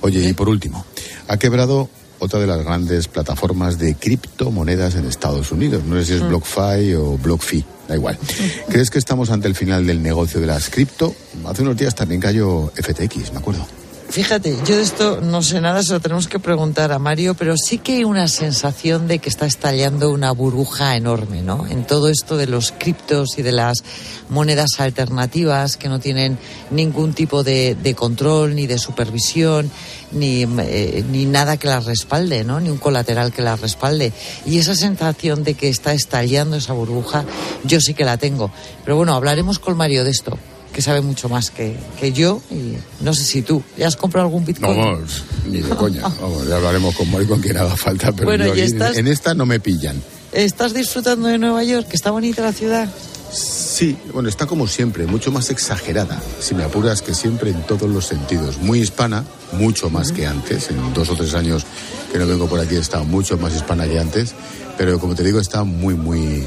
Oye, 0.02 0.28
y 0.28 0.34
por 0.34 0.50
último, 0.50 0.86
ha 1.30 1.38
quebrado 1.38 1.89
otra 2.20 2.41
de 2.41 2.48
las 2.48 2.62
grandes 2.62 3.08
plataformas 3.08 3.80
de 3.80 3.95
criptomonedas 3.95 4.95
en 4.95 5.06
Estados 5.06 5.50
Unidos. 5.54 5.82
No 5.86 5.95
sé 5.95 6.06
si 6.06 6.14
es 6.16 6.24
mm. 6.24 6.28
BlockFi 6.28 6.93
o 6.95 7.18
BlockFi, 7.18 7.66
da 7.88 7.95
igual. 7.95 8.20
¿Crees 8.68 8.89
que 8.89 9.00
estamos 9.00 9.30
ante 9.30 9.48
el 9.48 9.56
final 9.56 9.88
del 9.88 10.04
negocio 10.04 10.41
de 10.41 10.48
las 10.48 10.70
cripto? 10.70 11.16
Hace 11.45 11.62
unos 11.62 11.78
días 11.78 11.95
también 11.95 12.20
cayó 12.20 12.70
FTX, 12.76 13.32
me 13.32 13.38
acuerdo. 13.38 13.66
Fíjate, 14.10 14.58
yo 14.66 14.78
de 14.78 14.84
esto 14.84 15.20
no 15.22 15.41
sé 15.43 15.60
nada, 15.60 15.84
se 15.84 15.91
lo 15.91 15.99
tenemos 15.99 16.30
que 16.30 16.39
preguntar 16.39 16.93
a 16.93 16.97
Mario, 16.97 17.36
pero 17.36 17.55
sí 17.58 17.78
que 17.78 17.97
hay 17.97 18.03
una 18.05 18.30
sensación 18.30 19.08
de 19.08 19.20
que 19.20 19.28
está 19.28 19.45
estallando 19.45 20.12
una 20.12 20.32
burbuja 20.32 20.95
enorme, 20.95 21.41
¿no? 21.41 21.68
En 21.68 21.86
todo 21.86 22.08
esto 22.08 22.38
de 22.38 22.47
los 22.47 22.72
criptos 22.72 23.38
y 23.38 23.41
de 23.41 23.51
las 23.51 23.84
monedas 24.30 24.80
alternativas 24.80 25.76
que 25.76 25.89
no 25.89 25.99
tienen 25.99 26.39
ningún 26.72 27.14
tipo 27.14 27.43
de, 27.43 27.76
control, 27.97 28.55
ni 28.55 28.66
de 28.66 28.80
supervisión, 28.80 29.70
ni, 30.12 30.43
eh, 30.43 31.03
ni 31.12 31.26
nada 31.26 31.58
que 31.58 31.68
las 31.68 31.86
respalde, 31.86 32.45
¿no? 32.45 32.62
Ni 32.62 32.70
un 32.70 32.78
colateral 32.78 33.34
que 33.34 33.41
las 33.41 33.60
respalde. 33.60 34.14
Y 34.45 34.58
esa 34.58 34.74
sensación 34.74 35.43
de 35.43 35.53
que 35.55 35.68
está 35.68 35.93
estallando 35.93 36.55
esa 36.55 36.74
burbuja, 36.74 37.26
yo 37.66 37.82
sí 37.82 37.93
que 37.93 38.05
la 38.05 38.18
tengo. 38.18 38.51
Pero 38.86 38.95
bueno, 38.95 39.14
hablaremos 39.16 39.60
con 39.60 39.76
Mario 39.76 40.05
de 40.05 40.12
esto 40.12 40.38
que 40.78 40.84
sabe 40.84 41.02
mucho 41.02 41.28
más 41.28 41.50
que, 41.50 41.76
que 42.00 42.14
yo 42.14 42.40
y 42.52 42.78
no 43.04 43.12
sé 43.16 43.24
si 43.24 43.42
tú. 43.42 43.64
¿Ya 43.80 43.88
has 43.88 43.96
comprado 43.96 44.28
algún 44.28 44.46
Bitcoin? 44.46 44.78
Vamos, 44.78 45.24
ni 45.48 45.58
de 45.62 45.70
coña. 45.70 46.02
Vamos, 46.22 46.48
ya 46.48 46.58
hablaremos 46.58 46.96
con 46.96 47.10
Mori 47.10 47.26
con 47.26 47.42
quien 47.42 47.58
haga 47.58 47.76
falta, 47.76 48.12
pero 48.12 48.32
en 48.32 49.08
esta 49.08 49.34
no 49.34 49.48
me 49.48 49.60
pillan. 49.60 50.00
¿Estás 50.32 50.76
disfrutando 50.76 51.30
de 51.30 51.40
Nueva 51.40 51.64
York? 51.64 51.88
Que 51.88 51.96
está 51.96 52.12
bonita 52.12 52.44
la 52.44 52.54
ciudad. 52.54 52.88
Sí, 53.32 53.98
bueno, 54.14 54.30
está 54.30 54.46
como 54.46 54.68
siempre, 54.68 55.08
mucho 55.08 55.32
más 55.32 55.50
exagerada, 55.50 56.22
si 56.40 56.54
me 56.54 56.64
apuras, 56.64 57.02
que 57.02 57.16
siempre 57.16 57.50
en 57.50 57.64
todos 57.64 57.90
los 57.90 58.06
sentidos. 58.06 58.60
Muy 58.60 58.80
hispana, 58.80 59.26
mucho 59.54 59.90
más 59.90 60.12
que 60.12 60.28
antes. 60.28 60.70
En 60.70 60.94
dos 60.94 61.10
o 61.10 61.16
tres 61.16 61.34
años 61.34 61.66
que 62.12 62.20
no 62.20 62.28
vengo 62.28 62.48
por 62.48 62.60
aquí 62.60 62.76
estado 62.76 63.04
mucho 63.04 63.36
más 63.40 63.56
hispana 63.56 63.88
que 63.88 63.98
antes, 63.98 64.36
pero 64.78 65.00
como 65.00 65.16
te 65.16 65.24
digo, 65.24 65.40
está 65.40 65.64
muy, 65.64 65.96
muy, 65.96 66.46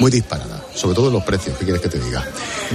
muy 0.00 0.10
disparada, 0.10 0.64
sobre 0.76 0.94
todo 0.94 1.10
los 1.10 1.24
precios, 1.24 1.56
¿qué 1.58 1.64
quieres 1.64 1.82
que 1.82 1.88
te 1.88 1.98
diga? 1.98 2.22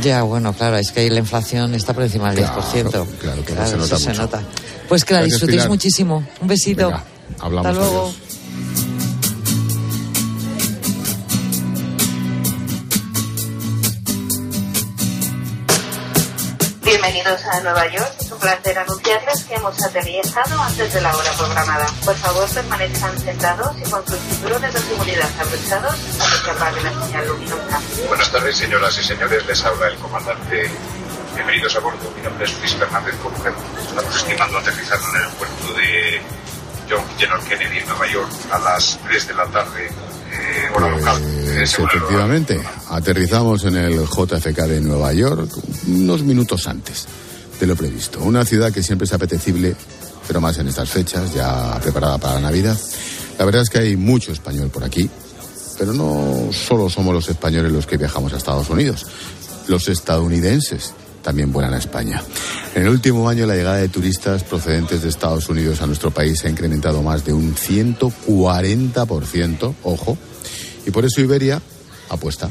Ya, 0.02 0.24
bueno, 0.24 0.52
claro, 0.54 0.76
es 0.78 0.92
que 0.92 1.02
ahí 1.02 1.10
la 1.10 1.20
inflación 1.20 1.74
está 1.76 1.94
por 1.94 2.04
encima 2.04 2.34
del 2.34 2.44
10%. 2.46 2.90
Claro, 2.90 3.46
que 3.46 3.54
Claro, 3.54 3.70
se 3.70 3.78
nota 3.78 3.94
mucho. 3.96 3.98
se 4.00 4.14
nota. 4.14 4.42
Pues 4.90 5.06
que 5.06 5.14
la 5.14 5.24
disfrutéis 5.24 5.68
muchísimo. 5.68 6.28
Un 6.42 6.48
besito. 6.48 6.88
Venga, 6.88 7.04
hablamos, 7.40 7.68
Hasta 7.70 7.80
luego. 7.80 8.02
adiós. 8.08 9.01
Bienvenidos 17.02 17.44
a 17.46 17.60
Nueva 17.62 17.88
York. 17.88 18.14
Es 18.20 18.32
un 18.32 18.38
placer 18.38 18.78
anunciarles 18.78 19.44
que 19.46 19.56
hemos 19.56 19.84
aterrizado 19.84 20.62
antes 20.62 20.94
de 20.94 21.02
la 21.02 21.18
hora 21.18 21.32
programada. 21.32 21.88
Por 22.06 22.16
favor, 22.16 22.48
permanezcan 22.48 23.18
sentados 23.18 23.76
y 23.76 23.90
con 23.90 24.06
sus 24.06 24.20
cinturones 24.20 24.72
de 24.72 24.80
seguridad 24.82 25.30
abrochados 25.40 25.96
hasta 26.20 26.44
que 26.46 26.52
apague 26.52 26.82
la 26.84 27.04
señal 27.04 27.28
luminosa. 27.28 27.82
Buenas 28.08 28.32
tardes, 28.32 28.56
señoras 28.56 28.96
y 29.00 29.04
señores. 29.04 29.44
Les 29.48 29.66
habla 29.66 29.88
el 29.88 29.98
comandante. 29.98 30.70
Bienvenidos 31.34 31.76
a 31.76 31.80
bordo. 31.80 32.14
Mi 32.16 32.22
nombre 32.22 32.46
es 32.46 32.60
Luis 32.60 32.76
Fernández 32.76 33.16
Coruja. 33.16 33.52
Estamos 33.80 34.16
estimando 34.16 34.60
aterrizar 34.60 35.00
en 35.00 35.10
el 35.10 35.16
aeropuerto 35.16 35.74
de 35.74 36.22
John 36.88 37.04
F. 37.18 37.50
Kennedy 37.50 37.80
en 37.80 37.88
Nueva 37.88 38.06
York 38.06 38.32
a 38.52 38.60
las 38.60 39.00
3 39.08 39.28
de 39.28 39.34
la 39.34 39.48
tarde, 39.48 39.90
hora 40.76 40.90
local. 40.90 41.22
Pues, 41.22 41.78
efectivamente, 41.78 42.60
aterrizamos 42.90 43.64
en 43.66 43.78
el 43.78 44.06
JFK 44.06 44.68
de 44.68 44.82
Nueva 44.82 45.14
York 45.14 45.50
unos 45.88 46.24
minutos 46.24 46.68
antes 46.68 47.06
de 47.60 47.68
lo 47.68 47.76
previsto. 47.76 48.20
Una 48.22 48.46
ciudad 48.46 48.72
que 48.72 48.82
siempre 48.82 49.06
es 49.06 49.14
apetecible, 49.14 49.76
pero 50.28 50.42
más 50.42 50.58
en 50.58 50.68
estas 50.68 50.90
fechas, 50.90 51.34
ya 51.34 51.80
preparada 51.82 52.18
para 52.18 52.36
la 52.36 52.42
Navidad. 52.42 52.78
La 53.38 53.46
verdad 53.46 53.62
es 53.62 53.70
que 53.70 53.80
hay 53.80 53.96
mucho 53.96 54.32
español 54.32 54.70
por 54.70 54.84
aquí, 54.84 55.10
pero 55.78 55.94
no 55.94 56.50
solo 56.52 56.90
somos 56.90 57.14
los 57.14 57.30
españoles 57.30 57.72
los 57.72 57.86
que 57.86 57.98
viajamos 57.98 58.34
a 58.34 58.38
Estados 58.38 58.70
Unidos. 58.70 59.06
Los 59.68 59.88
estadounidenses 59.88 60.94
también 61.22 61.54
vuelan 61.54 61.74
a 61.74 61.78
España. 61.78 62.24
En 62.74 62.84
el 62.84 62.90
último 62.90 63.30
año 63.30 63.46
la 63.46 63.56
llegada 63.56 63.78
de 63.78 63.90
turistas 63.90 64.44
procedentes 64.44 65.04
de 65.04 65.10
Estados 65.10 65.50
Unidos 65.50 65.82
a 65.82 65.88
nuestro 65.88 66.12
país 66.12 66.40
se 66.40 66.48
ha 66.48 66.50
incrementado 66.50 67.04
más 67.04 67.26
de 67.26 67.34
un 67.34 67.56
140%, 67.56 69.76
ojo, 69.84 70.18
y 70.86 70.92
por 70.92 71.06
eso 71.06 71.22
Iberia 71.22 71.62
apuesta 72.10 72.50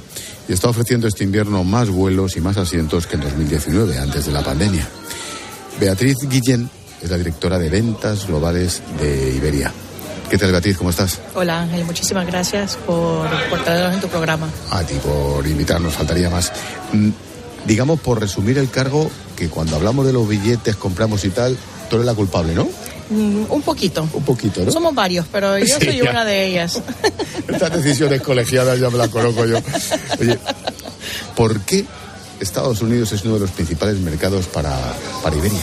y 0.48 0.52
está 0.52 0.68
ofreciendo 0.68 1.06
este 1.06 1.24
invierno 1.24 1.64
más 1.64 1.90
vuelos 1.90 2.36
y 2.36 2.40
más 2.40 2.56
asientos 2.56 3.06
que 3.06 3.16
en 3.16 3.22
2019, 3.22 3.98
antes 3.98 4.26
de 4.26 4.32
la 4.32 4.42
pandemia. 4.42 4.86
Beatriz 5.78 6.16
Guillén 6.28 6.68
es 7.02 7.10
la 7.10 7.18
directora 7.18 7.58
de 7.58 7.68
ventas 7.68 8.26
globales 8.26 8.82
de 9.00 9.34
Iberia. 9.34 9.72
¿Qué 10.28 10.38
tal, 10.38 10.52
Beatriz? 10.52 10.76
¿Cómo 10.76 10.90
estás? 10.90 11.20
Hola 11.34 11.62
Ángel, 11.62 11.84
muchísimas 11.84 12.26
gracias 12.26 12.76
por, 12.86 13.28
por 13.48 13.62
traernos 13.64 13.94
en 13.94 14.00
tu 14.00 14.08
programa. 14.08 14.48
A 14.70 14.82
ti 14.82 14.94
por 15.02 15.46
invitarnos, 15.46 15.94
faltaría 15.94 16.30
más. 16.30 16.52
Mm, 16.92 17.10
Digamos, 17.66 18.00
por 18.00 18.20
resumir 18.20 18.58
el 18.58 18.70
cargo, 18.70 19.10
que 19.36 19.48
cuando 19.48 19.76
hablamos 19.76 20.06
de 20.06 20.12
los 20.12 20.26
billetes, 20.26 20.76
compramos 20.76 21.24
y 21.24 21.30
tal, 21.30 21.56
tú 21.88 21.96
eres 21.96 22.06
la 22.06 22.14
culpable, 22.14 22.54
¿no? 22.54 22.66
Mm, 23.10 23.44
un 23.50 23.62
poquito. 23.62 24.08
Un 24.12 24.24
poquito, 24.24 24.64
¿no? 24.64 24.70
Somos 24.70 24.94
varios, 24.94 25.26
pero 25.30 25.58
yo 25.58 25.66
Sí, 25.78 25.84
soy 25.84 25.98
ya. 25.98 26.10
una 26.10 26.24
de 26.24 26.46
ellas. 26.46 26.80
Estas 27.48 27.72
decisiones 27.82 28.22
colegiadas 28.22 28.78
ya 28.78 28.88
me 28.88 28.98
las 28.98 29.08
conozco 29.08 29.44
yo. 29.46 29.58
Oye, 30.20 30.38
¿por 31.36 31.60
qué 31.62 31.84
Estados 32.40 32.80
Unidos 32.82 33.12
es 33.12 33.24
uno 33.24 33.34
de 33.34 33.40
los 33.40 33.50
principales 33.50 33.98
mercados 33.98 34.46
para, 34.46 34.76
para 35.22 35.36
Iberia? 35.36 35.60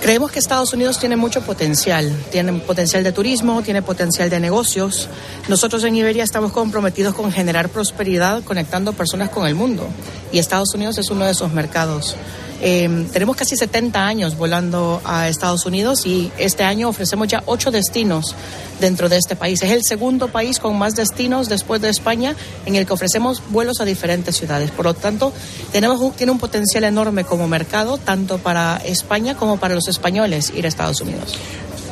Creemos 0.00 0.30
que 0.30 0.38
Estados 0.38 0.72
Unidos 0.72 0.98
tiene 1.00 1.16
mucho 1.16 1.40
potencial. 1.42 2.12
Tiene 2.30 2.52
potencial 2.60 3.02
de 3.02 3.10
turismo, 3.12 3.62
tiene 3.62 3.82
potencial 3.82 4.30
de 4.30 4.38
negocios. 4.38 5.08
Nosotros 5.48 5.82
en 5.84 5.96
Iberia 5.96 6.22
estamos 6.22 6.52
comprometidos 6.52 7.14
con 7.14 7.32
generar 7.32 7.68
prosperidad 7.70 8.44
conectando 8.44 8.92
personas 8.92 9.30
con 9.30 9.46
el 9.48 9.54
mundo. 9.56 9.88
Y 10.32 10.38
Estados 10.38 10.72
Unidos 10.74 10.98
es 10.98 11.10
uno 11.10 11.24
de 11.24 11.32
esos 11.32 11.52
mercados. 11.52 12.14
Eh, 12.62 13.06
tenemos 13.12 13.36
casi 13.36 13.54
70 13.56 14.06
años 14.06 14.36
volando 14.36 15.00
a 15.04 15.28
Estados 15.28 15.66
Unidos 15.66 16.06
y 16.06 16.30
este 16.38 16.64
año 16.64 16.88
ofrecemos 16.88 17.28
ya 17.28 17.42
ocho 17.46 17.70
destinos 17.70 18.34
dentro 18.80 19.08
de 19.08 19.18
este 19.18 19.36
país. 19.36 19.62
Es 19.62 19.70
el 19.72 19.82
segundo 19.84 20.28
país 20.28 20.58
con 20.58 20.76
más 20.78 20.94
destinos 20.94 21.48
después 21.48 21.80
de 21.82 21.90
España 21.90 22.34
en 22.64 22.74
el 22.76 22.86
que 22.86 22.92
ofrecemos 22.92 23.42
vuelos 23.50 23.80
a 23.80 23.84
diferentes 23.84 24.36
ciudades. 24.36 24.70
Por 24.70 24.86
lo 24.86 24.94
tanto, 24.94 25.32
tenemos 25.72 26.00
un, 26.00 26.12
tiene 26.12 26.32
un 26.32 26.38
potencial 26.38 26.84
enorme 26.84 27.24
como 27.24 27.46
mercado, 27.46 27.98
tanto 27.98 28.38
para 28.38 28.76
España 28.84 29.36
como 29.36 29.58
para 29.58 29.74
los 29.74 29.88
españoles 29.88 30.52
ir 30.54 30.64
a 30.64 30.68
Estados 30.68 31.00
Unidos. 31.00 31.34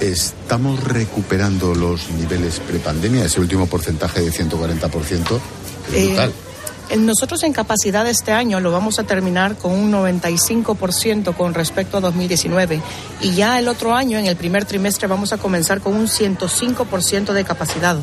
Estamos 0.01 0.83
recuperando 0.83 1.75
los 1.75 2.11
niveles 2.11 2.61
prepandemia, 2.61 3.25
ese 3.25 3.41
último 3.41 3.67
porcentaje 3.67 4.21
de 4.23 4.31
140%. 4.33 5.41
Es 5.89 5.95
Eh, 5.95 6.07
brutal. 6.09 6.31
en- 6.31 6.54
Nosotros 6.97 7.43
en 7.43 7.53
capacidad 7.53 8.07
este 8.07 8.31
año 8.31 8.61
lo 8.61 8.71
vamos 8.71 9.01
a 9.01 9.05
terminar 9.05 9.57
con 9.57 9.73
un 9.73 9.91
95% 9.91 11.35
con 11.35 11.53
respecto 11.53 11.97
a 11.97 12.01
2019 12.01 12.81
y 13.21 13.35
ya 13.35 13.59
el 13.59 13.67
otro 13.67 13.95
año, 13.95 14.17
en 14.19 14.27
el 14.27 14.37
primer 14.37 14.65
trimestre, 14.65 15.09
vamos 15.09 15.33
a 15.33 15.39
comenzar 15.39 15.81
con 15.81 15.95
un 15.95 16.07
105% 16.07 17.33
de 17.33 17.45
capacidad. 17.45 17.97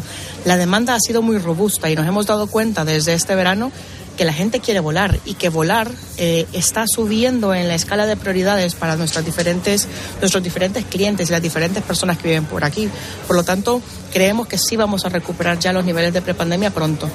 La 0.44 0.58
demanda 0.58 0.94
ha 0.94 1.00
sido 1.00 1.22
muy 1.22 1.38
robusta 1.38 1.90
y 1.90 1.96
nos 1.96 2.06
hemos 2.06 2.26
dado 2.26 2.48
cuenta 2.48 2.84
desde 2.84 3.14
este 3.14 3.34
verano 3.34 3.72
que 4.18 4.26
la 4.26 4.34
gente 4.34 4.60
quiere 4.60 4.82
volar 4.82 5.20
y 5.24 5.36
que 5.36 5.48
volar 5.48 5.90
eh, 6.18 6.46
está 6.52 6.84
subiendo 6.86 7.54
en 7.54 7.70
la 7.70 7.76
escala 7.76 8.06
de 8.06 8.18
prioridades 8.18 8.76
para 8.76 8.98
nuestras 8.98 9.26
diferentes, 9.26 9.88
nuestros 10.20 10.44
diferentes 10.44 10.84
clientes 10.84 11.30
y 11.30 11.32
las 11.32 11.42
diferentes 11.42 11.82
personas 11.82 12.18
que 12.18 12.28
viven 12.28 12.46
por 12.46 12.66
aquí. 12.66 12.90
Por 13.26 13.38
lo 13.38 13.44
tanto, 13.44 13.82
creemos 14.12 14.48
que 14.48 14.58
sí 14.58 14.76
vamos 14.76 15.06
a 15.06 15.10
recuperar 15.10 15.60
ya 15.60 15.72
los 15.72 15.86
niveles 15.86 16.14
de 16.14 16.22
prepandemia 16.22 16.72
pronto. 16.72 17.10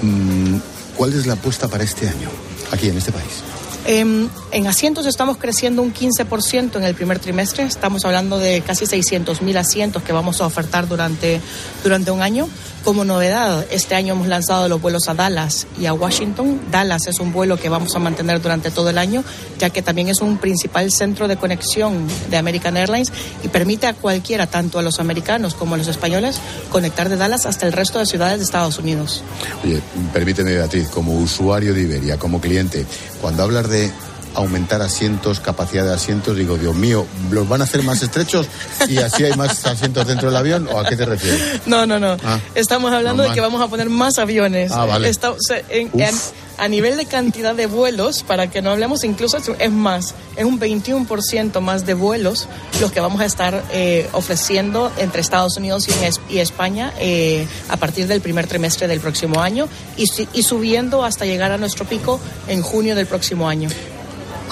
Mm, 0.00 0.56
¿Cuál 0.96 1.12
es 1.12 1.26
la 1.26 1.34
apuesta 1.34 1.68
para 1.68 1.84
este 1.84 2.08
año, 2.08 2.28
aquí 2.70 2.88
en 2.88 2.96
este 2.96 3.12
país? 3.12 3.42
Em, 3.86 4.28
en 4.50 4.66
asientos 4.66 5.04
estamos 5.06 5.36
creciendo 5.36 5.82
un 5.82 5.92
15% 5.92 6.76
en 6.76 6.84
el 6.84 6.94
primer 6.94 7.18
trimestre. 7.18 7.64
Estamos 7.64 8.04
hablando 8.04 8.38
de 8.38 8.62
casi 8.62 8.86
600 8.86 9.42
mil 9.42 9.56
asientos 9.58 10.02
que 10.02 10.12
vamos 10.12 10.40
a 10.40 10.46
ofertar 10.46 10.88
durante, 10.88 11.40
durante 11.82 12.10
un 12.10 12.22
año. 12.22 12.48
Como 12.84 13.06
novedad, 13.06 13.64
este 13.70 13.94
año 13.94 14.12
hemos 14.12 14.28
lanzado 14.28 14.68
los 14.68 14.78
vuelos 14.78 15.08
a 15.08 15.14
Dallas 15.14 15.66
y 15.80 15.86
a 15.86 15.94
Washington. 15.94 16.60
Dallas 16.70 17.06
es 17.06 17.18
un 17.18 17.32
vuelo 17.32 17.56
que 17.56 17.70
vamos 17.70 17.96
a 17.96 17.98
mantener 17.98 18.42
durante 18.42 18.70
todo 18.70 18.90
el 18.90 18.98
año, 18.98 19.24
ya 19.58 19.70
que 19.70 19.80
también 19.80 20.10
es 20.10 20.20
un 20.20 20.36
principal 20.36 20.92
centro 20.92 21.26
de 21.26 21.38
conexión 21.38 22.06
de 22.28 22.36
American 22.36 22.76
Airlines 22.76 23.10
y 23.42 23.48
permite 23.48 23.86
a 23.86 23.94
cualquiera, 23.94 24.46
tanto 24.48 24.78
a 24.78 24.82
los 24.82 25.00
americanos 25.00 25.54
como 25.54 25.76
a 25.76 25.78
los 25.78 25.88
españoles, 25.88 26.38
conectar 26.70 27.08
de 27.08 27.16
Dallas 27.16 27.46
hasta 27.46 27.66
el 27.66 27.72
resto 27.72 28.00
de 28.00 28.04
ciudades 28.04 28.36
de 28.36 28.44
Estados 28.44 28.78
Unidos. 28.78 29.22
Oye, 29.64 29.80
permíteme, 30.12 30.52
Beatriz, 30.52 30.88
como 30.88 31.14
usuario 31.14 31.72
de 31.72 31.80
Iberia, 31.80 32.18
como 32.18 32.38
cliente, 32.38 32.84
cuando 33.22 33.44
hablas 33.44 33.70
de 33.70 33.90
aumentar 34.34 34.82
asientos, 34.82 35.40
capacidad 35.40 35.84
de 35.84 35.94
asientos, 35.94 36.36
digo, 36.36 36.56
Dios 36.56 36.74
mío, 36.74 37.06
¿los 37.30 37.48
van 37.48 37.60
a 37.60 37.64
hacer 37.64 37.82
más 37.82 38.02
estrechos 38.02 38.46
y 38.88 38.98
así 38.98 39.24
hay 39.24 39.32
más 39.34 39.64
asientos 39.66 40.06
dentro 40.06 40.28
del 40.28 40.36
avión? 40.36 40.68
¿O 40.72 40.78
a 40.78 40.84
qué 40.88 40.96
te 40.96 41.04
refieres? 41.06 41.40
No, 41.66 41.86
no, 41.86 41.98
no. 41.98 42.16
Ah, 42.24 42.38
Estamos 42.54 42.92
hablando 42.92 43.22
de 43.22 43.30
que 43.32 43.40
vamos 43.40 43.60
a 43.62 43.68
poner 43.68 43.88
más 43.90 44.18
aviones. 44.18 44.70
Ah, 44.72 44.84
vale. 44.86 45.08
Está- 45.08 45.30
o 45.30 45.36
sea, 45.40 45.60
en- 45.68 45.88
Uf. 45.92 46.00
en- 46.00 46.44
a 46.56 46.68
nivel 46.68 46.96
de 46.96 47.04
cantidad 47.06 47.52
de 47.52 47.66
vuelos, 47.66 48.22
para 48.22 48.48
que 48.48 48.62
no 48.62 48.70
hablemos, 48.70 49.02
incluso 49.02 49.38
es- 49.58 49.70
más, 49.72 50.14
es 50.36 50.44
un 50.44 50.60
21% 50.60 51.60
más 51.60 51.84
de 51.84 51.94
vuelos 51.94 52.46
los 52.80 52.92
que 52.92 53.00
vamos 53.00 53.20
a 53.20 53.24
estar 53.24 53.64
eh, 53.72 54.08
ofreciendo 54.12 54.92
entre 54.98 55.20
Estados 55.20 55.56
Unidos 55.56 55.88
y, 55.88 56.34
y 56.34 56.38
España 56.38 56.92
eh, 57.00 57.48
a 57.68 57.76
partir 57.76 58.06
del 58.06 58.20
primer 58.20 58.46
trimestre 58.46 58.86
del 58.86 59.00
próximo 59.00 59.40
año 59.40 59.68
y, 59.96 60.04
y 60.32 60.42
subiendo 60.44 61.04
hasta 61.04 61.24
llegar 61.24 61.50
a 61.50 61.58
nuestro 61.58 61.86
pico 61.86 62.20
en 62.46 62.62
junio 62.62 62.94
del 62.94 63.06
próximo 63.06 63.48
año. 63.48 63.68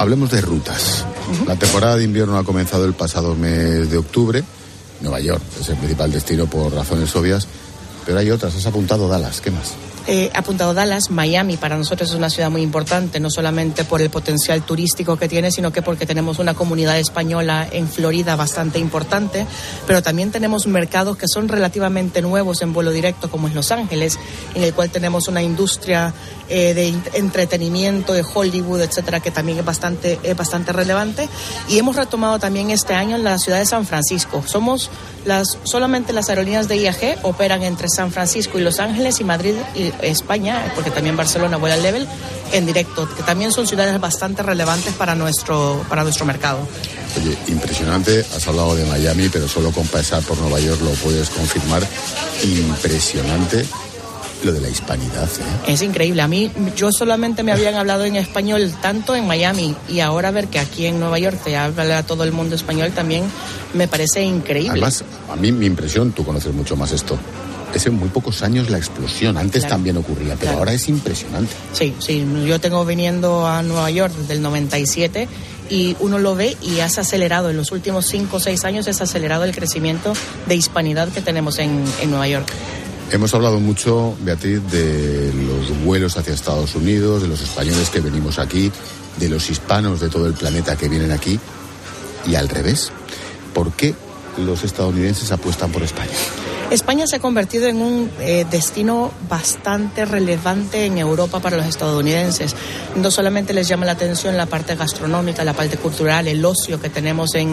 Hablemos 0.02 0.32
de 0.32 0.40
rutas. 0.40 1.06
La 1.46 1.54
temporada 1.54 1.96
de 1.96 2.02
invierno 2.02 2.36
ha 2.36 2.42
comenzado 2.42 2.84
el 2.86 2.92
pasado 2.92 3.36
mes 3.36 3.88
de 3.88 3.96
octubre. 3.98 4.42
Nueva 5.00 5.20
York 5.20 5.40
es 5.60 5.68
el 5.68 5.76
principal 5.76 6.10
destino 6.10 6.48
por 6.48 6.74
razones 6.74 7.14
obvias, 7.14 7.46
pero 8.04 8.18
hay 8.18 8.28
otras. 8.32 8.52
Has 8.56 8.66
apuntado 8.66 9.06
Dallas, 9.06 9.40
¿qué 9.40 9.52
más? 9.52 9.74
Eh, 10.08 10.30
apuntado 10.34 10.74
Dallas, 10.74 11.10
Miami 11.10 11.56
para 11.56 11.76
nosotros 11.76 12.10
es 12.10 12.16
una 12.16 12.28
ciudad 12.28 12.50
muy 12.50 12.62
importante, 12.62 13.20
no 13.20 13.30
solamente 13.30 13.84
por 13.84 14.02
el 14.02 14.10
potencial 14.10 14.62
turístico 14.62 15.16
que 15.16 15.28
tiene, 15.28 15.52
sino 15.52 15.70
que 15.70 15.80
porque 15.80 16.06
tenemos 16.06 16.40
una 16.40 16.54
comunidad 16.54 16.98
española 16.98 17.68
en 17.70 17.88
Florida 17.88 18.34
bastante 18.34 18.80
importante, 18.80 19.46
pero 19.86 20.02
también 20.02 20.32
tenemos 20.32 20.66
mercados 20.66 21.16
que 21.16 21.28
son 21.28 21.48
relativamente 21.48 22.20
nuevos 22.20 22.62
en 22.62 22.72
vuelo 22.72 22.90
directo, 22.90 23.30
como 23.30 23.46
es 23.46 23.54
Los 23.54 23.70
Ángeles, 23.70 24.18
en 24.56 24.64
el 24.64 24.74
cual 24.74 24.90
tenemos 24.90 25.28
una 25.28 25.40
industria 25.40 26.12
eh, 26.48 26.74
de 26.74 26.92
entretenimiento, 27.14 28.12
de 28.12 28.22
Hollywood, 28.22 28.80
etcétera, 28.80 29.20
que 29.20 29.30
también 29.30 29.58
es 29.58 29.64
bastante, 29.64 30.18
es 30.24 30.36
bastante 30.36 30.72
relevante. 30.72 31.28
Y 31.68 31.78
hemos 31.78 31.94
retomado 31.94 32.40
también 32.40 32.72
este 32.72 32.94
año 32.94 33.14
en 33.14 33.22
la 33.22 33.38
ciudad 33.38 33.60
de 33.60 33.66
San 33.66 33.86
Francisco. 33.86 34.42
Somos 34.46 34.90
las, 35.24 35.58
solamente 35.64 36.12
las 36.12 36.28
aerolíneas 36.28 36.68
de 36.68 36.76
IAG 36.76 37.18
operan 37.22 37.62
entre 37.62 37.88
San 37.88 38.12
Francisco 38.12 38.58
y 38.58 38.62
Los 38.62 38.80
Ángeles 38.80 39.20
y 39.20 39.24
Madrid 39.24 39.54
y 39.74 39.92
España, 40.02 40.72
porque 40.74 40.90
también 40.90 41.16
Barcelona 41.16 41.56
vuela 41.56 41.74
al 41.74 41.82
level 41.82 42.06
en 42.52 42.66
directo, 42.66 43.08
que 43.14 43.22
también 43.22 43.52
son 43.52 43.66
ciudades 43.66 43.98
bastante 44.00 44.42
relevantes 44.42 44.94
para 44.94 45.14
nuestro, 45.14 45.84
para 45.88 46.02
nuestro 46.02 46.26
mercado. 46.26 46.66
Oye, 47.16 47.36
impresionante. 47.48 48.24
Has 48.34 48.46
hablado 48.48 48.74
de 48.74 48.84
Miami, 48.84 49.28
pero 49.28 49.48
solo 49.48 49.70
con 49.70 49.86
pasar 49.86 50.22
por 50.22 50.38
Nueva 50.38 50.60
York 50.60 50.80
lo 50.82 50.90
puedes 50.92 51.30
confirmar. 51.30 51.86
Impresionante 52.42 53.66
lo 54.44 54.52
de 54.52 54.60
la 54.60 54.68
hispanidad. 54.68 55.24
¿eh? 55.66 55.72
Es 55.72 55.82
increíble. 55.82 56.22
A 56.22 56.28
mí, 56.28 56.50
yo 56.76 56.90
solamente 56.92 57.42
me 57.42 57.52
habían 57.52 57.74
hablado 57.74 58.04
en 58.04 58.16
español 58.16 58.72
tanto 58.82 59.14
en 59.14 59.26
Miami 59.26 59.74
y 59.88 60.00
ahora 60.00 60.30
ver 60.30 60.48
que 60.48 60.58
aquí 60.58 60.86
en 60.86 60.98
Nueva 61.00 61.18
York 61.18 61.38
te 61.44 61.56
habla 61.56 62.02
todo 62.02 62.24
el 62.24 62.32
mundo 62.32 62.54
español 62.56 62.92
también 62.92 63.24
me 63.74 63.88
parece 63.88 64.22
increíble. 64.22 64.70
Además, 64.72 65.04
a 65.30 65.36
mí 65.36 65.52
mi 65.52 65.66
impresión, 65.66 66.12
tú 66.12 66.24
conoces 66.24 66.52
mucho 66.52 66.76
más 66.76 66.92
esto, 66.92 67.18
es 67.74 67.86
en 67.86 67.94
muy 67.94 68.08
pocos 68.10 68.42
años 68.42 68.68
la 68.68 68.78
explosión. 68.78 69.36
Antes 69.38 69.62
Claro. 69.62 69.76
también 69.76 69.96
ocurría, 69.96 70.30
pero 70.34 70.40
Claro. 70.40 70.58
ahora 70.58 70.72
es 70.74 70.88
impresionante. 70.88 71.52
Sí, 71.72 71.94
sí. 71.98 72.24
Yo 72.46 72.60
tengo 72.60 72.84
viniendo 72.84 73.46
a 73.46 73.62
Nueva 73.62 73.90
York 73.90 74.12
desde 74.14 74.34
el 74.34 74.42
97 74.42 75.26
y 75.70 75.96
uno 76.00 76.18
lo 76.18 76.34
ve 76.34 76.56
y 76.60 76.80
has 76.80 76.98
acelerado. 76.98 77.48
En 77.48 77.56
los 77.56 77.72
últimos 77.72 78.06
5 78.06 78.36
o 78.36 78.40
6 78.40 78.64
años 78.64 78.88
es 78.88 79.00
acelerado 79.00 79.44
el 79.44 79.54
crecimiento 79.54 80.12
de 80.46 80.54
hispanidad 80.54 81.08
que 81.08 81.22
tenemos 81.22 81.58
en, 81.60 81.82
en 82.02 82.10
Nueva 82.10 82.28
York. 82.28 82.46
Hemos 83.12 83.34
hablado 83.34 83.60
mucho, 83.60 84.16
Beatriz, 84.22 84.62
de 84.70 85.30
los 85.34 85.84
vuelos 85.84 86.16
hacia 86.16 86.32
Estados 86.32 86.74
Unidos, 86.74 87.20
de 87.20 87.28
los 87.28 87.42
españoles 87.42 87.90
que 87.90 88.00
venimos 88.00 88.38
aquí, 88.38 88.72
de 89.18 89.28
los 89.28 89.50
hispanos 89.50 90.00
de 90.00 90.08
todo 90.08 90.26
el 90.26 90.32
planeta 90.32 90.76
que 90.76 90.88
vienen 90.88 91.12
aquí, 91.12 91.38
y 92.26 92.36
al 92.36 92.48
revés. 92.48 92.90
¿Por 93.52 93.70
qué 93.72 93.94
los 94.38 94.64
estadounidenses 94.64 95.30
apuestan 95.30 95.70
por 95.70 95.82
España? 95.82 96.08
España 96.72 97.06
se 97.06 97.16
ha 97.16 97.18
convertido 97.18 97.68
en 97.68 97.82
un 97.82 98.10
eh, 98.20 98.46
destino 98.50 99.10
bastante 99.28 100.06
relevante 100.06 100.86
en 100.86 100.96
Europa 100.96 101.38
para 101.38 101.58
los 101.58 101.66
estadounidenses. 101.66 102.56
No 102.96 103.10
solamente 103.10 103.52
les 103.52 103.68
llama 103.68 103.84
la 103.84 103.92
atención 103.92 104.38
la 104.38 104.46
parte 104.46 104.74
gastronómica, 104.74 105.44
la 105.44 105.52
parte 105.52 105.76
cultural, 105.76 106.28
el 106.28 106.42
ocio 106.42 106.80
que 106.80 106.88
tenemos 106.88 107.34
en, 107.34 107.52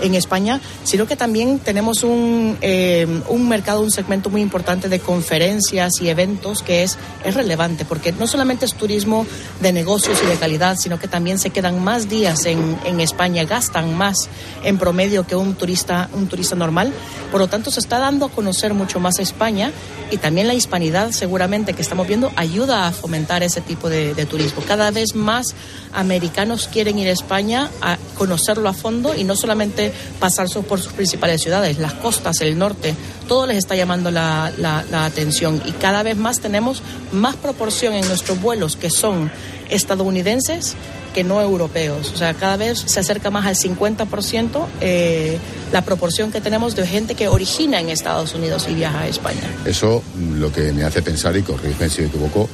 en 0.00 0.14
España, 0.14 0.60
sino 0.84 1.08
que 1.08 1.16
también 1.16 1.58
tenemos 1.58 2.04
un, 2.04 2.56
eh, 2.60 3.22
un 3.28 3.48
mercado, 3.48 3.80
un 3.80 3.90
segmento 3.90 4.30
muy 4.30 4.40
importante 4.40 4.88
de 4.88 5.00
conferencias 5.00 6.00
y 6.00 6.08
eventos 6.08 6.62
que 6.62 6.84
es, 6.84 6.98
es 7.24 7.34
relevante, 7.34 7.84
porque 7.84 8.12
no 8.12 8.28
solamente 8.28 8.64
es 8.64 8.74
turismo 8.74 9.26
de 9.60 9.72
negocios 9.72 10.20
y 10.24 10.26
de 10.28 10.36
calidad, 10.36 10.76
sino 10.78 11.00
que 11.00 11.08
también 11.08 11.40
se 11.40 11.50
quedan 11.50 11.82
más 11.82 12.08
días 12.08 12.46
en, 12.46 12.78
en 12.84 13.00
España, 13.00 13.42
gastan 13.42 13.96
más 13.96 14.28
en 14.62 14.78
promedio 14.78 15.26
que 15.26 15.34
un 15.34 15.56
turista, 15.56 16.08
un 16.12 16.28
turista 16.28 16.54
normal. 16.54 16.92
Por 17.32 17.40
lo 17.40 17.48
tanto, 17.48 17.72
se 17.72 17.80
está 17.80 17.98
dando 17.98 18.26
a 18.26 18.28
mucho 18.74 19.00
más 19.00 19.18
España 19.18 19.72
y 20.10 20.18
también 20.18 20.46
la 20.46 20.54
hispanidad 20.54 21.10
seguramente 21.12 21.72
que 21.72 21.82
estamos 21.82 22.06
viendo 22.06 22.30
ayuda 22.36 22.86
a 22.86 22.92
fomentar 22.92 23.42
ese 23.42 23.60
tipo 23.60 23.88
de, 23.88 24.14
turismo. 24.26 24.62
Cada 24.66 24.90
vez 24.90 25.14
más 25.14 25.54
americanos 25.92 26.68
quieren 26.72 26.98
ir 26.98 27.08
a 27.08 27.12
España 27.12 27.70
a 27.80 27.96
conocerlo 28.16 28.68
a 28.68 28.72
fondo 28.72 29.14
y 29.14 29.24
no 29.24 29.36
solamente 29.36 29.92
pasar 30.20 30.46
por 30.68 30.80
sus 30.80 30.92
principales 30.92 31.42
ciudades, 31.42 31.78
las 31.78 31.94
costas, 31.94 32.40
el 32.40 32.58
norte, 32.58 32.94
todo 33.28 33.46
les 33.46 33.58
está 33.58 33.74
llamando 33.74 34.10
la, 34.10 34.52
la- 34.58 34.84
la 34.90 35.04
atención 35.06 35.62
y 35.64 35.72
cada 35.72 36.02
vez 36.02 36.16
más 36.16 36.40
tenemos 36.40 36.82
más 37.12 37.36
proporción 37.36 37.94
en 37.94 38.06
nuestros 38.08 38.40
vuelos 38.40 38.76
que 38.76 38.90
son 38.90 39.30
estadounidenses 39.70 40.74
que 41.12 41.24
no 41.24 41.40
europeos. 41.40 42.12
O 42.12 42.16
sea, 42.16 42.34
cada 42.34 42.56
vez 42.56 42.82
se 42.86 43.00
acerca 43.00 43.30
más 43.30 43.46
al 43.46 43.56
50% 43.56 44.66
eh, 44.80 45.38
la 45.72 45.82
proporción 45.82 46.32
que 46.32 46.40
tenemos 46.40 46.74
de 46.76 46.86
gente 46.86 47.14
que 47.14 47.28
origina 47.28 47.80
en 47.80 47.88
Estados 47.88 48.34
Unidos 48.34 48.66
y 48.68 48.74
viaja 48.74 49.00
a 49.00 49.08
España. 49.08 49.42
Eso 49.64 50.02
mm, 50.14 50.40
lo 50.40 50.52
que 50.52 50.72
me 50.72 50.84
hace 50.84 51.02
pensar, 51.02 51.36
y 51.36 51.42
corrígeme 51.42 51.88
si 51.88 52.02
me 52.02 52.08
equivoco, 52.08 52.48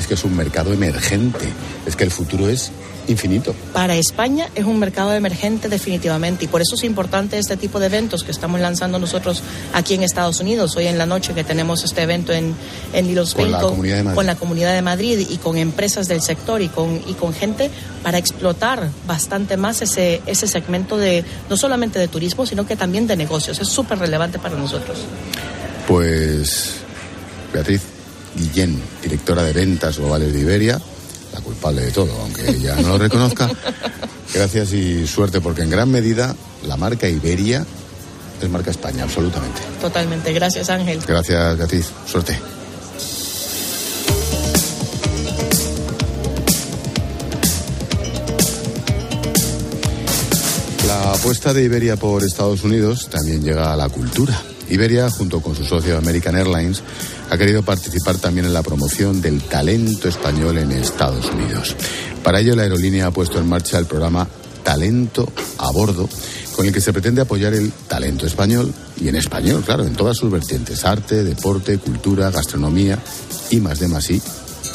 es 0.00 0.06
que 0.06 0.14
es 0.14 0.24
un 0.24 0.36
mercado 0.36 0.72
emergente. 0.72 1.46
Es 1.86 1.96
que 1.96 2.04
el 2.04 2.10
futuro 2.10 2.48
es 2.48 2.70
infinito. 3.08 3.54
Para 3.72 3.94
España 3.94 4.48
es 4.54 4.64
un 4.64 4.78
mercado 4.78 5.12
emergente 5.12 5.68
definitivamente 5.68 6.44
y 6.44 6.48
por 6.48 6.60
eso 6.60 6.74
es 6.74 6.84
importante 6.84 7.38
este 7.38 7.56
tipo 7.56 7.78
de 7.78 7.86
eventos 7.86 8.24
que 8.24 8.30
estamos 8.30 8.60
lanzando 8.60 8.98
nosotros 8.98 9.42
aquí 9.72 9.94
en 9.94 10.02
Estados 10.02 10.40
Unidos. 10.40 10.76
Hoy 10.76 10.86
en 10.86 10.98
la 10.98 11.06
noche 11.06 11.34
que 11.34 11.44
tenemos 11.44 11.84
este 11.84 12.02
evento 12.02 12.32
en, 12.32 12.54
en 12.92 13.06
Little 13.06 13.24
Con 13.34 13.50
la 13.50 13.60
Comunidad 13.60 13.96
de 13.96 14.02
Madrid. 14.02 14.16
con 14.16 14.26
la 14.26 14.34
Comunidad 14.34 14.74
de 14.74 14.82
Madrid 14.82 15.26
y 15.30 15.36
con 15.38 15.56
empresas 15.56 16.08
del 16.08 16.22
sector 16.22 16.62
y 16.62 16.68
con, 16.68 17.00
y 17.06 17.14
con 17.14 17.32
gente 17.32 17.70
para 18.02 18.18
explotar 18.18 18.90
bastante 19.06 19.56
más 19.56 19.82
ese, 19.82 20.20
ese 20.26 20.46
segmento 20.46 20.96
de 20.96 21.24
no 21.48 21.56
solamente 21.56 21.98
de 21.98 22.08
turismo, 22.08 22.46
sino 22.46 22.66
que 22.66 22.76
también 22.76 23.06
de 23.06 23.16
negocios. 23.16 23.58
Es 23.60 23.68
súper 23.68 23.98
relevante 23.98 24.38
para 24.38 24.56
nosotros. 24.56 24.98
Pues 25.86 26.78
Beatriz 27.52 27.95
Guillén, 28.36 28.80
directora 29.02 29.42
de 29.42 29.52
ventas 29.52 29.98
globales 29.98 30.32
de 30.32 30.40
Iberia, 30.40 30.80
la 31.32 31.40
culpable 31.40 31.82
de 31.82 31.90
todo, 31.90 32.12
aunque 32.20 32.50
ella 32.50 32.76
no 32.76 32.88
lo 32.88 32.98
reconozca. 32.98 33.50
Gracias 34.34 34.72
y 34.72 35.06
suerte, 35.06 35.40
porque 35.40 35.62
en 35.62 35.70
gran 35.70 35.90
medida 35.90 36.34
la 36.66 36.76
marca 36.76 37.08
Iberia 37.08 37.64
es 38.40 38.50
marca 38.50 38.70
España, 38.70 39.04
absolutamente. 39.04 39.60
Totalmente. 39.80 40.32
Gracias, 40.32 40.68
Ángel. 40.68 41.00
Gracias, 41.06 41.56
Beatriz. 41.56 41.86
Suerte. 42.06 42.38
La 50.86 51.12
apuesta 51.12 51.54
de 51.54 51.64
Iberia 51.64 51.96
por 51.96 52.22
Estados 52.22 52.62
Unidos 52.62 53.08
también 53.08 53.42
llega 53.42 53.72
a 53.72 53.76
la 53.76 53.88
cultura. 53.88 54.38
Iberia, 54.68 55.08
junto 55.10 55.40
con 55.40 55.54
su 55.54 55.64
socio 55.64 55.96
American 55.96 56.36
Airlines, 56.36 56.82
ha 57.30 57.38
querido 57.38 57.62
participar 57.62 58.16
también 58.18 58.46
en 58.46 58.52
la 58.52 58.62
promoción 58.62 59.20
del 59.20 59.42
talento 59.42 60.08
español 60.08 60.58
en 60.58 60.72
Estados 60.72 61.26
Unidos. 61.26 61.76
Para 62.22 62.40
ello, 62.40 62.56
la 62.56 62.62
aerolínea 62.62 63.06
ha 63.06 63.10
puesto 63.10 63.38
en 63.38 63.48
marcha 63.48 63.78
el 63.78 63.86
programa 63.86 64.28
Talento 64.62 65.30
a 65.58 65.70
Bordo, 65.70 66.08
con 66.56 66.66
el 66.66 66.72
que 66.72 66.80
se 66.80 66.92
pretende 66.92 67.20
apoyar 67.20 67.54
el 67.54 67.70
talento 67.70 68.26
español, 68.26 68.72
y 69.00 69.08
en 69.08 69.16
español, 69.16 69.62
claro, 69.64 69.86
en 69.86 69.94
todas 69.94 70.16
sus 70.16 70.30
vertientes, 70.30 70.84
arte, 70.84 71.22
deporte, 71.22 71.78
cultura, 71.78 72.30
gastronomía 72.30 72.98
y 73.50 73.60
más 73.60 73.78
de 73.78 73.88
más 73.88 74.08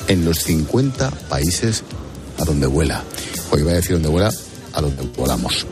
en 0.08 0.26
los 0.26 0.40
50 0.40 1.10
países 1.30 1.84
a 2.38 2.46
donde 2.46 2.68
vuela. 2.68 3.04
O 3.52 3.58
iba 3.58 3.72
a 3.72 3.76
decir 3.76 3.94
donde 3.94 4.10
vuela, 4.10 4.32
a 4.74 4.82
donde 4.82 5.04
volamos. 5.18 5.66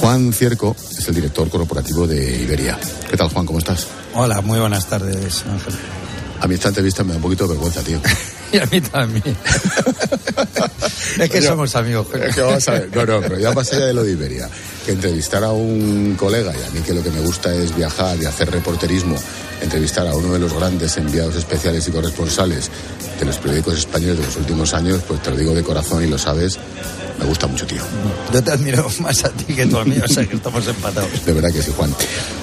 Juan 0.00 0.32
Cierco 0.32 0.76
es 0.96 1.06
el 1.08 1.14
director 1.14 1.48
corporativo 1.48 2.06
de 2.06 2.42
Iberia. 2.42 2.78
¿Qué 3.10 3.16
tal, 3.16 3.28
Juan? 3.28 3.46
¿Cómo 3.46 3.58
estás? 3.58 3.86
Hola, 4.14 4.40
muy 4.42 4.58
buenas 4.58 4.86
tardes, 4.86 5.44
Ángel. 5.46 5.74
A 6.40 6.46
mí 6.46 6.54
esta 6.54 6.68
entrevista 6.68 7.02
me 7.04 7.10
da 7.10 7.16
un 7.16 7.22
poquito 7.22 7.44
de 7.44 7.50
vergüenza, 7.54 7.80
tío. 7.82 8.00
Y 8.52 8.58
a 8.58 8.66
mí 8.66 8.80
también. 8.82 9.24
es 11.18 11.28
que 11.30 11.38
Oye, 11.38 11.48
somos 11.48 11.74
amigos. 11.74 12.06
pero- 12.12 12.26
Es 12.26 12.36
que 12.36 12.40
vamos 12.40 12.68
a 12.68 12.72
ver. 12.72 12.88
No, 12.94 13.04
no, 13.04 13.20
pero 13.20 13.36
ya 13.36 13.50
más 13.52 13.72
allá 13.72 13.86
de 13.86 13.94
lo 13.94 14.04
de 14.04 14.12
Iberia. 14.12 14.48
Que 14.86 14.92
entrevistar 14.92 15.42
a 15.42 15.50
un 15.50 16.14
colega, 16.16 16.52
y 16.52 16.62
a 16.64 16.70
mí 16.70 16.78
que 16.86 16.94
lo 16.94 17.02
que 17.02 17.10
me 17.10 17.18
gusta 17.20 17.52
es 17.52 17.74
viajar 17.74 18.16
y 18.22 18.26
hacer 18.26 18.52
reporterismo, 18.52 19.16
entrevistar 19.60 20.06
a 20.06 20.14
uno 20.14 20.34
de 20.34 20.38
los 20.38 20.52
grandes 20.52 20.96
enviados 20.98 21.34
especiales 21.34 21.88
y 21.88 21.90
corresponsales 21.90 22.70
de 23.18 23.24
los 23.26 23.38
periódicos 23.38 23.76
españoles 23.76 24.18
de 24.18 24.24
los 24.26 24.36
últimos 24.36 24.72
años, 24.72 25.00
pues 25.08 25.20
te 25.20 25.30
lo 25.32 25.36
digo 25.36 25.52
de 25.52 25.64
corazón 25.64 26.04
y 26.04 26.06
lo 26.06 26.18
sabes, 26.18 26.56
me 27.18 27.24
gusta 27.26 27.46
mucho, 27.46 27.66
tío. 27.66 27.82
Yo 28.32 28.42
te 28.42 28.52
admiro 28.52 28.88
más 29.00 29.24
a 29.24 29.30
ti 29.30 29.54
que 29.54 29.66
tú 29.66 29.78
a 29.78 29.84
mí, 29.84 29.96
o 30.02 30.08
sea 30.08 30.26
que 30.26 30.36
estamos 30.36 30.66
empatados. 30.66 31.24
De 31.24 31.32
verdad 31.32 31.52
que 31.52 31.62
sí, 31.62 31.72
Juan. 31.76 31.94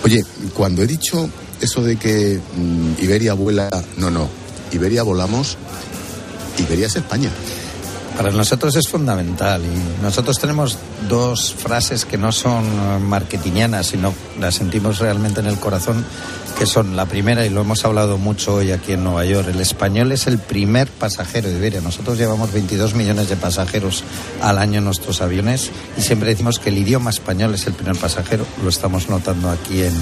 Oye, 0.03 0.23
cuando 0.53 0.81
he 0.81 0.87
dicho 0.87 1.29
eso 1.59 1.81
de 1.81 1.97
que 1.97 2.39
mm, 2.55 3.03
Iberia 3.03 3.33
vuela, 3.33 3.69
no, 3.97 4.09
no, 4.09 4.29
Iberia 4.71 5.03
volamos, 5.03 5.57
Iberia 6.57 6.87
es 6.87 6.95
España. 6.95 7.29
Para 8.17 8.31
nosotros 8.31 8.75
es 8.75 8.87
fundamental 8.87 9.61
y 9.63 10.03
nosotros 10.03 10.37
tenemos 10.37 10.77
dos 11.09 11.53
frases 11.53 12.05
que 12.05 12.17
no 12.17 12.31
son 12.31 12.65
eh, 12.65 12.99
marketingianas, 12.99 13.87
sino 13.87 14.13
las 14.39 14.55
sentimos 14.55 14.99
realmente 14.99 15.39
en 15.39 15.47
el 15.47 15.57
corazón, 15.57 16.05
que 16.59 16.65
son 16.65 16.95
la 16.95 17.05
primera, 17.05 17.45
y 17.45 17.49
lo 17.49 17.61
hemos 17.61 17.83
hablado 17.85 18.17
mucho 18.17 18.55
hoy 18.55 18.71
aquí 18.71 18.93
en 18.93 19.03
Nueva 19.03 19.25
York, 19.25 19.47
el 19.49 19.59
español 19.59 20.11
es 20.11 20.27
el 20.27 20.37
primer 20.37 20.87
pasajero 20.89 21.49
de 21.49 21.57
Iberia. 21.57 21.81
Nosotros 21.81 22.17
llevamos 22.17 22.51
22 22.53 22.93
millones 22.93 23.29
de 23.29 23.35
pasajeros 23.35 24.03
al 24.41 24.59
año 24.59 24.79
en 24.79 24.85
nuestros 24.85 25.21
aviones 25.21 25.71
y 25.97 26.01
siempre 26.01 26.29
decimos 26.29 26.59
que 26.59 26.69
el 26.69 26.77
idioma 26.77 27.09
español 27.09 27.55
es 27.55 27.65
el 27.65 27.73
primer 27.73 27.95
pasajero, 27.95 28.45
lo 28.61 28.69
estamos 28.69 29.09
notando 29.09 29.49
aquí 29.49 29.81
en, 29.83 29.93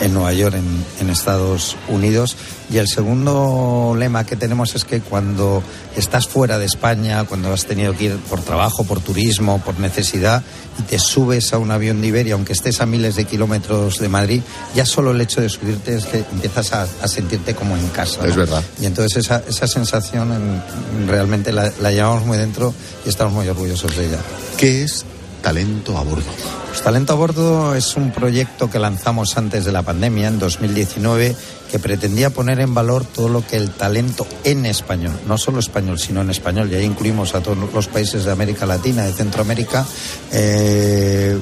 en 0.00 0.14
Nueva 0.14 0.32
York, 0.32 0.54
en, 0.54 0.84
en 1.00 1.10
Estados 1.10 1.76
Unidos. 1.88 2.36
Y 2.70 2.78
el 2.78 2.88
segundo 2.88 3.94
lema 3.96 4.24
que 4.24 4.34
tenemos 4.34 4.74
es 4.74 4.84
que 4.84 5.00
cuando 5.00 5.62
estás 5.96 6.26
fuera 6.26 6.58
de 6.58 6.64
España, 6.64 7.24
cuando 7.24 7.45
has 7.52 7.66
tenido 7.66 7.94
que 7.96 8.04
ir 8.04 8.16
por 8.16 8.40
trabajo, 8.42 8.84
por 8.84 9.00
turismo, 9.00 9.60
por 9.64 9.78
necesidad, 9.78 10.42
y 10.78 10.82
te 10.82 10.98
subes 10.98 11.52
a 11.52 11.58
un 11.58 11.70
avión 11.70 12.00
de 12.00 12.08
Iberia, 12.08 12.34
aunque 12.34 12.52
estés 12.52 12.80
a 12.80 12.86
miles 12.86 13.16
de 13.16 13.24
kilómetros 13.24 13.98
de 13.98 14.08
Madrid, 14.08 14.42
ya 14.74 14.84
solo 14.86 15.10
el 15.12 15.20
hecho 15.20 15.40
de 15.40 15.48
subirte 15.48 15.96
es 15.96 16.06
que 16.06 16.18
empiezas 16.32 16.72
a, 16.72 16.86
a 17.02 17.08
sentirte 17.08 17.54
como 17.54 17.76
en 17.76 17.88
casa. 17.88 18.22
¿no? 18.22 18.28
Es 18.28 18.36
verdad. 18.36 18.62
Y 18.80 18.86
entonces 18.86 19.24
esa, 19.24 19.42
esa 19.48 19.66
sensación 19.66 20.32
en- 20.32 21.08
realmente 21.08 21.52
la, 21.52 21.72
la 21.80 21.90
llevamos 21.92 22.24
muy 22.26 22.38
dentro 22.38 22.74
y 23.04 23.08
estamos 23.08 23.32
muy 23.32 23.48
orgullosos 23.48 23.96
de 23.96 24.06
ella. 24.06 24.18
¿Qué 24.56 24.82
es 24.84 25.04
talento 25.46 25.96
a 25.96 26.02
bordo? 26.02 26.24
Pues 26.66 26.82
Talento 26.82 27.12
a 27.12 27.16
Bordo 27.16 27.74
es 27.76 27.96
un 27.96 28.10
proyecto 28.10 28.68
que 28.68 28.80
lanzamos 28.80 29.38
antes 29.38 29.64
de 29.64 29.70
la 29.70 29.84
pandemia, 29.84 30.26
en 30.26 30.40
2019, 30.40 31.36
que 31.70 31.78
pretendía 31.78 32.30
poner 32.30 32.58
en 32.58 32.74
valor 32.74 33.04
todo 33.04 33.28
lo 33.28 33.46
que 33.46 33.56
el 33.56 33.70
talento 33.70 34.26
en 34.42 34.66
español, 34.66 35.12
no 35.28 35.38
solo 35.38 35.60
español, 35.60 36.00
sino 36.00 36.20
en 36.20 36.30
español, 36.30 36.68
y 36.68 36.74
ahí 36.74 36.84
incluimos 36.84 37.36
a 37.36 37.42
todos 37.42 37.72
los 37.72 37.86
países 37.86 38.24
de 38.24 38.32
América 38.32 38.66
Latina, 38.66 39.04
de 39.04 39.12
Centroamérica, 39.12 39.86
eh, 40.32 41.38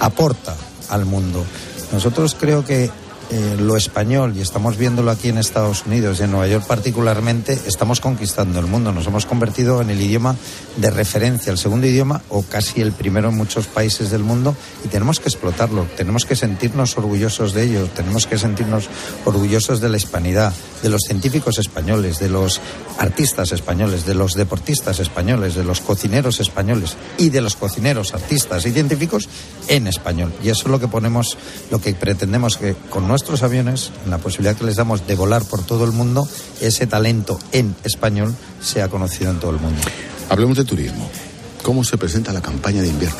aporta 0.00 0.56
al 0.88 1.04
mundo. 1.04 1.44
Nosotros 1.92 2.36
creo 2.38 2.64
que 2.64 2.90
eh, 3.30 3.56
lo 3.58 3.76
español, 3.76 4.34
y 4.36 4.40
estamos 4.40 4.76
viéndolo 4.76 5.10
aquí 5.10 5.28
en 5.28 5.38
Estados 5.38 5.86
Unidos 5.86 6.20
y 6.20 6.24
en 6.24 6.30
Nueva 6.30 6.46
York 6.46 6.66
particularmente, 6.66 7.58
estamos 7.66 8.00
conquistando 8.00 8.60
el 8.60 8.66
mundo. 8.66 8.92
Nos 8.92 9.06
hemos 9.06 9.26
convertido 9.26 9.80
en 9.80 9.90
el 9.90 10.00
idioma 10.00 10.36
de 10.76 10.90
referencia, 10.90 11.50
el 11.50 11.58
segundo 11.58 11.86
idioma 11.86 12.22
o 12.28 12.42
casi 12.42 12.80
el 12.80 12.92
primero 12.92 13.30
en 13.30 13.36
muchos 13.36 13.66
países 13.66 14.10
del 14.10 14.22
mundo 14.22 14.56
y 14.84 14.88
tenemos 14.88 15.20
que 15.20 15.28
explotarlo, 15.28 15.86
tenemos 15.96 16.24
que 16.24 16.36
sentirnos 16.36 16.96
orgullosos 16.98 17.54
de 17.54 17.64
ello, 17.64 17.86
tenemos 17.94 18.26
que 18.26 18.38
sentirnos 18.38 18.88
orgullosos 19.24 19.80
de 19.80 19.88
la 19.88 19.96
hispanidad, 19.96 20.52
de 20.82 20.88
los 20.88 21.02
científicos 21.02 21.58
españoles, 21.58 22.18
de 22.18 22.28
los 22.28 22.60
artistas 22.98 23.52
españoles, 23.52 24.04
de 24.06 24.14
los 24.14 24.34
deportistas 24.34 25.00
españoles, 25.00 25.54
de 25.54 25.64
los 25.64 25.80
cocineros 25.80 26.40
españoles 26.40 26.96
y 27.18 27.30
de 27.30 27.40
los 27.40 27.56
cocineros, 27.56 28.14
artistas 28.14 28.66
y 28.66 28.72
científicos 28.72 29.28
en 29.68 29.86
español. 29.86 30.32
Y 30.42 30.48
eso 30.48 30.62
es 30.64 30.70
lo 30.70 30.80
que 30.80 30.88
ponemos, 30.88 31.36
lo 31.70 31.80
que 31.80 31.94
pretendemos 31.94 32.56
que 32.56 32.74
con 32.90 33.10
nuestros 33.24 33.42
aviones, 33.42 33.90
en 34.04 34.10
la 34.10 34.18
posibilidad 34.18 34.54
que 34.54 34.64
les 34.64 34.76
damos 34.76 35.06
de 35.06 35.14
volar 35.14 35.42
por 35.44 35.64
todo 35.64 35.86
el 35.86 35.92
mundo, 35.92 36.28
ese 36.60 36.86
talento 36.86 37.38
en 37.52 37.74
español 37.82 38.34
sea 38.60 38.88
conocido 38.88 39.30
en 39.30 39.40
todo 39.40 39.52
el 39.52 39.60
mundo. 39.60 39.80
Hablemos 40.28 40.58
de 40.58 40.64
turismo. 40.64 41.08
¿Cómo 41.62 41.84
se 41.84 41.96
presenta 41.96 42.34
la 42.34 42.42
campaña 42.42 42.82
de 42.82 42.88
invierno? 42.88 43.16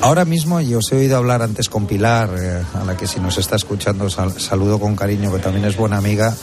Ahora 0.00 0.24
mismo, 0.24 0.58
y 0.62 0.74
os 0.74 0.90
he 0.90 0.96
oído 0.96 1.18
hablar 1.18 1.42
antes 1.42 1.68
con 1.68 1.86
Pilar, 1.86 2.30
eh, 2.40 2.62
a 2.72 2.84
la 2.84 2.96
que 2.96 3.06
si 3.06 3.20
nos 3.20 3.36
está 3.36 3.56
escuchando 3.56 4.08
saludo 4.08 4.80
con 4.80 4.96
cariño, 4.96 5.30
que 5.30 5.38
también 5.38 5.66
es 5.66 5.76
buena 5.76 5.98
amiga, 5.98 6.34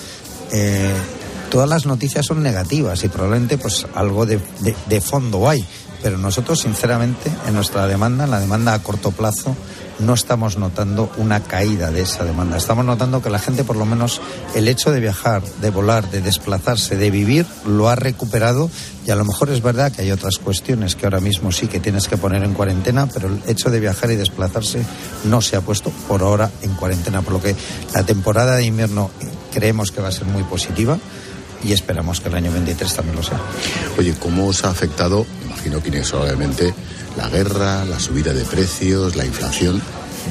eh, 0.51 0.93
todas 1.49 1.67
las 1.67 1.87
noticias 1.87 2.27
son 2.27 2.43
negativas 2.43 3.03
y 3.03 3.07
probablemente 3.07 3.57
pues 3.57 3.87
algo 3.95 4.27
de, 4.27 4.39
de 4.87 5.01
fondo 5.01 5.49
hay. 5.49 5.65
Pero 6.03 6.19
nosotros, 6.19 6.59
sinceramente, 6.59 7.31
en 7.47 7.55
nuestra 7.55 7.87
demanda, 7.87 8.25
en 8.25 8.31
la 8.31 8.39
demanda 8.39 8.75
a 8.75 8.83
corto 8.83 9.09
plazo, 9.09 9.55
no 9.99 10.13
estamos 10.13 10.57
notando 10.57 11.11
una 11.17 11.41
caída 11.41 11.91
de 11.91 12.01
esa 12.01 12.23
demanda. 12.23 12.57
Estamos 12.57 12.85
notando 12.85 13.21
que 13.21 13.29
la 13.29 13.39
gente, 13.39 13.63
por 13.63 13.75
lo 13.75 13.85
menos, 13.85 14.21
el 14.55 14.67
hecho 14.67 14.91
de 14.91 14.99
viajar, 14.99 15.43
de 15.61 15.69
volar, 15.69 16.09
de 16.09 16.21
desplazarse, 16.21 16.95
de 16.95 17.11
vivir, 17.11 17.45
lo 17.65 17.89
ha 17.89 17.95
recuperado. 17.95 18.69
Y 19.05 19.11
a 19.11 19.15
lo 19.15 19.25
mejor 19.25 19.49
es 19.49 19.61
verdad 19.61 19.91
que 19.91 20.03
hay 20.03 20.11
otras 20.11 20.37
cuestiones 20.37 20.95
que 20.95 21.05
ahora 21.05 21.19
mismo 21.19 21.51
sí 21.51 21.67
que 21.67 21.79
tienes 21.79 22.07
que 22.07 22.17
poner 22.17 22.43
en 22.43 22.53
cuarentena, 22.53 23.07
pero 23.07 23.27
el 23.27 23.41
hecho 23.47 23.69
de 23.69 23.79
viajar 23.79 24.11
y 24.11 24.15
desplazarse 24.15 24.83
no 25.25 25.41
se 25.41 25.55
ha 25.55 25.61
puesto 25.61 25.91
por 26.07 26.21
ahora 26.21 26.49
en 26.61 26.73
cuarentena. 26.75 27.21
Por 27.21 27.33
lo 27.33 27.41
que 27.41 27.55
la 27.93 28.03
temporada 28.03 28.55
de 28.55 28.65
invierno 28.65 29.09
creemos 29.53 29.91
que 29.91 30.01
va 30.01 30.09
a 30.09 30.11
ser 30.11 30.25
muy 30.25 30.43
positiva 30.43 30.97
y 31.63 31.73
esperamos 31.73 32.21
que 32.21 32.29
el 32.29 32.35
año 32.35 32.51
23 32.51 32.93
también 32.93 33.15
lo 33.17 33.23
sea. 33.23 33.39
Oye, 33.97 34.15
¿cómo 34.19 34.47
os 34.47 34.63
ha 34.63 34.69
afectado, 34.69 35.25
imagino 35.45 35.81
que 35.81 35.89
inexorablemente, 35.89 36.73
la 37.19 37.27
guerra, 37.27 37.83
la 37.83 37.99
subida 37.99 38.33
de 38.33 38.45
precios, 38.45 39.15
la 39.17 39.25
inflación? 39.25 39.81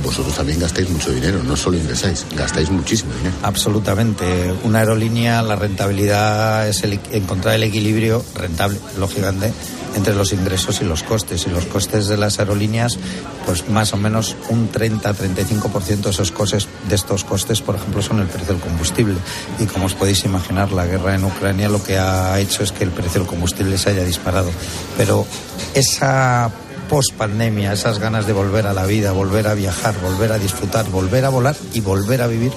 Vosotros 0.02 0.34
también 0.34 0.60
gastáis 0.60 0.88
mucho 0.88 1.10
dinero, 1.10 1.42
no 1.42 1.56
solo 1.56 1.76
ingresáis, 1.76 2.24
gastáis 2.36 2.70
muchísimo 2.70 3.12
dinero. 3.14 3.34
Absolutamente. 3.42 4.54
Una 4.62 4.78
aerolínea, 4.80 5.42
la 5.42 5.56
rentabilidad 5.56 6.68
es 6.68 6.82
el, 6.84 7.00
encontrar 7.12 7.56
el 7.56 7.64
equilibrio 7.64 8.24
rentable, 8.34 8.78
lógicamente, 8.98 9.52
entre 9.96 10.14
los 10.14 10.32
ingresos 10.32 10.80
y 10.80 10.84
los 10.84 11.02
costes. 11.02 11.46
Y 11.46 11.50
los 11.50 11.66
costes 11.66 12.06
de 12.06 12.16
las 12.16 12.38
aerolíneas, 12.38 12.98
pues 13.44 13.68
más 13.68 13.92
o 13.92 13.96
menos 13.96 14.36
un 14.50 14.70
30-35% 14.70 16.02
de 16.02 16.10
esos 16.10 16.30
costes, 16.30 16.68
de 16.88 16.94
estos 16.94 17.24
costes, 17.24 17.60
por 17.60 17.74
ejemplo, 17.74 18.00
son 18.00 18.20
el 18.20 18.28
precio 18.28 18.54
del 18.54 18.62
combustible. 18.62 19.16
Y 19.58 19.66
como 19.66 19.86
os 19.86 19.94
podéis 19.94 20.24
imaginar, 20.24 20.70
la 20.72 20.86
guerra 20.86 21.16
en 21.16 21.24
Ucrania 21.24 21.68
lo 21.68 21.82
que 21.82 21.98
ha 21.98 22.38
hecho 22.38 22.62
es 22.62 22.72
que 22.72 22.84
el 22.84 22.90
precio 22.90 23.20
del 23.20 23.28
combustible 23.28 23.76
se 23.76 23.90
haya 23.90 24.04
disparado. 24.04 24.50
Pero 24.96 25.26
esa 25.74 26.50
post 26.88 27.12
pandemia, 27.14 27.72
esas 27.72 27.98
ganas 27.98 28.26
de 28.26 28.32
volver 28.32 28.66
a 28.66 28.72
la 28.72 28.86
vida, 28.86 29.12
volver 29.12 29.46
a 29.46 29.54
viajar, 29.54 29.94
volver 30.00 30.32
a 30.32 30.38
disfrutar, 30.38 30.88
volver 30.90 31.24
a 31.24 31.28
volar 31.28 31.54
y 31.74 31.80
volver 31.80 32.22
a 32.22 32.26
vivir, 32.26 32.52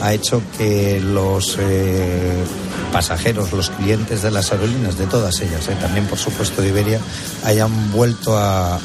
ha 0.00 0.12
hecho 0.12 0.42
que 0.56 1.00
los 1.00 1.56
eh, 1.60 2.44
pasajeros, 2.92 3.52
los 3.52 3.70
clientes 3.70 4.22
de 4.22 4.30
las 4.30 4.52
aerolíneas, 4.52 4.98
de 4.98 5.06
todas 5.06 5.40
ellas, 5.40 5.68
eh, 5.68 5.76
también 5.80 6.06
por 6.06 6.18
supuesto 6.18 6.62
de 6.62 6.68
Iberia, 6.68 7.00
hayan 7.44 7.92
vuelto 7.92 8.36
a, 8.36 8.80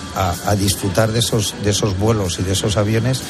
disfrutar 0.57 1.11
de 1.11 1.19
esos, 1.19 1.55
de 1.63 1.71
esos 1.71 1.97
vuelos 1.97 2.37
y 2.39 2.43
de 2.43 2.53
esos 2.53 2.77
aviones 2.77 3.21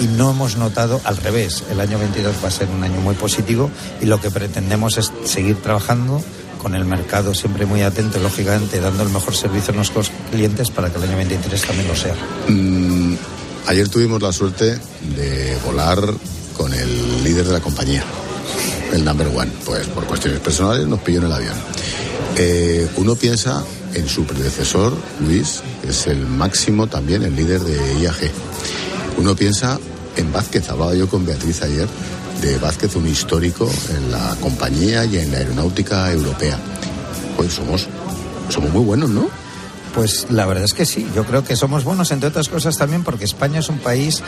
y 0.00 0.06
no 0.06 0.30
hemos 0.30 0.56
notado 0.56 1.00
al 1.04 1.16
revés. 1.18 1.64
El 1.70 1.80
año 1.80 1.98
22 1.98 2.36
va 2.42 2.48
a 2.48 2.50
ser 2.50 2.68
un 2.68 2.82
año 2.82 3.00
muy 3.00 3.14
positivo 3.14 3.70
y 4.00 4.06
lo 4.06 4.20
que 4.20 4.30
pretendemos 4.30 4.96
es 4.96 5.12
seguir 5.24 5.60
trabajando 5.60 6.22
con 6.60 6.74
el 6.74 6.84
mercado 6.84 7.34
siempre 7.34 7.64
muy 7.64 7.82
atento, 7.82 8.18
lógicamente, 8.18 8.80
dando 8.80 9.02
el 9.02 9.08
mejor 9.08 9.34
servicio 9.34 9.72
a 9.72 9.76
nuestros 9.76 10.10
clientes 10.30 10.70
para 10.70 10.90
que 10.90 10.98
el 10.98 11.04
año 11.04 11.16
23 11.16 11.62
también 11.62 11.88
lo 11.88 11.96
sea. 11.96 12.14
Mm, 12.48 13.14
ayer 13.66 13.88
tuvimos 13.88 14.20
la 14.20 14.32
suerte 14.32 14.78
de 15.16 15.56
volar 15.64 15.98
con 16.56 16.72
el 16.74 17.24
líder 17.24 17.46
de 17.46 17.52
la 17.54 17.60
compañía, 17.60 18.04
el 18.92 19.04
number 19.04 19.28
one. 19.28 19.50
Pues 19.64 19.86
por 19.88 20.04
cuestiones 20.04 20.40
personales 20.40 20.86
nos 20.86 21.00
pilló 21.00 21.20
en 21.20 21.26
el 21.26 21.32
avión. 21.32 21.54
Eh, 22.36 22.88
uno 22.96 23.16
piensa 23.16 23.64
en 23.94 24.08
su 24.08 24.24
predecesor, 24.24 24.94
Luis, 25.20 25.62
que 25.82 25.90
es 25.90 26.06
el 26.06 26.26
máximo 26.26 26.86
también, 26.86 27.22
el 27.22 27.34
líder 27.34 27.60
de 27.60 28.00
IAG. 28.00 28.30
Uno 29.16 29.34
piensa 29.34 29.78
en 30.16 30.32
Vázquez, 30.32 30.68
hablaba 30.68 30.94
yo 30.94 31.08
con 31.08 31.24
Beatriz 31.24 31.62
ayer, 31.62 31.88
de 32.40 32.58
Vázquez, 32.58 32.96
un 32.96 33.06
histórico 33.06 33.70
en 33.90 34.10
la 34.10 34.36
compañía 34.40 35.04
y 35.04 35.18
en 35.18 35.30
la 35.30 35.38
aeronáutica 35.38 36.10
europea. 36.10 36.58
Pues 37.36 37.52
somos, 37.52 37.86
somos 38.48 38.72
muy 38.72 38.84
buenos, 38.84 39.10
¿no? 39.10 39.28
Pues 39.94 40.26
la 40.30 40.46
verdad 40.46 40.64
es 40.64 40.72
que 40.72 40.86
sí, 40.86 41.06
yo 41.14 41.24
creo 41.24 41.44
que 41.44 41.56
somos 41.56 41.84
buenos, 41.84 42.10
entre 42.12 42.28
otras 42.28 42.48
cosas 42.48 42.76
también 42.76 43.04
porque 43.04 43.24
España 43.24 43.58
es 43.58 43.68
un 43.68 43.78
país 43.78 44.22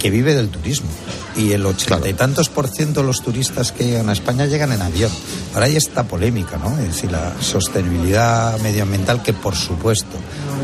que 0.00 0.10
vive 0.10 0.34
del 0.34 0.48
turismo 0.48 0.88
y 1.36 1.52
el 1.52 1.64
ochenta 1.64 2.08
y 2.08 2.14
tantos 2.14 2.48
por 2.48 2.68
ciento 2.68 3.00
de 3.00 3.06
los 3.06 3.22
turistas 3.22 3.72
que 3.72 3.84
llegan 3.84 4.08
a 4.08 4.12
España 4.12 4.46
llegan 4.46 4.72
en 4.72 4.82
avión. 4.82 5.10
Ahora 5.54 5.66
hay 5.66 5.76
esta 5.76 6.04
polémica, 6.04 6.58
¿no? 6.58 6.78
Es 6.78 6.88
decir, 6.88 7.12
la 7.12 7.32
sostenibilidad 7.40 8.58
medioambiental 8.60 9.22
que 9.22 9.32
por 9.32 9.54
supuesto 9.54 10.16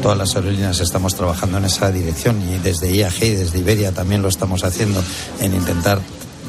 todas 0.02 0.18
las 0.18 0.34
aerolíneas 0.36 0.80
estamos 0.80 1.14
trabajando 1.14 1.58
en 1.58 1.66
esa 1.66 1.90
dirección 1.90 2.42
y 2.50 2.58
desde 2.58 2.94
IAG 2.94 3.22
y 3.22 3.30
desde 3.30 3.58
Iberia 3.58 3.92
también 3.92 4.22
lo 4.22 4.28
estamos 4.28 4.64
haciendo 4.64 5.02
en 5.40 5.54
intentar 5.54 6.00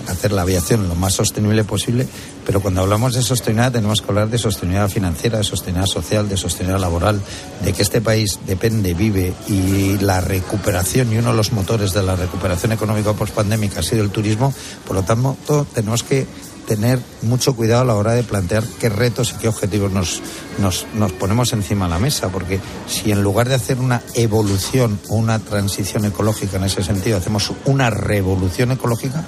hacer 0.08 0.32
la 0.32 0.43
aviación 0.43 0.88
lo 0.88 0.95
más 0.95 1.14
sostenible 1.14 1.64
posible, 1.64 2.08
pero 2.45 2.62
cuando 2.62 2.82
hablamos 2.82 3.14
de 3.14 3.22
sostenibilidad 3.22 3.72
tenemos 3.72 4.02
que 4.02 4.08
hablar 4.08 4.30
de 4.30 4.38
sostenibilidad 4.38 4.89
financiera, 4.89 5.38
de 5.38 5.43
sostenibilidad 5.43 5.88
social, 5.88 6.30
de 6.30 6.38
sostenibilidad 6.38 6.82
laboral, 6.82 7.22
de 7.64 7.74
que 7.74 7.82
este 7.82 8.02
país 8.02 8.39
depende, 8.45 8.93
vive 8.93 9.34
y 9.47 9.97
la 9.99 10.22
recuperación 10.22 11.12
y 11.14 11.18
uno 11.18 11.32
de 11.32 11.38
los 11.38 11.52
motores 11.52 11.93
de 11.93 12.04
la 12.04 12.16
recuperación 12.16 12.72
económica 12.72 13.14
post-pandémica 13.14 13.80
ha 13.80 13.84
sido 13.84 14.04
el 14.04 14.10
turismo, 14.10 14.54
por 14.88 14.95
lo 14.95 15.04
tanto 15.04 15.38
tenemos 15.74 16.04
que 16.04 16.28
tener 16.72 16.99
mucho 17.22 17.54
cuidado 17.54 17.82
a 17.82 17.86
la 17.86 17.95
hora 17.95 18.14
de 18.14 18.24
plantear 18.24 18.64
qué 18.80 18.88
retos 18.88 19.34
y 19.34 19.41
qué 19.41 19.47
objetivos 19.49 19.91
nos, 19.91 20.22
nos, 20.60 20.86
nos, 20.93 21.12
ponemos 21.12 21.52
encima 21.54 21.86
de 21.86 21.91
la 21.91 21.99
mesa, 21.99 22.30
porque 22.30 22.60
si 22.88 23.12
en 23.12 23.24
lugar 23.24 23.49
de 23.49 23.56
hacer 23.56 23.80
una 23.80 24.02
evolución 24.14 24.99
o 25.10 25.16
una 25.16 25.39
transición 25.39 26.06
ecológica 26.06 26.58
en 26.58 26.64
ese 26.64 26.82
sentido, 26.82 27.18
hacemos 27.18 27.52
una 27.66 27.89
revolución 27.89 28.72
ecológica, 28.72 29.26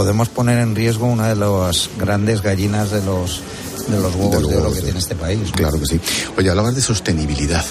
podemos 0.00 0.30
poner 0.30 0.60
en 0.60 0.74
riesgo 0.74 1.04
una 1.04 1.28
de 1.28 1.36
las 1.36 1.90
grandes 1.98 2.40
gallinas 2.40 2.90
de 2.90 3.02
los, 3.02 3.42
de 3.86 4.00
los 4.00 4.14
huevos 4.14 4.48
de, 4.48 4.56
oro 4.56 4.72
que 4.72 4.80
tiene 4.80 4.98
este 4.98 5.14
país. 5.14 5.52
Claro 5.52 5.78
que 5.78 5.84
sí. 5.84 6.00
Oye, 6.38 6.48
hablabas 6.48 6.74
de 6.74 6.80
sostenibilidad. 6.80 7.62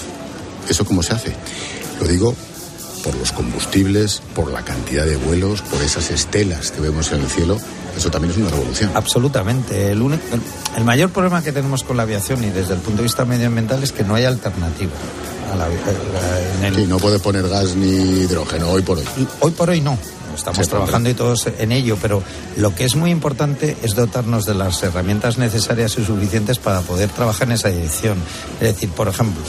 ¿Eso 0.68 0.84
cómo 0.84 1.02
se 1.02 1.12
hace? 1.12 1.32
Lo 2.00 2.06
digo 2.06 2.32
por 3.02 3.16
los 3.16 3.32
combustibles, 3.32 4.22
por 4.36 4.52
la 4.52 4.62
cantidad 4.62 5.06
de 5.06 5.16
vuelos, 5.16 5.62
por 5.62 5.82
esas 5.82 6.08
estelas 6.12 6.70
que 6.70 6.80
vemos 6.80 7.10
en 7.10 7.22
el 7.22 7.26
cielo. 7.26 7.58
Eso 7.96 8.12
también 8.12 8.30
es 8.30 8.38
una 8.38 8.50
revolución. 8.50 8.92
Absolutamente. 8.94 9.90
El, 9.90 10.00
el, 10.76 10.84
mayor 10.84 11.10
problema 11.10 11.42
que 11.42 11.50
tenemos 11.50 11.82
con 11.82 11.96
la 11.96 12.04
aviación 12.04 12.44
y 12.44 12.50
desde 12.50 12.74
el 12.74 12.78
punto 12.78 12.98
de 12.98 13.08
vista 13.08 13.24
medioambiental 13.24 13.82
es 13.82 13.90
que 13.90 14.04
no 14.04 14.14
hay 14.14 14.24
alternativa. 14.24 14.92
A 15.52 15.56
la, 15.56 15.66
en 16.64 16.76
Sí, 16.76 16.86
no 16.86 16.98
puede 16.98 17.18
poner 17.18 17.48
gas 17.48 17.74
ni 17.74 18.20
hidrógeno 18.20 18.70
hoy 18.70 18.82
por 18.82 18.98
hoy. 18.98 19.04
Hoy 19.40 19.50
por 19.50 19.68
hoy 19.68 19.80
no 19.80 19.98
estamos 20.34 20.68
trabajando 20.68 21.10
y 21.10 21.14
todos 21.14 21.48
en 21.58 21.72
ello, 21.72 21.96
pero 22.00 22.22
lo 22.56 22.74
que 22.74 22.84
es 22.84 22.96
muy 22.96 23.10
importante 23.10 23.76
es 23.82 23.94
dotarnos 23.94 24.46
de 24.46 24.54
las 24.54 24.82
herramientas 24.82 25.38
necesarias 25.38 25.96
y 25.98 26.04
suficientes 26.04 26.58
para 26.58 26.80
poder 26.80 27.10
trabajar 27.10 27.48
en 27.48 27.54
esa 27.54 27.68
dirección. 27.68 28.18
Es 28.60 28.74
decir, 28.74 28.90
por 28.90 29.08
ejemplo, 29.08 29.42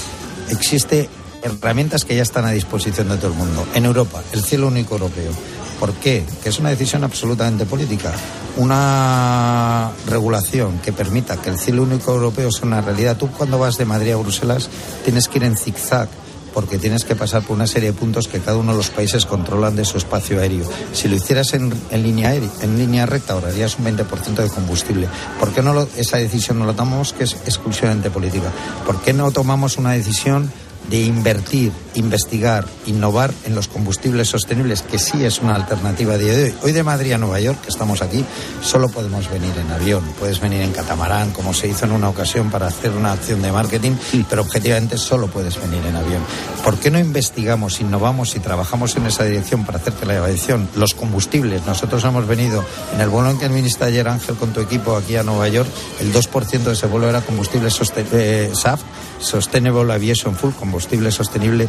existe 0.50 1.10
herramientas 1.42 2.06
que 2.06 2.16
ya 2.16 2.22
están 2.22 2.46
a 2.46 2.52
disposición 2.52 3.10
de 3.10 3.18
todo 3.18 3.32
el 3.32 3.38
mundo. 3.38 3.66
En 3.74 3.86
Europa, 3.86 4.22
el 4.32 4.44
cielo 4.44 4.68
único 4.68 4.96
europeo. 4.96 5.32
¿Por 5.80 5.94
qué? 5.94 6.24
Que 6.44 6.50
es 6.50 6.60
una 6.60 6.70
decisión 6.70 7.04
absolutamente 7.04 7.66
política. 7.66 8.12
Una 8.58 9.92
regulación 10.08 10.78
que 10.80 10.94
permita 10.94 11.38
que 11.38 11.50
el 11.50 11.58
cielo 11.58 11.82
único 11.82 12.14
europeo 12.14 12.52
sea 12.52 12.68
una 12.68 12.82
realidad. 12.82 13.18
Tú 13.18 13.32
cuando 13.32 13.58
vas 13.58 13.78
de 13.78 13.86
Madrid 13.86 14.12
a 14.12 14.18
Bruselas 14.18 14.70
tienes 15.04 15.28
que 15.28 15.40
ir 15.40 15.46
en 15.46 15.58
zigzag 15.58 16.08
porque 16.54 16.78
tienes 16.78 17.06
que 17.06 17.16
pasar 17.16 17.44
por 17.44 17.56
una 17.56 17.68
serie 17.68 17.92
de 17.92 17.98
puntos 17.98 18.28
que 18.28 18.40
cada 18.40 18.58
uno 18.58 18.72
de 18.72 18.78
los 18.78 18.90
países 18.90 19.26
controlan 19.26 19.76
de 19.76 19.86
su 19.86 19.98
espacio 19.98 20.40
aéreo. 20.40 20.66
Si 20.94 21.08
lo 21.08 21.16
hicieras 21.16 21.54
en, 21.54 21.74
línea 21.92 22.30
aérea, 22.30 22.50
en 22.62 22.78
línea 22.78 23.06
recta, 23.06 23.34
ahorrarías 23.34 23.78
un 23.78 23.86
20% 23.86 24.36
de 24.36 24.50
combustible. 24.50 25.08
¿Por 25.40 25.54
qué 25.54 25.62
no 25.62 25.88
esa 25.98 26.18
decisión 26.18 26.60
no 26.60 26.66
la 26.66 26.74
tomamos, 26.74 27.14
que 27.14 27.24
es 27.24 27.34
exclusivamente 27.46 28.10
política? 28.10 28.52
¿Por 28.86 29.02
qué 29.02 29.14
no 29.14 29.32
tomamos 29.32 29.78
una 29.78 29.92
decisión 29.92 30.52
de 30.90 31.02
invertir, 31.02 31.72
investigar, 31.96 32.66
innovar 32.86 33.34
en 33.46 33.56
los 33.56 33.68
combustibles 33.68 34.30
sostenibles, 34.30 34.82
que 34.82 35.00
sí 35.00 35.24
es 35.24 35.40
una 35.40 35.56
alternativa 35.56 36.18
de 36.18 36.44
hoy. 36.46 36.54
Hoy 36.64 36.72
de 36.72 36.84
Madrid 36.84 37.14
a 37.14 37.18
Nueva 37.18 37.40
York, 37.40 37.62
que 37.62 37.70
estamos 37.70 38.02
aquí, 38.02 38.26
solo 38.62 38.90
podemos 38.90 39.30
venir 39.30 39.52
en 39.58 39.72
avión, 39.72 40.04
puedes 40.20 40.40
venir 40.40 40.62
en 40.62 40.72
catamarán, 40.72 41.32
como 41.32 41.54
se 41.54 41.68
hizo 41.68 41.86
en 41.86 41.92
una 41.92 42.10
ocasión 42.10 42.50
para 42.50 42.68
hacer 42.68 42.92
una 42.92 43.14
acción 43.14 43.42
de 43.42 43.52
marketing, 43.52 43.94
pero 44.30 44.42
objetivamente 44.42 44.98
solo 44.98 45.28
puedes 45.28 45.60
venir 45.62 45.86
en 45.86 45.96
avión. 45.96 46.22
¿Por 46.64 46.78
qué 46.78 46.92
no 46.92 47.00
investigamos, 47.00 47.80
innovamos 47.80 48.36
y 48.36 48.40
trabajamos 48.40 48.96
en 48.98 49.06
esa 49.06 49.24
dirección 49.24 49.66
para 49.66 49.78
hacer 49.78 49.94
que 49.94 50.06
la 50.06 50.18
aviación, 50.18 50.68
los 50.76 50.94
combustibles, 50.94 51.66
nosotros 51.66 52.04
hemos 52.04 52.28
venido 52.28 52.66
en 52.94 53.02
el 53.02 53.10
vuelo 53.10 53.32
en 53.32 53.40
que 53.40 53.46
administra 53.46 53.88
ayer 53.88 54.08
Ángel 54.08 54.36
con 54.36 54.52
tu 54.52 54.60
equipo 54.60 54.96
aquí 54.96 55.16
a 55.16 55.24
Nueva 55.24 55.48
York, 55.48 55.70
el 56.00 56.14
2% 56.14 56.64
de 56.64 56.74
ese 56.74 56.88
vuelo 56.88 57.08
era 57.08 57.22
combustible 57.22 57.70
eh, 57.70 58.52
SAF, 58.54 58.82
Sustainable 59.20 59.94
Aviation 59.94 60.36
Full, 60.36 60.52
combustible 60.52 60.81
sostenible 61.12 61.68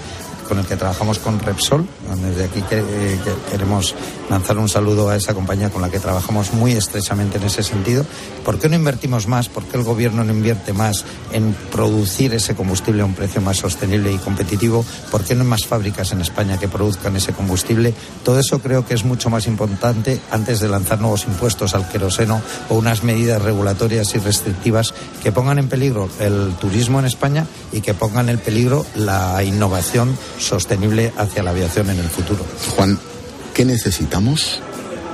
con 0.48 0.58
el 0.58 0.66
que 0.66 0.76
trabajamos 0.76 1.18
con 1.18 1.38
Repsol. 1.40 1.86
Desde 2.28 2.44
aquí 2.44 2.62
eh, 2.70 3.18
queremos 3.50 3.94
lanzar 4.28 4.58
un 4.58 4.68
saludo 4.68 5.08
a 5.08 5.16
esa 5.16 5.34
compañía 5.34 5.70
con 5.70 5.80
la 5.80 5.88
que 5.88 5.98
trabajamos 5.98 6.52
muy 6.52 6.72
estrechamente 6.72 7.38
en 7.38 7.44
ese 7.44 7.62
sentido. 7.62 8.04
¿Por 8.44 8.58
qué 8.58 8.68
no 8.68 8.76
invertimos 8.76 9.26
más? 9.26 9.48
¿Por 9.48 9.64
qué 9.64 9.78
el 9.78 9.82
gobierno 9.82 10.24
no 10.24 10.32
invierte 10.32 10.72
más 10.72 11.04
en 11.32 11.54
producir 11.70 12.34
ese 12.34 12.54
combustible 12.54 13.02
a 13.02 13.06
un 13.06 13.14
precio 13.14 13.40
más 13.40 13.58
sostenible 13.58 14.12
y 14.12 14.18
competitivo? 14.18 14.84
¿Por 15.10 15.24
qué 15.24 15.34
no 15.34 15.42
hay 15.42 15.48
más 15.48 15.64
fábricas 15.64 16.12
en 16.12 16.20
España 16.20 16.58
que 16.58 16.68
produzcan 16.68 17.16
ese 17.16 17.32
combustible? 17.32 17.94
Todo 18.24 18.38
eso 18.38 18.60
creo 18.60 18.84
que 18.84 18.94
es 18.94 19.04
mucho 19.04 19.30
más 19.30 19.46
importante 19.46 20.20
antes 20.30 20.60
de 20.60 20.68
lanzar 20.68 21.00
nuevos 21.00 21.24
impuestos 21.24 21.74
al 21.74 21.88
queroseno 21.88 22.42
o 22.68 22.74
unas 22.74 23.04
medidas 23.04 23.40
regulatorias 23.40 24.14
y 24.14 24.18
restrictivas 24.18 24.92
que 25.22 25.32
pongan 25.32 25.58
en 25.58 25.68
peligro 25.68 26.10
el 26.20 26.54
turismo 26.60 26.98
en 26.98 27.06
España 27.06 27.46
y 27.72 27.80
que 27.80 27.94
pongan 27.94 28.28
en 28.28 28.38
peligro 28.38 28.84
la 28.96 29.42
innovación 29.42 30.16
sostenible 30.38 31.12
hacia 31.16 31.42
la 31.42 31.50
aviación 31.50 31.90
en 31.90 31.98
el 31.98 32.08
futuro. 32.08 32.44
Juan, 32.76 32.98
¿qué 33.54 33.64
necesitamos? 33.64 34.60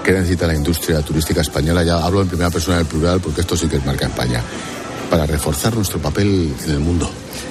¿Qué 0.05 0.13
necesita 0.13 0.47
la 0.47 0.55
industria 0.55 1.03
turística 1.03 1.41
española? 1.41 1.83
Ya 1.83 2.03
hablo 2.03 2.23
en 2.23 2.29
primera 2.29 2.51
persona 2.51 2.79
del 2.79 2.87
plural 2.87 3.21
porque 3.21 3.43
esto 3.43 3.57
sí 3.57 3.69
que 3.69 3.77
es 3.77 3.85
marca 3.85 4.07
España. 4.07 4.43
Para 5.11 5.27
reforzar 5.27 5.75
nuestro 5.75 5.99
papel 6.01 6.55
en 6.65 6.71
el 6.71 6.81
mundo. 6.81 7.11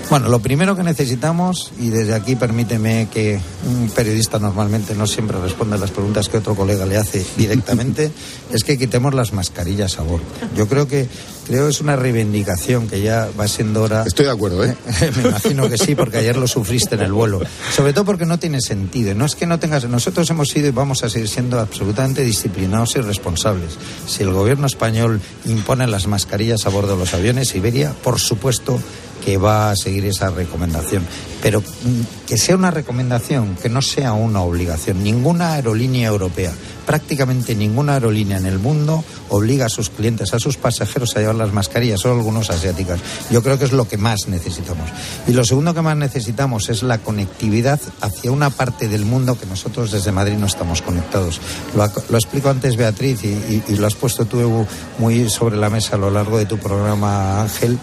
Bueno, 0.09 0.29
lo 0.29 0.39
primero 0.39 0.73
que 0.75 0.83
necesitamos, 0.83 1.73
y 1.79 1.89
desde 1.89 2.13
aquí 2.13 2.37
permíteme 2.37 3.09
que 3.11 3.41
un 3.65 3.89
periodista 3.89 4.39
normalmente 4.39 4.95
no 4.95 5.05
siempre 5.05 5.37
responde 5.37 5.75
a 5.75 5.79
las 5.79 5.91
preguntas 5.91 6.29
que 6.29 6.37
otro 6.37 6.55
colega 6.55 6.85
le 6.85 6.95
hace 6.95 7.25
directamente, 7.35 8.11
es 8.53 8.63
que 8.63 8.77
quitemos 8.77 9.13
las 9.13 9.33
mascarillas 9.33 9.99
a 9.99 10.03
bordo. 10.03 10.25
Yo 10.55 10.67
creo 10.69 10.87
que 10.87 11.09
creo 11.45 11.67
es 11.67 11.81
una 11.81 11.95
reivindicación 11.95 12.87
que 12.87 13.01
ya 13.01 13.29
va 13.39 13.47
siendo 13.47 13.83
hora. 13.83 14.03
Estoy 14.05 14.25
de 14.25 14.31
acuerdo, 14.31 14.63
¿eh? 14.63 14.75
Me 15.17 15.29
imagino 15.29 15.69
que 15.69 15.77
sí, 15.77 15.95
porque 15.95 16.17
ayer 16.17 16.37
lo 16.37 16.47
sufriste 16.47 16.95
en 16.95 17.01
el 17.01 17.13
vuelo. 17.13 17.41
Sobre 17.75 17.93
todo 17.93 18.05
porque 18.05 18.25
no 18.25 18.37
tiene 18.37 18.61
sentido. 18.61 19.13
No 19.13 19.25
es 19.25 19.35
que 19.35 19.45
no 19.45 19.59
tengas. 19.59 19.85
Nosotros 19.87 20.29
hemos 20.29 20.49
sido 20.49 20.67
y 20.67 20.71
vamos 20.71 21.03
a 21.03 21.09
seguir 21.09 21.29
siendo 21.29 21.59
absolutamente 21.59 22.23
disciplinados 22.23 22.95
y 22.95 22.99
responsables. 22.99 23.77
Si 24.07 24.23
el 24.23 24.31
gobierno 24.31 24.67
español 24.67 25.21
impone 25.45 25.87
las 25.87 26.07
mascarillas 26.07 26.65
a 26.65 26.69
bordo 26.69 26.93
de 26.93 26.99
los 26.99 27.13
aviones, 27.13 27.46
Iberia, 27.55 27.93
por 28.03 28.19
supuesto, 28.19 28.79
que 29.27 29.37
va 29.37 29.71
a 29.71 29.75
seguir 29.75 30.05
esa 30.05 30.29
recomendación. 30.29 31.05
Pero 31.43 31.59
mm, 31.59 32.25
que 32.27 32.37
sea 32.37 32.55
una 32.55 32.71
recomendación, 32.71 33.57
que 33.61 33.67
no 33.67 33.81
sea 33.81 34.13
una 34.13 34.39
obligación. 34.39 35.03
Ninguna 35.03 35.51
aerolínea 35.51 36.07
europea, 36.07 36.53
prácticamente 36.85 37.53
ninguna 37.53 37.95
aerolínea 37.95 38.37
en 38.37 38.45
el 38.45 38.57
mundo 38.57 39.03
obliga 39.27 39.65
a 39.65 39.69
sus 39.69 39.89
clientes, 39.89 40.33
a 40.33 40.39
sus 40.39 40.55
pasajeros 40.55 41.17
a 41.17 41.19
llevar 41.19 41.35
las 41.35 41.51
mascarillas, 41.51 41.99
solo 41.99 42.15
algunos 42.15 42.49
asiáticas. 42.49 43.01
Yo 43.29 43.43
creo 43.43 43.59
que 43.59 43.65
es 43.65 43.73
lo 43.73 43.85
que 43.85 43.97
más 43.97 44.29
necesitamos. 44.29 44.89
Y 45.27 45.33
lo 45.33 45.43
segundo 45.43 45.73
que 45.73 45.81
más 45.81 45.97
necesitamos 45.97 46.69
es 46.69 46.81
la 46.81 46.99
conectividad 46.99 47.81
hacia 47.99 48.31
una 48.31 48.49
parte 48.49 48.87
del 48.87 49.03
mundo 49.03 49.37
que 49.37 49.45
nosotros 49.45 49.91
desde 49.91 50.13
Madrid 50.13 50.37
no 50.37 50.45
estamos 50.45 50.81
conectados. 50.81 51.41
Lo, 51.75 52.17
explico 52.17 52.49
antes, 52.49 52.77
Beatriz, 52.77 53.25
y, 53.25 53.61
y 53.67 53.75
lo 53.75 53.87
has 53.87 53.95
puesto 53.95 54.23
tú 54.23 54.65
muy 54.99 55.29
sobre 55.29 55.57
la 55.57 55.69
mesa 55.69 55.97
a 55.97 55.99
lo 55.99 56.09
largo 56.09 56.37
de 56.37 56.45
tu 56.45 56.57
programa, 56.57 57.41
Ángel. 57.41 57.77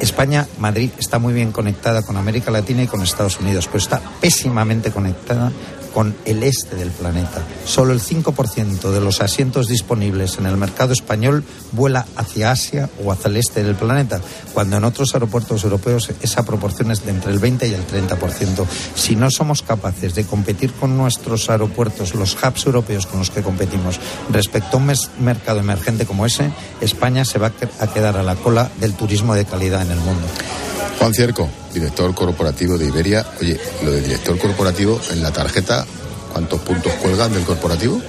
España, 0.00 0.46
Madrid, 0.58 0.90
está 0.98 1.18
muy 1.18 1.32
bien 1.32 1.52
conectada 1.52 2.02
con 2.02 2.16
América 2.16 2.50
Latina 2.50 2.82
y 2.82 2.86
con 2.86 3.02
Estados 3.02 3.40
Unidos, 3.40 3.66
pero 3.66 3.78
está 3.78 4.00
pésimamente 4.20 4.90
conectada 4.90 5.52
con 5.92 6.16
el 6.24 6.42
este 6.42 6.76
del 6.76 6.90
planeta. 6.90 7.42
Solo 7.64 7.92
el 7.92 8.00
5% 8.00 8.90
de 8.90 9.00
los 9.00 9.20
asientos 9.20 9.68
disponibles 9.68 10.38
en 10.38 10.46
el 10.46 10.56
mercado 10.56 10.92
español 10.92 11.44
vuela 11.72 12.06
hacia 12.16 12.50
Asia 12.50 12.88
o 13.04 13.12
hacia 13.12 13.28
el 13.28 13.36
este 13.36 13.62
del 13.62 13.76
planeta, 13.76 14.20
cuando 14.52 14.76
en 14.76 14.84
otros 14.84 15.14
aeropuertos 15.14 15.64
europeos 15.64 16.10
esa 16.22 16.44
proporción 16.44 16.90
es 16.90 17.04
de 17.04 17.10
entre 17.10 17.32
el 17.32 17.38
20 17.38 17.68
y 17.68 17.74
el 17.74 17.86
30%. 17.86 18.66
Si 18.94 19.16
no 19.16 19.30
somos 19.30 19.62
capaces 19.62 20.14
de 20.14 20.24
competir 20.24 20.72
con 20.72 20.96
nuestros 20.96 21.50
aeropuertos, 21.50 22.14
los 22.14 22.34
hubs 22.34 22.66
europeos 22.66 23.06
con 23.06 23.20
los 23.20 23.30
que 23.30 23.42
competimos, 23.42 23.98
respecto 24.30 24.76
a 24.76 24.80
un 24.80 24.92
mercado 25.20 25.60
emergente 25.60 26.06
como 26.06 26.26
ese, 26.26 26.50
España 26.80 27.24
se 27.24 27.38
va 27.38 27.52
a 27.80 27.86
quedar 27.86 28.16
a 28.16 28.22
la 28.22 28.36
cola 28.36 28.70
del 28.80 28.94
turismo 28.94 29.34
de 29.34 29.44
calidad 29.44 29.82
en 29.82 29.90
el 29.92 29.98
mundo. 29.98 30.26
Juan 31.00 31.14
Cierco, 31.14 31.48
director 31.72 32.14
corporativo 32.14 32.76
de 32.76 32.84
Iberia. 32.84 33.24
Oye, 33.40 33.58
lo 33.82 33.90
de 33.90 34.02
director 34.02 34.38
corporativo, 34.38 35.00
en 35.10 35.22
la 35.22 35.32
tarjeta, 35.32 35.86
¿cuántos 36.30 36.60
puntos 36.60 36.92
cuelgan 37.00 37.32
del 37.32 37.42
corporativo? 37.44 38.02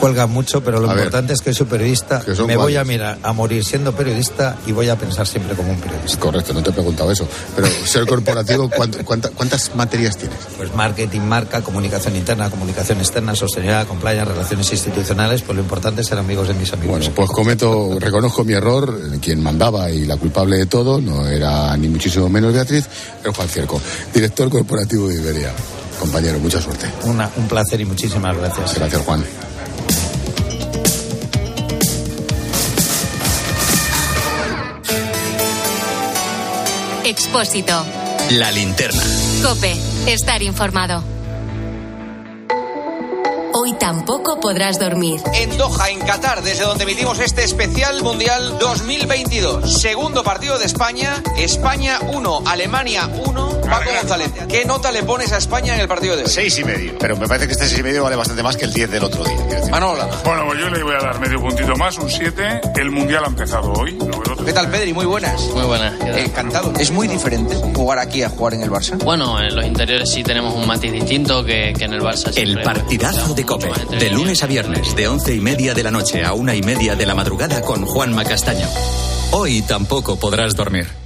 Cuelga 0.00 0.26
mucho, 0.26 0.62
pero 0.62 0.80
lo 0.80 0.90
importante 0.90 1.32
es 1.32 1.40
que 1.40 1.52
soy 1.52 1.66
periodista. 1.66 2.22
me 2.46 2.56
voy 2.56 2.76
a 2.76 2.84
mirar 2.84 3.18
a 3.22 3.32
morir 3.32 3.64
siendo 3.64 3.92
periodista 3.92 4.56
y 4.66 4.72
voy 4.72 4.88
a 4.88 4.96
pensar 4.96 5.26
siempre 5.26 5.54
como 5.54 5.72
un 5.72 5.80
periodista. 5.80 6.18
Correcto, 6.18 6.52
no 6.52 6.62
te 6.62 6.70
he 6.70 6.72
preguntado 6.72 7.10
eso. 7.10 7.26
Pero 7.54 7.68
ser 7.84 8.06
corporativo, 8.06 8.70
¿cuántas 9.34 9.74
materias 9.74 10.16
tienes? 10.16 10.38
Pues 10.56 10.74
marketing, 10.74 11.20
marca, 11.20 11.62
comunicación 11.62 12.16
interna, 12.16 12.50
comunicación 12.50 12.98
externa, 12.98 13.34
sostenibilidad, 13.34 13.86
compliance, 13.86 14.24
relaciones 14.24 14.70
institucionales. 14.72 15.42
Pues 15.42 15.56
lo 15.56 15.62
importante 15.62 16.00
es 16.00 16.06
ser 16.06 16.18
amigos 16.18 16.48
de 16.48 16.54
mis 16.54 16.72
amigos. 16.72 16.98
Bueno, 16.98 17.12
pues 17.14 17.30
cometo, 17.30 17.98
reconozco 17.98 18.44
mi 18.44 18.54
error. 18.54 19.00
Quien 19.20 19.42
mandaba 19.42 19.90
y 19.90 20.04
la 20.04 20.16
culpable 20.16 20.56
de 20.56 20.66
todo 20.66 21.00
no 21.00 21.26
era 21.26 21.76
ni 21.76 21.88
muchísimo 21.88 22.28
menos 22.28 22.52
Beatriz, 22.52 22.86
pero 23.22 23.34
Juan 23.34 23.48
Cierco, 23.48 23.80
director 24.12 24.48
corporativo 24.48 25.08
de 25.08 25.16
Iberia. 25.16 25.52
Compañero, 25.98 26.38
mucha 26.38 26.60
suerte. 26.60 26.86
un 27.04 27.48
placer 27.48 27.80
y 27.80 27.84
muchísimas 27.84 28.36
gracias. 28.36 28.74
Gracias, 28.74 29.02
Juan. 29.02 29.24
Expósito. 37.16 37.72
La 38.32 38.52
linterna. 38.52 39.02
Cope. 39.42 39.74
Estar 40.06 40.42
informado. 40.42 41.02
Hoy 43.54 43.72
tampoco 43.78 44.38
podrás 44.38 44.78
dormir. 44.78 45.22
En 45.32 45.56
Doha, 45.56 45.88
en 45.88 46.00
Qatar, 46.00 46.42
desde 46.42 46.64
donde 46.64 46.84
emitimos 46.84 47.18
este 47.20 47.42
especial 47.42 48.02
mundial 48.02 48.58
2022. 48.58 49.80
Segundo 49.80 50.22
partido 50.22 50.58
de 50.58 50.66
España. 50.66 51.22
España 51.38 52.00
1, 52.06 52.42
Alemania 52.44 53.08
1. 53.24 53.45
Paco 53.66 53.90
González, 54.00 54.30
¿qué 54.48 54.64
nota 54.64 54.92
le 54.92 55.02
pones 55.02 55.32
a 55.32 55.38
España 55.38 55.74
en 55.74 55.80
el 55.80 55.88
partido 55.88 56.16
de 56.16 56.22
hoy? 56.24 56.28
Seis 56.28 56.58
y 56.58 56.64
medio. 56.64 56.96
Pero 56.98 57.16
me 57.16 57.26
parece 57.26 57.46
que 57.46 57.52
este 57.52 57.66
seis 57.66 57.80
y 57.80 57.82
medio 57.82 58.02
vale 58.04 58.16
bastante 58.16 58.42
más 58.42 58.56
que 58.56 58.64
el 58.64 58.72
10 58.72 58.90
del 58.90 59.04
otro 59.04 59.24
día. 59.24 59.36
Manola. 59.70 60.08
Bueno, 60.24 60.44
pues 60.46 60.60
yo 60.60 60.68
le 60.70 60.82
voy 60.82 60.94
a 60.94 60.98
dar 60.98 61.18
medio 61.20 61.40
puntito 61.40 61.74
más, 61.76 61.98
un 61.98 62.08
7. 62.08 62.60
El 62.76 62.90
mundial 62.90 63.24
ha 63.24 63.28
empezado 63.28 63.72
hoy. 63.72 63.98
¿Qué 64.44 64.52
tal, 64.52 64.70
Pedri? 64.70 64.92
Muy 64.92 65.06
buenas. 65.06 65.40
Muy 65.54 65.64
buenas. 65.64 65.94
Encantado. 66.00 66.72
¿Es 66.78 66.90
muy 66.90 67.08
diferente 67.08 67.56
jugar 67.74 67.98
aquí 67.98 68.22
a 68.22 68.28
jugar 68.28 68.54
en 68.54 68.62
el 68.62 68.70
Barça? 68.70 68.96
Bueno, 69.02 69.40
en 69.40 69.54
los 69.54 69.64
interiores 69.64 70.10
sí 70.10 70.22
tenemos 70.22 70.54
un 70.54 70.66
matiz 70.66 70.92
distinto 70.92 71.44
que, 71.44 71.74
que 71.76 71.84
en 71.84 71.94
el 71.94 72.00
Barça. 72.00 72.32
El 72.36 72.62
partidazo 72.62 73.34
de 73.34 73.44
Cope. 73.44 73.70
De 73.98 74.10
lunes 74.10 74.42
a 74.42 74.46
viernes, 74.46 74.94
de 74.94 75.08
once 75.08 75.34
y 75.34 75.40
media 75.40 75.74
de 75.74 75.82
la 75.82 75.90
noche 75.90 76.24
a 76.24 76.32
una 76.32 76.54
y 76.54 76.62
media 76.62 76.94
de 76.94 77.06
la 77.06 77.14
madrugada 77.14 77.60
con 77.62 77.84
Juan 77.84 78.12
Macastaño. 78.12 78.68
Hoy 79.32 79.62
tampoco 79.62 80.16
podrás 80.16 80.54
dormir. 80.54 81.05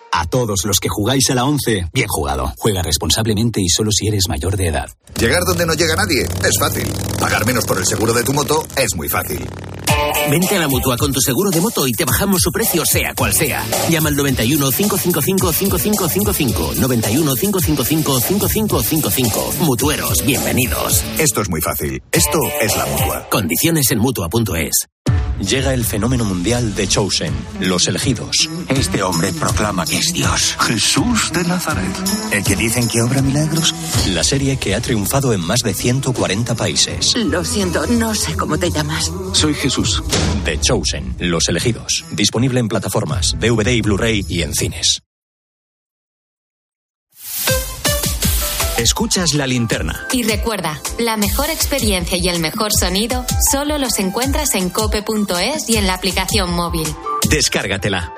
A 0.13 0.25
todos 0.25 0.65
los 0.65 0.79
que 0.79 0.89
jugáis 0.89 1.29
a 1.29 1.35
la 1.35 1.45
11, 1.45 1.87
bien 1.93 2.07
jugado. 2.09 2.53
Juega 2.57 2.81
responsablemente 2.81 3.61
y 3.61 3.69
solo 3.69 3.91
si 3.91 4.07
eres 4.07 4.27
mayor 4.27 4.57
de 4.57 4.67
edad. 4.67 4.89
Llegar 5.17 5.43
donde 5.47 5.65
no 5.65 5.73
llega 5.73 5.95
nadie 5.95 6.23
es 6.43 6.59
fácil. 6.59 6.87
Pagar 7.19 7.45
menos 7.45 7.65
por 7.65 7.77
el 7.77 7.85
seguro 7.85 8.11
de 8.13 8.23
tu 8.23 8.33
moto 8.33 8.65
es 8.75 8.93
muy 8.95 9.07
fácil. 9.07 9.47
Vente 10.29 10.55
a 10.55 10.59
la 10.59 10.67
mutua 10.67 10.97
con 10.97 11.13
tu 11.13 11.21
seguro 11.21 11.49
de 11.49 11.61
moto 11.61 11.87
y 11.87 11.93
te 11.93 12.03
bajamos 12.03 12.41
su 12.41 12.51
precio, 12.51 12.85
sea 12.85 13.13
cual 13.15 13.33
sea. 13.33 13.63
Llama 13.89 14.09
al 14.09 14.15
91 14.15 14.69
555 14.71 15.53
5555. 15.53 16.73
91 16.75 17.35
555 17.35 18.19
5555. 18.19 19.53
Mutueros, 19.61 20.25
bienvenidos. 20.25 21.03
Esto 21.19 21.41
es 21.41 21.49
muy 21.49 21.61
fácil. 21.61 22.01
Esto 22.11 22.39
es 22.61 22.75
la 22.75 22.85
mutua. 22.85 23.29
Condiciones 23.29 23.89
en 23.91 23.99
mutua.es. 23.99 24.87
Llega 25.41 25.73
el 25.73 25.83
fenómeno 25.83 26.23
mundial 26.23 26.75
de 26.75 26.87
Chosen, 26.87 27.33
los 27.59 27.87
elegidos. 27.87 28.49
Este 28.69 29.03
hombre 29.03 29.33
proclama 29.33 29.85
que 29.85 29.97
es 29.97 30.13
Dios. 30.13 30.55
Jesús 30.59 31.31
de 31.33 31.43
Nazaret. 31.43 31.91
¿El 32.31 32.43
que 32.43 32.55
dicen 32.55 32.87
que 32.87 33.01
obra 33.01 33.21
milagros? 33.21 33.73
La 34.09 34.23
serie 34.23 34.57
que 34.57 34.75
ha 34.75 34.81
triunfado 34.81 35.33
en 35.33 35.41
más 35.41 35.61
de 35.61 35.73
140 35.73 36.55
países. 36.55 37.15
Lo 37.17 37.43
siento, 37.43 37.85
no 37.87 38.13
sé 38.13 38.35
cómo 38.35 38.57
te 38.57 38.69
llamas. 38.69 39.11
Soy 39.33 39.53
Jesús. 39.53 40.03
The 40.45 40.59
Chosen, 40.59 41.15
los 41.19 41.49
elegidos. 41.49 42.05
Disponible 42.11 42.59
en 42.59 42.67
plataformas, 42.67 43.35
DVD 43.39 43.71
y 43.71 43.81
Blu-ray 43.81 44.25
y 44.29 44.43
en 44.43 44.53
cines. 44.53 45.01
Escuchas 48.81 49.35
la 49.35 49.45
linterna. 49.45 50.07
Y 50.11 50.23
recuerda, 50.23 50.81
la 50.97 51.15
mejor 51.15 51.51
experiencia 51.51 52.17
y 52.17 52.27
el 52.29 52.39
mejor 52.39 52.71
sonido 52.73 53.23
solo 53.51 53.77
los 53.77 53.99
encuentras 53.99 54.55
en 54.55 54.71
cope.es 54.71 55.69
y 55.69 55.77
en 55.77 55.85
la 55.85 55.93
aplicación 55.93 56.51
móvil. 56.51 56.87
Descárgatela. 57.29 58.11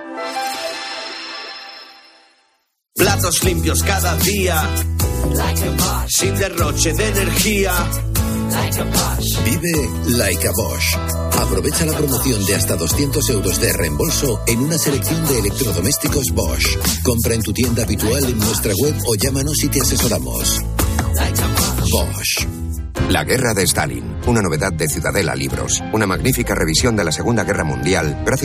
Platos 2.96 3.44
limpios 3.44 3.84
cada 3.84 4.16
día. 4.16 4.66
Sin 6.08 6.34
derroche 6.36 6.94
de 6.94 7.10
energía. 7.10 7.74
Vive 9.46 10.18
Like 10.18 10.48
a 10.48 10.52
Bosch. 10.52 10.98
Aprovecha 11.38 11.86
la 11.86 11.96
promoción 11.96 12.44
de 12.46 12.56
hasta 12.56 12.76
200 12.76 13.30
euros 13.30 13.62
de 13.62 13.72
reembolso 13.72 14.42
en 14.48 14.60
una 14.62 14.78
selección 14.78 15.24
de 15.28 15.40
electrodomésticos 15.40 16.32
Bosch. 16.34 16.78
Compra 17.04 17.36
en 17.36 17.44
tu 17.44 17.54
tienda 17.54 17.84
habitual 17.84 18.24
en 18.24 18.38
nuestra 18.40 18.74
web 18.76 18.96
o 19.06 19.16
llámanos 19.16 19.64
y 19.64 19.68
te 19.68 19.82
asesoramos. 19.82 20.62
Bosch. 21.92 22.48
La 23.10 23.24
Guerra 23.24 23.54
de 23.54 23.64
Stalin, 23.64 24.16
una 24.26 24.42
novedad 24.42 24.74
de 24.74 24.88
Ciudadela 24.88 25.36
Libros, 25.36 25.84
una 25.92 26.08
magnífica 26.08 26.56
revisión 26.56 26.96
de 26.96 27.04
la 27.04 27.12
Segunda 27.12 27.44
Guerra 27.44 27.64
Mundial 27.64 28.24
gracias 28.26 28.42